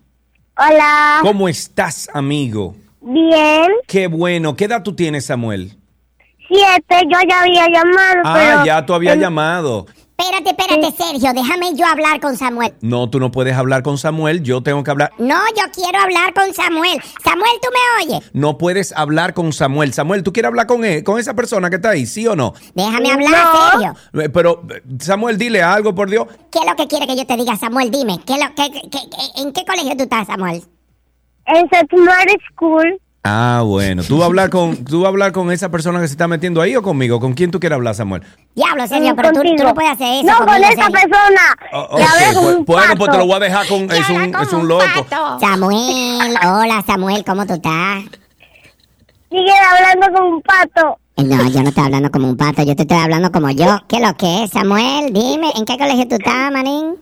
[0.59, 1.21] Hola.
[1.23, 2.77] ¿Cómo estás, amigo?
[3.01, 3.69] Bien.
[3.87, 4.55] Qué bueno.
[4.55, 5.79] ¿Qué edad tú tienes, Samuel?
[6.47, 8.67] Siete, yo ya había llamado, Ah, pero...
[8.67, 9.87] ya tú habías llamado.
[10.19, 12.73] Espérate, espérate, Sergio, déjame yo hablar con Samuel.
[12.81, 15.13] No, tú no puedes hablar con Samuel, yo tengo que hablar.
[15.19, 16.99] No, yo quiero hablar con Samuel.
[17.23, 18.31] Samuel, ¿tú me oyes?
[18.33, 19.93] No puedes hablar con Samuel.
[19.93, 22.55] Samuel, ¿tú quieres hablar con él, con esa persona que está ahí, sí o no?
[22.75, 24.23] Déjame hablar, Sergio.
[24.23, 26.27] Eh, Pero, eh, Samuel, dile algo, por Dios.
[26.51, 27.91] ¿Qué es lo que quiere que yo te diga, Samuel?
[27.91, 30.63] Dime, ¿qué es lo, qué- qué- qué- ¿en qué colegio tú estás, Samuel?
[31.45, 33.01] En Setmar School.
[33.29, 34.05] Ah, bueno.
[34.05, 36.29] ¿Tú vas a hablar con, tú vas a hablar con esa persona que se está
[36.29, 37.19] metiendo ahí o conmigo?
[37.19, 38.23] ¿Con quién tú quieres hablar, Samuel?
[38.55, 40.27] Diablo, Sergio, pero tú, tú no puedes hacer eso.
[40.27, 41.57] No, con esa persona.
[41.73, 42.01] Oh, ok,
[42.35, 43.91] pues, bueno, pues te lo voy a dejar con.
[43.91, 45.07] Es un, es un loco.
[45.41, 48.05] Samuel, hola, Samuel, ¿cómo tú estás?
[49.31, 50.99] Sigue hablando con un pato.
[51.17, 53.81] No, yo no estoy hablando como un pato, yo te estoy hablando como yo.
[53.89, 55.13] ¿Qué es lo que es, Samuel?
[55.13, 56.95] Dime, ¿en qué colegio tú estás, manín?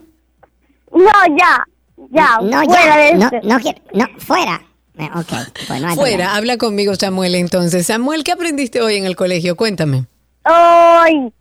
[0.91, 1.65] No, ya.
[2.11, 2.39] Ya.
[2.41, 3.41] No, fuera de ya, no, este.
[3.47, 4.61] no quiero, no, fuera.
[4.97, 6.35] Eh, Ok, pues Fuera, problema.
[6.35, 7.85] habla conmigo, Samuel, entonces.
[7.87, 9.55] Samuel, ¿qué aprendiste hoy en el colegio?
[9.55, 10.05] Cuéntame.
[10.45, 11.31] Hoy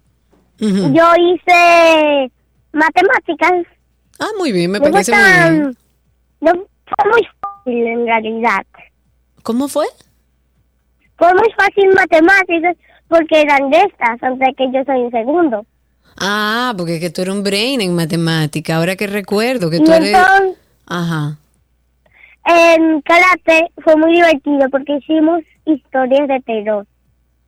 [0.58, 2.32] yo hice
[2.72, 3.52] matemáticas.
[4.18, 5.76] Ah, muy bien, me parece muy bien.
[6.40, 8.64] No fue muy fácil en realidad.
[9.42, 9.86] ¿Cómo fue?
[11.16, 12.76] Fue muy fácil matemáticas
[13.08, 15.66] porque eran de estas, aunque que yo soy un segundo.
[16.18, 18.76] Ah, porque que tú eres un brain en matemática.
[18.76, 20.08] Ahora que recuerdo que Y tú eres...
[20.14, 21.36] entonces, Ajá.
[22.44, 26.86] En karate fue muy divertido porque hicimos historias de terror.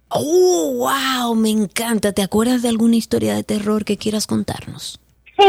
[0.08, 1.34] ¡Oh, wow!
[1.34, 2.12] Me encanta.
[2.12, 5.00] ¿Te acuerdas de alguna historia de terror que quieras contarnos?
[5.38, 5.44] Sí,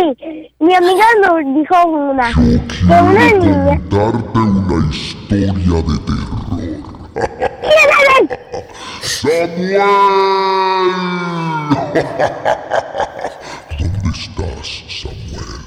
[0.59, 3.81] mi amiga nos dijo una, que una niña...
[3.89, 6.37] Darte una historia de terror.
[9.01, 9.79] ¡Samuel!
[13.79, 15.61] ¿Dónde estás, Samuel?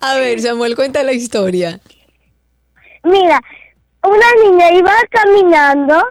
[0.00, 1.80] A ver, Samuel, cuenta la historia.
[3.04, 3.40] Mira,
[4.02, 6.02] una niña iba caminando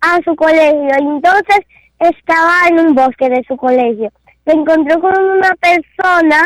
[0.00, 1.60] a su colegio y entonces
[1.98, 4.10] estaba en un bosque de su colegio.
[4.44, 6.42] Se encontró con una persona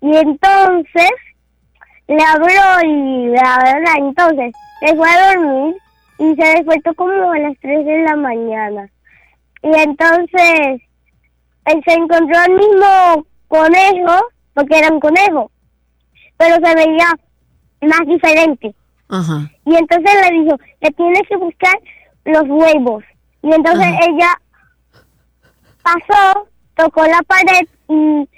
[0.00, 1.10] y entonces
[2.06, 5.76] le abrió y la verdad, entonces se fue a dormir
[6.18, 8.88] y se despertó como a las 3 de la mañana.
[9.62, 10.82] Y entonces
[11.64, 15.50] él se encontró al mismo conejo, porque era un conejo,
[16.36, 17.06] pero se veía
[17.82, 18.74] más diferente.
[19.08, 19.50] Ajá.
[19.66, 21.74] Y entonces le dijo, que tienes que buscar
[22.24, 23.04] los huevos.
[23.42, 24.28] Y entonces ella
[25.82, 28.28] pasó, tocó la pared y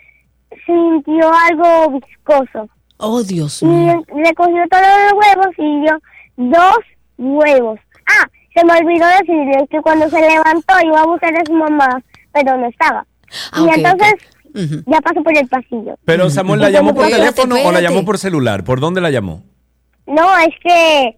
[0.66, 2.68] sintió algo viscoso.
[2.98, 4.02] Oh, Dios Y mío.
[4.08, 5.98] recogió todos los huevos y dio
[6.36, 6.78] dos
[7.18, 7.78] huevos.
[8.08, 12.02] Ah, se me olvidó decirle que cuando se levantó iba a buscar a su mamá,
[12.32, 13.06] pero no estaba.
[13.52, 14.14] Ah, y entonces
[14.86, 15.96] ya pasó por el pasillo.
[16.04, 18.64] Pero Samuel, ¿la llamó por teléfono o la llamó por celular?
[18.64, 19.42] ¿Por dónde la llamó?
[20.06, 21.16] No, es que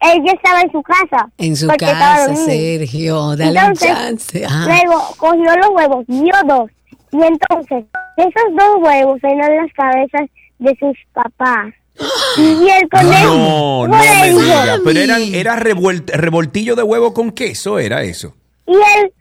[0.00, 1.30] ella estaba en su casa.
[1.38, 2.34] En su casa.
[2.36, 3.36] Sergio.
[3.36, 4.44] Dale Entonces, un chance.
[4.44, 4.66] Ajá.
[4.66, 6.70] Luego cogió los huevos, dio dos.
[7.12, 7.84] Y entonces,
[8.16, 10.28] esos dos huevos eran las cabezas
[10.58, 11.72] de sus papás.
[12.36, 14.80] Y el conejo No, no me digas.
[14.84, 18.34] Pero eran, era revuelt- revoltillo de huevo con queso, era eso.
[18.66, 19.12] Y el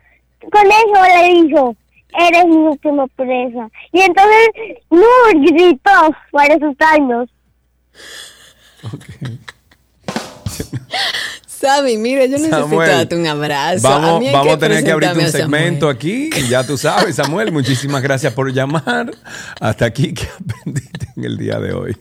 [0.52, 1.76] conejo le dijo,
[2.18, 3.70] eres mi última presa.
[3.92, 4.48] Y entonces,
[4.90, 5.06] no,
[5.36, 7.30] gritó para asustarnos.
[11.48, 13.88] Sammy, mira, yo necesito Samuel, darte un abrazo.
[13.88, 16.30] Vamos, mí hay vamos a tener que abrirte un a segmento aquí.
[16.36, 17.54] y Ya tú sabes, Samuel.
[17.54, 19.12] Muchísimas gracias por llamar.
[19.62, 21.98] Hasta aquí que aprendiste en el día de hoy.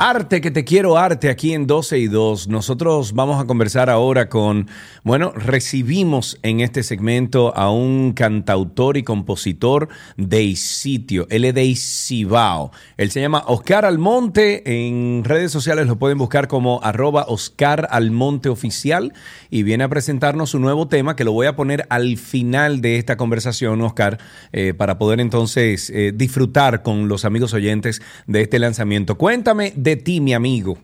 [0.00, 2.46] Arte, que te quiero arte aquí en 12 y 2.
[2.46, 4.68] Nosotros vamos a conversar ahora con,
[5.02, 11.26] bueno, recibimos en este segmento a un cantautor y compositor de sitio.
[11.30, 12.70] Él es de.
[12.96, 14.62] Él se llama Oscar Almonte.
[14.64, 19.12] En redes sociales lo pueden buscar como arroba Oscar Almonte Oficial
[19.50, 22.98] y viene a presentarnos su nuevo tema que lo voy a poner al final de
[22.98, 24.18] esta conversación, Oscar,
[24.52, 29.18] eh, para poder entonces eh, disfrutar con los amigos oyentes de este lanzamiento.
[29.18, 30.78] Cuéntame ti, mi amigo.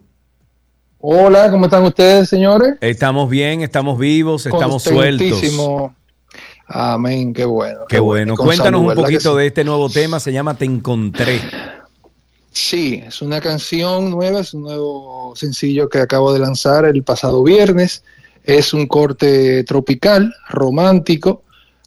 [0.99, 2.77] Hola, ¿cómo están ustedes, señores?
[2.81, 5.43] Estamos bien, estamos vivos, estamos sueltos.
[6.67, 7.81] Amén, qué bueno.
[7.89, 8.35] Qué bueno.
[8.37, 9.39] Cuéntanos salud, un ¿verdad que poquito sí?
[9.39, 11.41] de este nuevo tema, se llama Te Encontré.
[12.53, 17.43] Sí, es una canción nueva, es un nuevo sencillo que acabo de lanzar el pasado
[17.43, 18.05] viernes.
[18.45, 21.43] Es un corte tropical, romántico,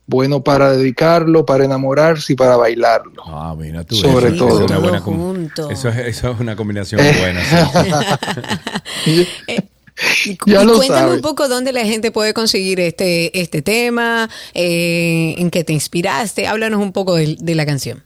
[0.07, 3.21] bueno para dedicarlo, para enamorarse y para bailarlo.
[3.25, 3.95] Ah, mira tú.
[3.95, 4.55] Sobre eso, todo.
[4.55, 5.69] eso es una buena junto.
[5.69, 7.15] Eso, es, eso es una combinación Eh.
[7.19, 7.41] buena.
[9.03, 9.27] sí.
[10.45, 11.15] Ya y lo cuéntame sabes.
[11.15, 16.45] un poco dónde la gente puede conseguir este, este tema, eh, en qué te inspiraste.
[16.45, 18.03] Háblanos un poco de, de la canción.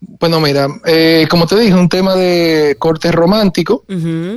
[0.00, 3.84] Bueno, mira, eh, como te dije, un tema de corte romántico.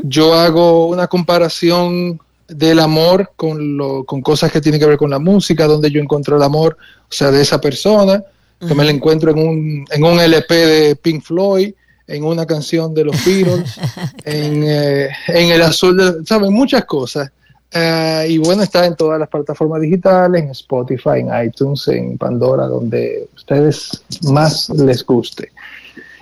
[0.03, 5.09] Yo hago una comparación del amor con, lo, con cosas que tienen que ver con
[5.09, 6.77] la música, donde yo encuentro el amor,
[7.09, 8.23] o sea, de esa persona,
[8.59, 11.73] que me la encuentro en un, en un LP de Pink Floyd,
[12.07, 13.79] en una canción de los Beatles,
[14.25, 16.53] en, eh, en el azul, de, ¿saben?
[16.53, 17.31] Muchas cosas.
[17.71, 22.67] Eh, y bueno, está en todas las plataformas digitales, en Spotify, en iTunes, en Pandora,
[22.67, 25.51] donde ustedes más les guste.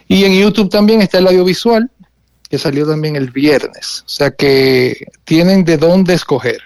[0.07, 1.89] Y en YouTube también está el audiovisual,
[2.53, 4.03] que salió también el viernes.
[4.05, 6.61] O sea que tienen de dónde escoger.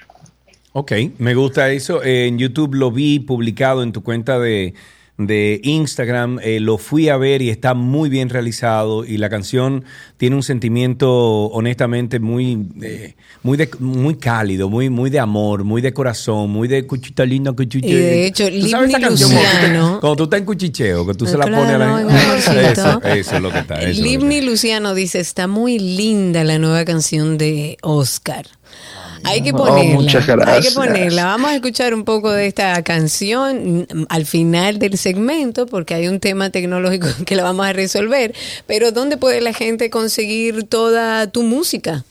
[0.74, 2.04] Ok, me gusta eso.
[2.04, 4.74] En YouTube lo vi publicado en tu cuenta de,
[5.18, 6.40] de Instagram.
[6.44, 9.04] Eh, lo fui a ver y está muy bien realizado.
[9.04, 9.84] Y la canción
[10.18, 11.10] tiene un sentimiento,
[11.48, 16.68] honestamente, muy, eh, muy, de- muy cálido, muy, muy de amor, muy de corazón, muy
[16.68, 17.88] de cuchita linda, cuchita.
[17.88, 20.46] Y de hecho, ¿Tú sabes esa canción cuando tú te- Luciano- Cuando tú estás en
[20.46, 22.52] cuchicheo, que tú se la Claro, pones a la amorcito.
[22.60, 23.76] Eso, eso es lo que está.
[23.82, 28.46] eso es lo que Livni Luciano dice, está muy linda la nueva canción de Oscar.
[29.28, 30.12] Hay que Oh, ponerla.
[30.46, 31.26] Hay que ponerla.
[31.26, 36.20] Vamos a escuchar un poco de esta canción al final del segmento porque hay un
[36.20, 38.34] tema tecnológico que la vamos a resolver.
[38.66, 42.04] Pero ¿dónde puede la gente conseguir toda tu música?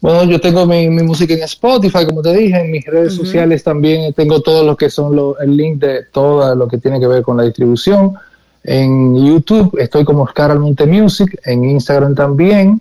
[0.00, 3.64] Bueno, yo tengo mi, mi música en Spotify, como te dije, en mis redes sociales
[3.64, 7.06] también tengo todo lo que son lo- el link de todo lo que tiene que
[7.08, 8.14] ver con la distribución.
[8.62, 12.80] En YouTube estoy como Oscar Almonte Music, en Instagram también,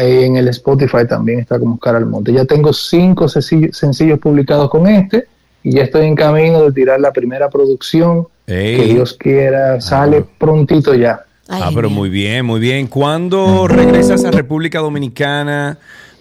[0.00, 2.32] en el Spotify también está como Oscar Almonte.
[2.32, 5.26] Ya tengo cinco sencillos, sencillos publicados con este
[5.62, 8.26] y ya estoy en camino de tirar la primera producción.
[8.46, 8.76] Ey.
[8.76, 11.20] Que Dios quiera, sale prontito ya.
[11.48, 12.86] Ah, pero muy bien, muy bien.
[12.86, 15.78] ¿Cuándo regresas a República Dominicana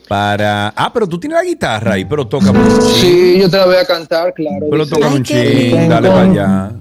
[0.08, 0.70] para...
[0.70, 2.52] Ah, pero tú tienes la guitarra ahí, pero toca.
[2.96, 4.68] Sí, yo te la voy a cantar, claro.
[4.70, 6.72] Pero toca un chin, Tengo- dale para allá.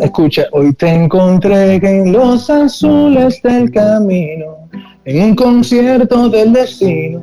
[0.00, 4.61] Escucha, hoy te encontré en los azules del camino,
[5.04, 7.22] en un concierto del destino,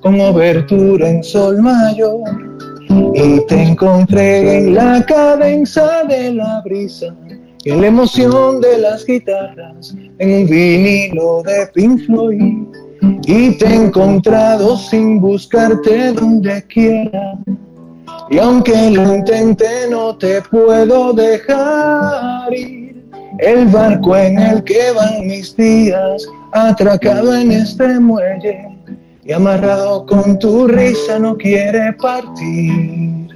[0.00, 2.20] con obertura en sol mayor.
[3.14, 7.14] Y te encontré en la cadencia de la brisa,
[7.64, 12.64] en la emoción de las guitarras, en un vinilo de Pink Floyd.
[13.26, 17.38] Y te he encontrado sin buscarte donde quiera.
[18.30, 22.75] Y aunque lo intenté, no te puedo dejar ir.
[23.38, 28.68] El barco en el que van mis días, atracado en este muelle
[29.24, 33.28] y amarrado con tu risa, no quiere partir.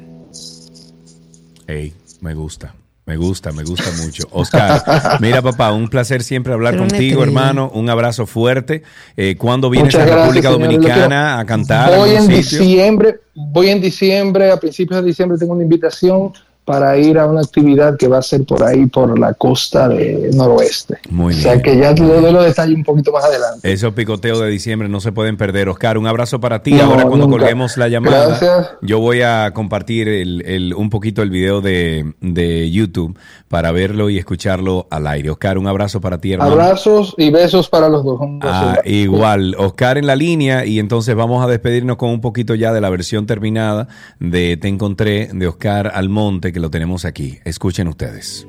[1.66, 2.74] Ey, me gusta.
[3.06, 4.28] Me gusta, me gusta mucho.
[4.30, 7.68] Oscar, mira papá, un placer siempre hablar Pero contigo, hermano.
[7.74, 8.84] Un abrazo fuerte.
[9.16, 11.96] Eh, ¿Cuándo vienes Muchas a República Dominicana a cantar?
[11.96, 16.32] Voy en diciembre, voy en diciembre, a principios de diciembre tengo una invitación
[16.70, 20.30] para ir a una actividad que va a ser por ahí, por la costa de
[20.34, 20.98] noroeste.
[21.10, 21.62] Muy O sea bien.
[21.62, 23.72] que ya te doy los detalles un poquito más adelante.
[23.72, 25.68] Esos picoteos de diciembre no se pueden perder.
[25.68, 26.72] Oscar, un abrazo para ti.
[26.74, 27.38] No, Ahora cuando nunca.
[27.38, 28.70] colguemos la llamada, Gracias.
[28.82, 33.18] yo voy a compartir el, el- un poquito el video de, de YouTube
[33.48, 35.30] para verlo y escucharlo al aire.
[35.30, 36.52] Oscar, un abrazo para ti, hermano.
[36.52, 38.20] Abrazos y besos para los dos.
[38.42, 42.72] Ah, igual, Oscar en la línea y entonces vamos a despedirnos con un poquito ya
[42.72, 43.88] de la versión terminada
[44.20, 47.40] de Te Encontré de Oscar Almonte que lo tenemos aquí.
[47.44, 48.46] Escuchen ustedes.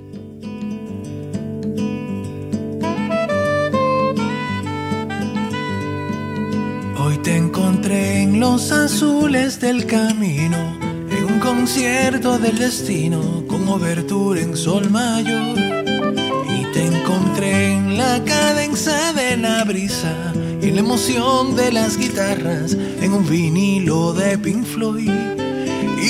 [6.97, 10.77] Hoy te encontré en los azules del camino,
[11.09, 15.57] en un concierto del destino, con obertura en sol mayor.
[15.57, 20.15] Y te encontré en la cadencia de la brisa,
[20.61, 25.50] y en la emoción de las guitarras, en un vinilo de Pink Floyd.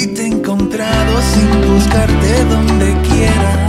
[0.01, 3.67] Y te he encontrado sin buscarte donde quiera,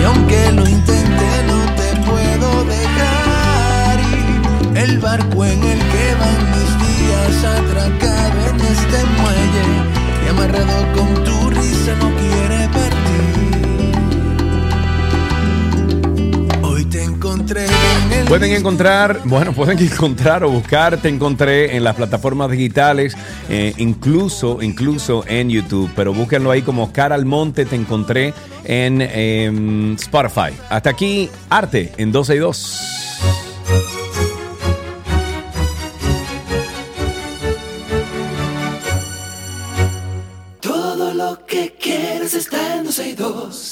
[0.00, 4.78] y aunque lo intente no te puedo dejar ir.
[4.78, 9.66] El barco en el que van mis días atracado en este muelle
[10.24, 13.01] y amarrado con tu risa no quiere partir.
[17.22, 22.50] Encontré en el Pueden encontrar, bueno, pueden encontrar o buscar, te encontré en las plataformas
[22.50, 23.16] digitales,
[23.48, 28.34] eh, incluso, incluso en YouTube, pero búsquenlo ahí como Oscar Almonte, te encontré
[28.64, 30.50] en em, Spotify.
[30.68, 32.82] Hasta aquí, arte en 12 y 2.
[40.60, 43.71] Todo lo que quieres está en 12 y 2.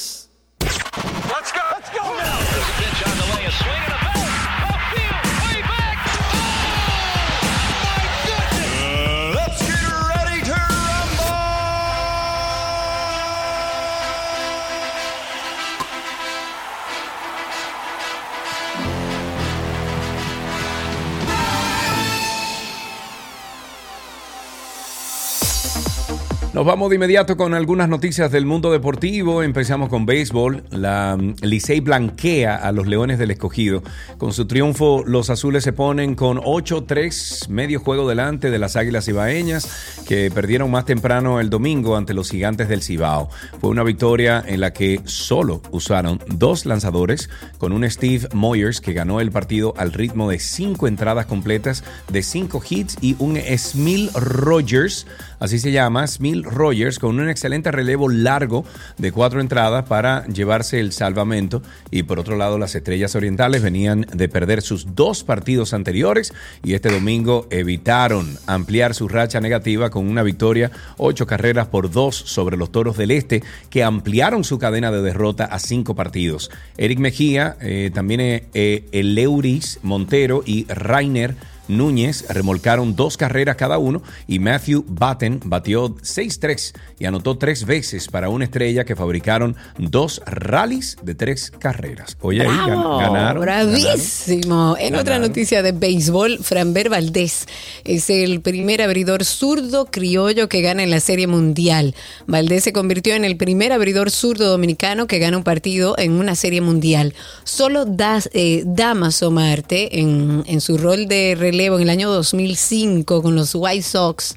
[26.53, 29.45] Nos vamos de inmediato con algunas noticias del mundo deportivo.
[29.45, 30.65] Empezamos con béisbol.
[30.71, 33.85] La mm, Licey blanquea a los Leones del Escogido.
[34.19, 39.05] Con su triunfo, los azules se ponen con 8-3, medio juego delante de las Águilas
[39.05, 43.31] Cibaeñas, que perdieron más temprano el domingo ante los Gigantes del Cibao.
[43.61, 48.93] Fue una victoria en la que solo usaron dos lanzadores, con un Steve Moyers que
[48.93, 54.11] ganó el partido al ritmo de cinco entradas completas de cinco hits y un Smil
[54.15, 55.07] Rogers,
[55.39, 58.65] así se llama, Smil Rogers, con un excelente relevo largo
[58.99, 61.63] de cuatro entradas para llevarse el salvamento.
[61.91, 66.33] Y por otro lado, las Estrellas Orientales venían de perder sus dos partidos anteriores
[66.63, 72.17] y este domingo evitaron ampliar su racha negativa con una victoria, ocho carreras por dos
[72.17, 76.51] sobre los Toros del Este, que ampliaron su cadena de derrota a cinco partidos.
[76.77, 81.35] Eric Mejía, eh, también eh, eh, Montero y Rainer
[81.77, 88.09] Núñez remolcaron dos carreras cada uno y Matthew Batten batió 6-3 y anotó tres veces
[88.09, 92.17] para una estrella que fabricaron dos rallies de tres carreras.
[92.21, 93.41] Oye, ahí ganaron.
[93.43, 94.77] Bravísimo.
[94.79, 97.47] En otra noticia de béisbol, Franber Valdés
[97.85, 101.95] es el primer abridor zurdo criollo que gana en la Serie Mundial.
[102.27, 106.35] Valdés se convirtió en el primer abridor zurdo dominicano que gana un partido en una
[106.35, 107.15] Serie Mundial.
[107.45, 113.23] Solo Das- eh, Damaso Marte, en, en su rol de relevo en el año 2005
[113.23, 114.35] con los White Sox,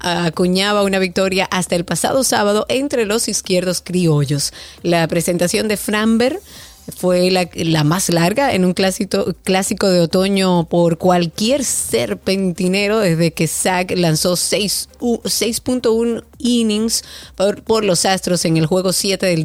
[0.00, 4.52] acuñaba una victoria hasta el pasado sábado entre los izquierdos criollos.
[4.82, 6.38] La presentación de Framber
[6.96, 13.90] fue la, más larga en un clásico, de otoño por cualquier serpentinero desde que Zach
[13.96, 17.02] lanzó seis u- 6.1 innings
[17.36, 19.44] por, por los Astros en el juego 7 del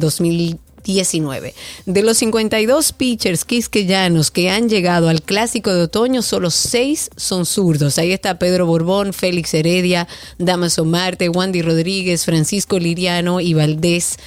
[0.80, 1.54] 2019.
[1.86, 7.46] De los 52 pitchers quisqueyanos que han llegado al clásico de otoño, solo 6 son
[7.46, 7.98] zurdos.
[7.98, 10.08] Ahí está Pedro Borbón, Félix Heredia,
[10.38, 14.18] Damaso Marte, Wandy Rodríguez, Francisco Liriano y Valdés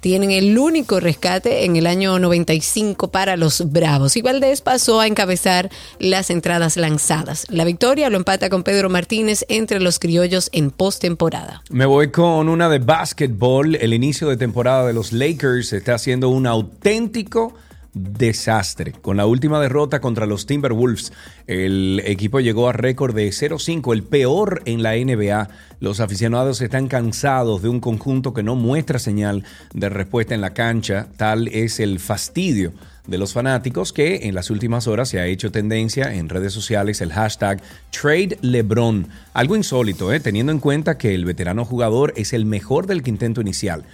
[0.00, 4.16] tienen el único rescate en el año 95 para los Bravos.
[4.16, 7.46] Y Valdés pasó a encabezar las entradas lanzadas.
[7.48, 11.62] La victoria lo empata con Pedro Martínez entre los criollos en postemporada.
[11.70, 13.76] Me voy con una de básquetbol.
[13.76, 17.54] El inicio de temporada de los Lakers está haciendo un auténtico
[17.96, 18.92] desastre.
[18.92, 21.14] Con la última derrota contra los Timberwolves,
[21.46, 25.48] el equipo llegó a récord de 0-5, el peor en la NBA.
[25.80, 30.52] Los aficionados están cansados de un conjunto que no muestra señal de respuesta en la
[30.52, 31.08] cancha.
[31.16, 32.74] Tal es el fastidio
[33.06, 37.00] de los fanáticos que en las últimas horas se ha hecho tendencia en redes sociales
[37.00, 39.08] el hashtag Trade LeBron.
[39.32, 40.20] Algo insólito, ¿eh?
[40.20, 43.84] teniendo en cuenta que el veterano jugador es el mejor del quinteto inicial.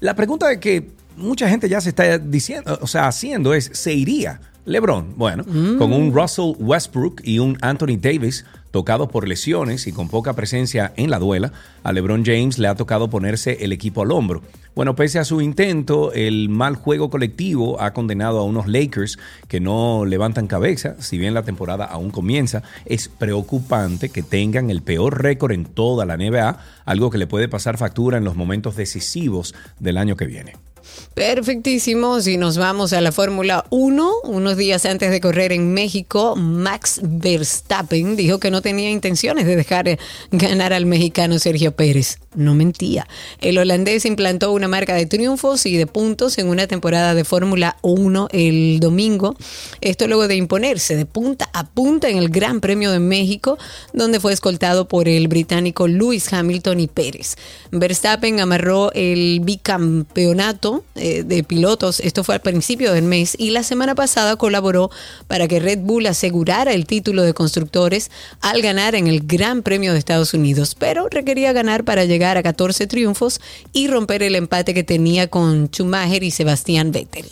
[0.00, 3.92] La pregunta de que mucha gente ya se está diciendo, o sea, haciendo es, ¿se
[3.92, 5.14] iría LeBron?
[5.16, 8.44] Bueno, con un Russell Westbrook y un Anthony Davis
[8.76, 11.50] tocados por lesiones y con poca presencia en la duela,
[11.82, 14.42] a LeBron James le ha tocado ponerse el equipo al hombro.
[14.74, 19.18] Bueno, pese a su intento, el mal juego colectivo ha condenado a unos Lakers
[19.48, 24.82] que no levantan cabeza, si bien la temporada aún comienza, es preocupante que tengan el
[24.82, 28.76] peor récord en toda la NBA, algo que le puede pasar factura en los momentos
[28.76, 30.65] decisivos del año que viene.
[31.14, 32.20] Perfectísimo.
[32.20, 37.00] Si nos vamos a la Fórmula 1, unos días antes de correr en México, Max
[37.02, 39.98] Verstappen dijo que no tenía intenciones de dejar
[40.30, 42.18] ganar al mexicano Sergio Pérez.
[42.34, 43.08] No mentía.
[43.40, 47.78] El holandés implantó una marca de triunfos y de puntos en una temporada de Fórmula
[47.80, 49.36] 1 el domingo.
[49.80, 53.56] Esto luego de imponerse de punta a punta en el Gran Premio de México,
[53.94, 57.36] donde fue escoltado por el británico Lewis Hamilton y Pérez.
[57.70, 63.62] Verstappen amarró el bicampeonato eh, de pilotos, esto fue al principio del mes, y la
[63.62, 64.90] semana pasada colaboró
[65.26, 69.92] para que Red Bull asegurara el título de constructores al ganar en el Gran Premio
[69.92, 73.40] de Estados Unidos, pero requería ganar para llegar a 14 triunfos
[73.72, 77.26] y romper el empate que tenía con Schumacher y Sebastián Vettel.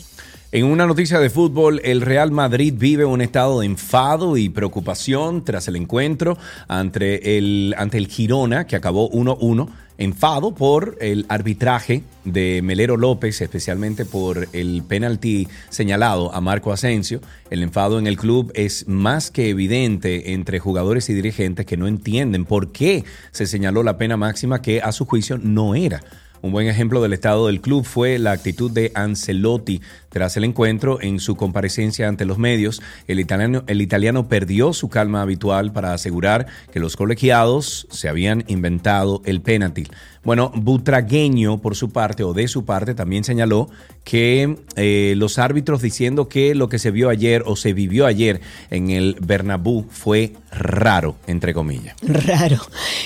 [0.55, 5.43] En una noticia de fútbol, el Real Madrid vive un estado de enfado y preocupación
[5.43, 6.37] tras el encuentro
[6.69, 9.67] ante el, ante el Girona, que acabó 1-1.
[9.97, 17.21] Enfado por el arbitraje de Melero López, especialmente por el penalti señalado a Marco Asensio.
[17.49, 21.87] El enfado en el club es más que evidente entre jugadores y dirigentes que no
[21.87, 26.01] entienden por qué se señaló la pena máxima que a su juicio no era.
[26.45, 31.01] Un buen ejemplo del estado del club fue la actitud de Ancelotti tras el encuentro
[31.01, 32.83] en su comparecencia ante los medios.
[33.07, 38.43] El italiano, el italiano perdió su calma habitual para asegurar que los colegiados se habían
[38.45, 39.87] inventado el penalti.
[40.23, 43.67] Bueno, Butragueño, por su parte, o de su parte, también señaló
[44.03, 48.39] que eh, los árbitros diciendo que lo que se vio ayer o se vivió ayer
[48.69, 51.95] en el Bernabú fue raro, entre comillas.
[52.03, 52.59] Raro.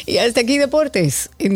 [0.06, 1.56] Y hasta aquí Deportes en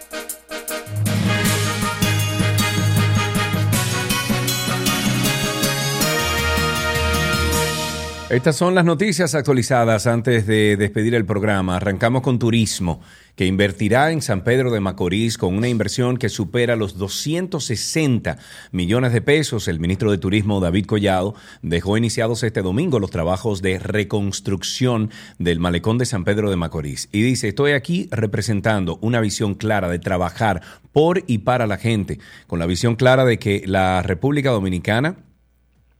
[8.31, 11.75] Estas son las noticias actualizadas antes de despedir el programa.
[11.75, 13.01] Arrancamos con turismo,
[13.35, 18.37] que invertirá en San Pedro de Macorís con una inversión que supera los 260
[18.71, 19.67] millones de pesos.
[19.67, 25.59] El ministro de Turismo, David Collado, dejó iniciados este domingo los trabajos de reconstrucción del
[25.59, 27.09] malecón de San Pedro de Macorís.
[27.11, 30.61] Y dice, estoy aquí representando una visión clara de trabajar
[30.93, 35.17] por y para la gente, con la visión clara de que la República Dominicana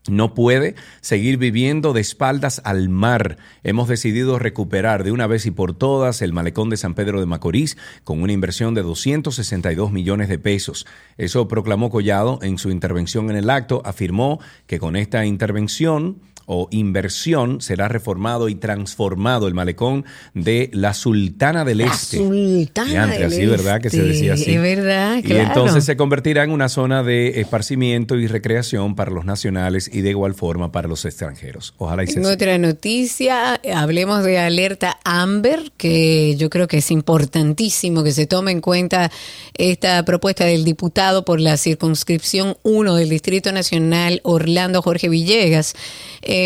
[0.10, 3.38] no puede seguir viviendo de espaldas al mar.
[3.64, 7.28] Hemos decidido recuperar de una vez y por todas el malecón de San Pedro de
[7.28, 10.88] Macorís con una inversión de 262 millones de pesos.
[11.18, 13.82] Eso proclamó Collado en su intervención en el acto.
[13.86, 16.20] Afirmó que con esta intervención
[16.54, 20.04] o inversión será reformado y transformado el malecón
[20.34, 22.18] de la Sultana del Este.
[22.18, 23.82] Sultana Diantre, del así, ¿verdad?
[23.82, 24.56] Que se decía así.
[24.56, 25.48] Es verdad, Y claro.
[25.48, 30.10] entonces se convertirá en una zona de esparcimiento y recreación para los nacionales y de
[30.10, 31.74] igual forma para los extranjeros.
[31.78, 36.92] Ojalá y se En otra noticia, hablemos de alerta Amber, que yo creo que es
[36.92, 39.10] importantísimo que se tome en cuenta
[39.54, 45.76] esta propuesta del diputado por la circunscripción 1 del Distrito Nacional, Orlando Jorge Villegas.
[46.24, 46.41] Eh,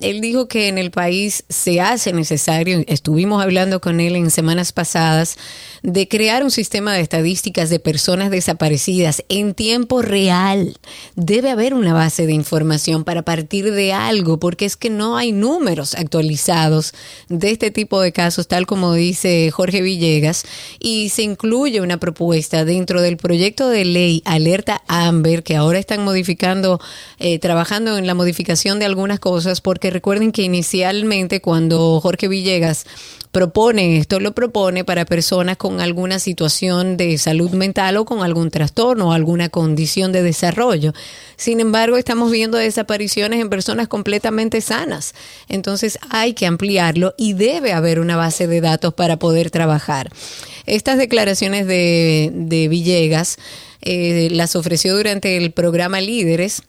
[0.00, 4.72] él dijo que en el país se hace necesario, estuvimos hablando con él en semanas
[4.72, 5.36] pasadas,
[5.82, 10.76] de crear un sistema de estadísticas de personas desaparecidas en tiempo real.
[11.14, 15.32] Debe haber una base de información para partir de algo, porque es que no hay
[15.32, 16.92] números actualizados
[17.28, 20.44] de este tipo de casos, tal como dice Jorge Villegas,
[20.80, 26.04] y se incluye una propuesta dentro del proyecto de ley Alerta Amber, que ahora están
[26.04, 26.80] modificando,
[27.18, 32.86] eh, trabajando en la modificación de algunas cosas, porque recuerden que inicialmente cuando Jorge Villegas
[33.30, 38.50] propone esto, lo propone para personas con alguna situación de salud mental o con algún
[38.50, 40.94] trastorno o alguna condición de desarrollo.
[41.36, 45.14] Sin embargo, estamos viendo desapariciones en personas completamente sanas.
[45.50, 50.10] Entonces hay que ampliarlo y debe haber una base de datos para poder trabajar.
[50.64, 53.36] Estas declaraciones de, de Villegas
[53.82, 56.62] eh, las ofreció durante el programa Líderes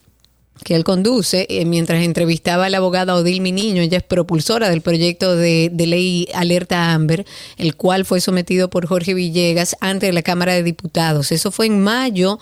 [0.64, 4.82] que él conduce, eh, mientras entrevistaba a la abogada Odil Niño, ella es propulsora del
[4.82, 7.26] proyecto de, de, ley Alerta Amber,
[7.58, 11.32] el cual fue sometido por Jorge Villegas ante la Cámara de Diputados.
[11.32, 12.40] Eso fue en mayo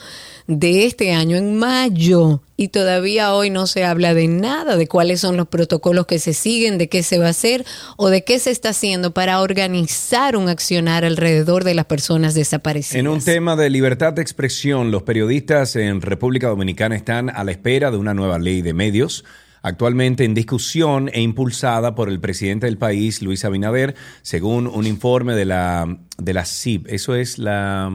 [0.47, 5.19] de este año, en mayo, y todavía hoy no se habla de nada, de cuáles
[5.19, 7.65] son los protocolos que se siguen, de qué se va a hacer
[7.97, 12.99] o de qué se está haciendo para organizar un accionar alrededor de las personas desaparecidas.
[12.99, 17.51] En un tema de libertad de expresión, los periodistas en República Dominicana están a la
[17.51, 19.25] espera de una nueva ley de medios
[19.63, 25.33] actualmente en discusión e impulsada por el presidente del país, Luis Abinader, según un informe
[25.33, 26.85] de la, de la CIP.
[26.87, 27.91] Eso es la...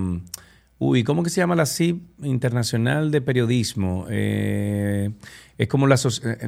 [0.81, 4.07] Uy, ¿cómo que se llama la CIP Internacional de Periodismo?
[4.11, 5.11] Eh,
[5.61, 5.97] es como la,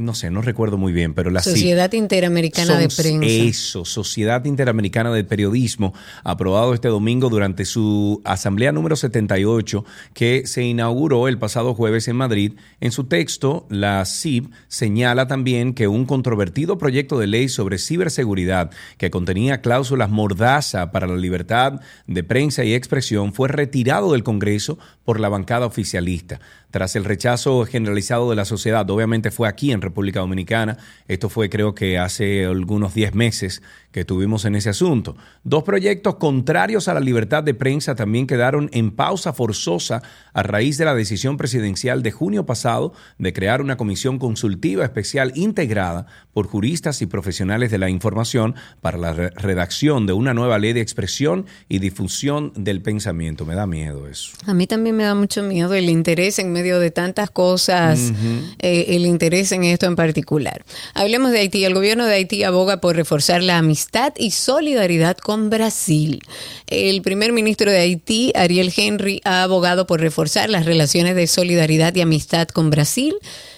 [0.00, 2.00] no sé, no recuerdo muy bien, pero la Sociedad CIP.
[2.00, 3.26] Interamericana de Prensa.
[3.26, 5.92] Eso, Sociedad Interamericana de Periodismo,
[6.24, 9.84] aprobado este domingo durante su asamblea número 78,
[10.14, 12.52] que se inauguró el pasado jueves en Madrid.
[12.80, 18.70] En su texto, la CIP señala también que un controvertido proyecto de ley sobre ciberseguridad
[18.96, 24.78] que contenía cláusulas mordaza para la libertad de prensa y expresión fue retirado del Congreso
[25.04, 26.40] por la bancada oficialista.
[26.72, 31.50] Tras el rechazo generalizado de la sociedad, obviamente fue aquí en República Dominicana, esto fue
[31.50, 33.62] creo que hace algunos 10 meses
[33.92, 35.16] que estuvimos en ese asunto.
[35.44, 40.02] Dos proyectos contrarios a la libertad de prensa también quedaron en pausa forzosa
[40.32, 45.32] a raíz de la decisión presidencial de junio pasado de crear una comisión consultiva especial
[45.36, 50.58] integrada por juristas y profesionales de la información para la re- redacción de una nueva
[50.58, 53.44] ley de expresión y difusión del pensamiento.
[53.44, 54.32] Me da miedo eso.
[54.46, 58.12] A mí también me da mucho miedo el interés en medio de tantas cosas,
[58.58, 60.64] eh, el interés en esto en particular.
[60.94, 61.64] Hablemos de Haití.
[61.66, 63.81] El gobierno de Haití aboga por reforzar la amistad
[64.16, 66.20] y solidaridad con Brasil.
[66.68, 71.94] El primer ministro de Haití, Ariel Henry, ha abogado por reforzar las relaciones de solidaridad
[71.94, 73.14] y amistad con Brasil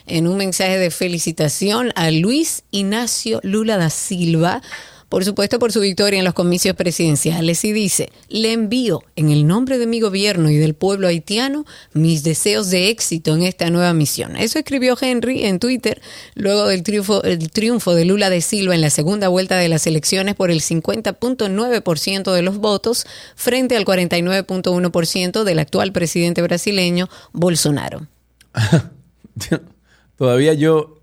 [0.07, 4.63] en un mensaje de felicitación a Luis Ignacio Lula da Silva
[5.09, 9.47] por supuesto por su victoria en los comicios presidenciales y dice, le envío en el
[9.47, 13.93] nombre de mi gobierno y del pueblo haitiano mis deseos de éxito en esta nueva
[13.95, 14.37] misión.
[14.37, 16.01] Eso escribió Henry en Twitter
[16.35, 19.87] luego del triunfo, el triunfo de Lula de Silva en la segunda vuelta de las
[19.87, 23.07] elecciones por el 50.9% de los votos
[23.37, 28.07] frente al 49.1% del actual presidente brasileño Bolsonaro.
[30.17, 31.01] Todavía yo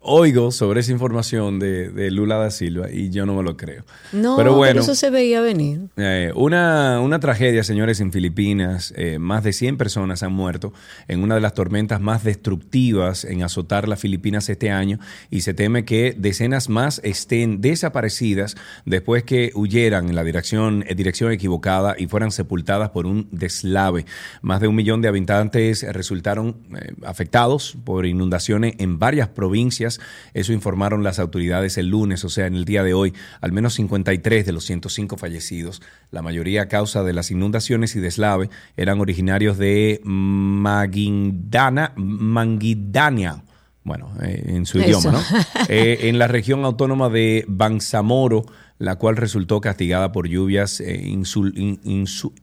[0.00, 3.84] oigo sobre esa información de, de Lula da Silva y yo no me lo creo.
[4.12, 5.82] No, pero bueno, eso se veía venir.
[5.96, 8.94] Eh, una, una tragedia, señores, en Filipinas.
[8.96, 10.72] Eh, más de 100 personas han muerto
[11.08, 14.98] en una de las tormentas más destructivas en azotar las Filipinas este año
[15.30, 20.94] y se teme que decenas más estén desaparecidas después que huyeran en la dirección, eh,
[20.94, 24.06] dirección equivocada y fueran sepultadas por un deslave.
[24.42, 29.89] Más de un millón de habitantes resultaron eh, afectados por inundaciones en varias provincias.
[30.34, 33.74] Eso informaron las autoridades el lunes, o sea, en el día de hoy, al menos
[33.74, 39.00] 53 de los 105 fallecidos, la mayoría a causa de las inundaciones y deslave, eran
[39.00, 43.42] originarios de Maguindana, Manguindania.
[43.82, 44.86] Bueno, eh, en su Eso.
[44.86, 45.20] idioma, ¿no?
[45.68, 48.44] Eh, en la región autónoma de Bangsamoro,
[48.78, 51.00] la cual resultó castigada por lluvias eh,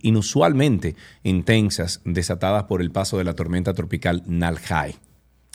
[0.02, 4.96] inusualmente intensas desatadas por el paso de la tormenta tropical Nalhai.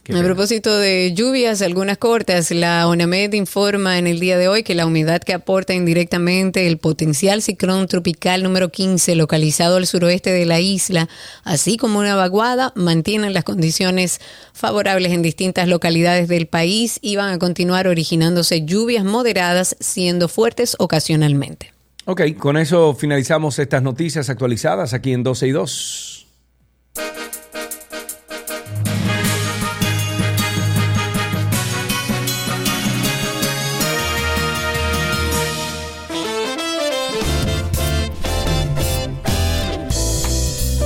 [0.04, 0.26] Qué A pena.
[0.26, 4.84] propósito de lluvias, algunas cortas, la ONAMED informa en el día de hoy que la
[4.84, 10.58] humedad que aporta indirectamente el potencial ciclón tropical número 15 localizado al suroeste de la
[10.58, 11.08] isla,
[11.44, 14.20] así como una vaguada, mantienen las condiciones
[14.52, 20.74] favorables en distintas localidades del país y van a continuar originándose lluvias moderadas, siendo fuertes
[20.80, 21.72] ocasionalmente.
[22.06, 26.26] Ok, con eso finalizamos estas noticias actualizadas aquí en 12 y 2.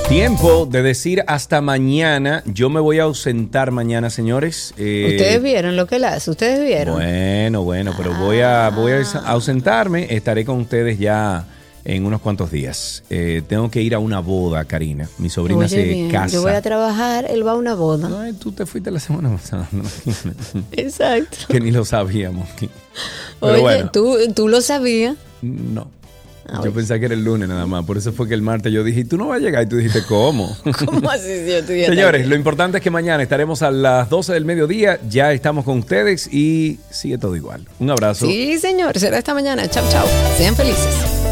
[0.09, 2.43] Tiempo de decir hasta mañana.
[2.47, 4.73] Yo me voy a ausentar mañana, señores.
[4.79, 6.95] Eh, Ustedes vieron lo que él hace, ustedes vieron.
[6.95, 10.15] Bueno, bueno, pero voy a, voy a ausentarme.
[10.15, 11.45] Estaré con ustedes ya
[11.85, 13.03] en unos cuantos días.
[13.11, 15.09] Eh, tengo que ir a una boda, Karina.
[15.19, 16.35] Mi sobrina Oye, se bien, casa.
[16.35, 18.09] yo voy a trabajar, él va a una boda.
[18.23, 19.69] Ay, tú te fuiste la semana pasada.
[19.73, 19.83] ¿no?
[20.73, 21.37] Exacto.
[21.49, 22.49] que ni lo sabíamos.
[22.61, 22.71] Pero
[23.53, 25.17] Oye, bueno, tú, tú lo sabías.
[25.43, 25.91] no.
[26.65, 27.85] Yo pensaba que era el lunes nada más.
[27.85, 29.63] Por eso fue que el martes yo dije, "¿Y tú no vas a llegar.
[29.65, 30.57] Y tú dijiste, ¿cómo?
[30.87, 31.45] ¿Cómo así?
[31.47, 34.99] Si yo Señores, lo importante es que mañana estaremos a las 12 del mediodía.
[35.09, 37.67] Ya estamos con ustedes y sigue todo igual.
[37.79, 38.27] Un abrazo.
[38.27, 38.99] Sí, señor.
[38.99, 39.69] Será esta mañana.
[39.69, 40.07] Chao, chao.
[40.37, 41.26] Sean felices.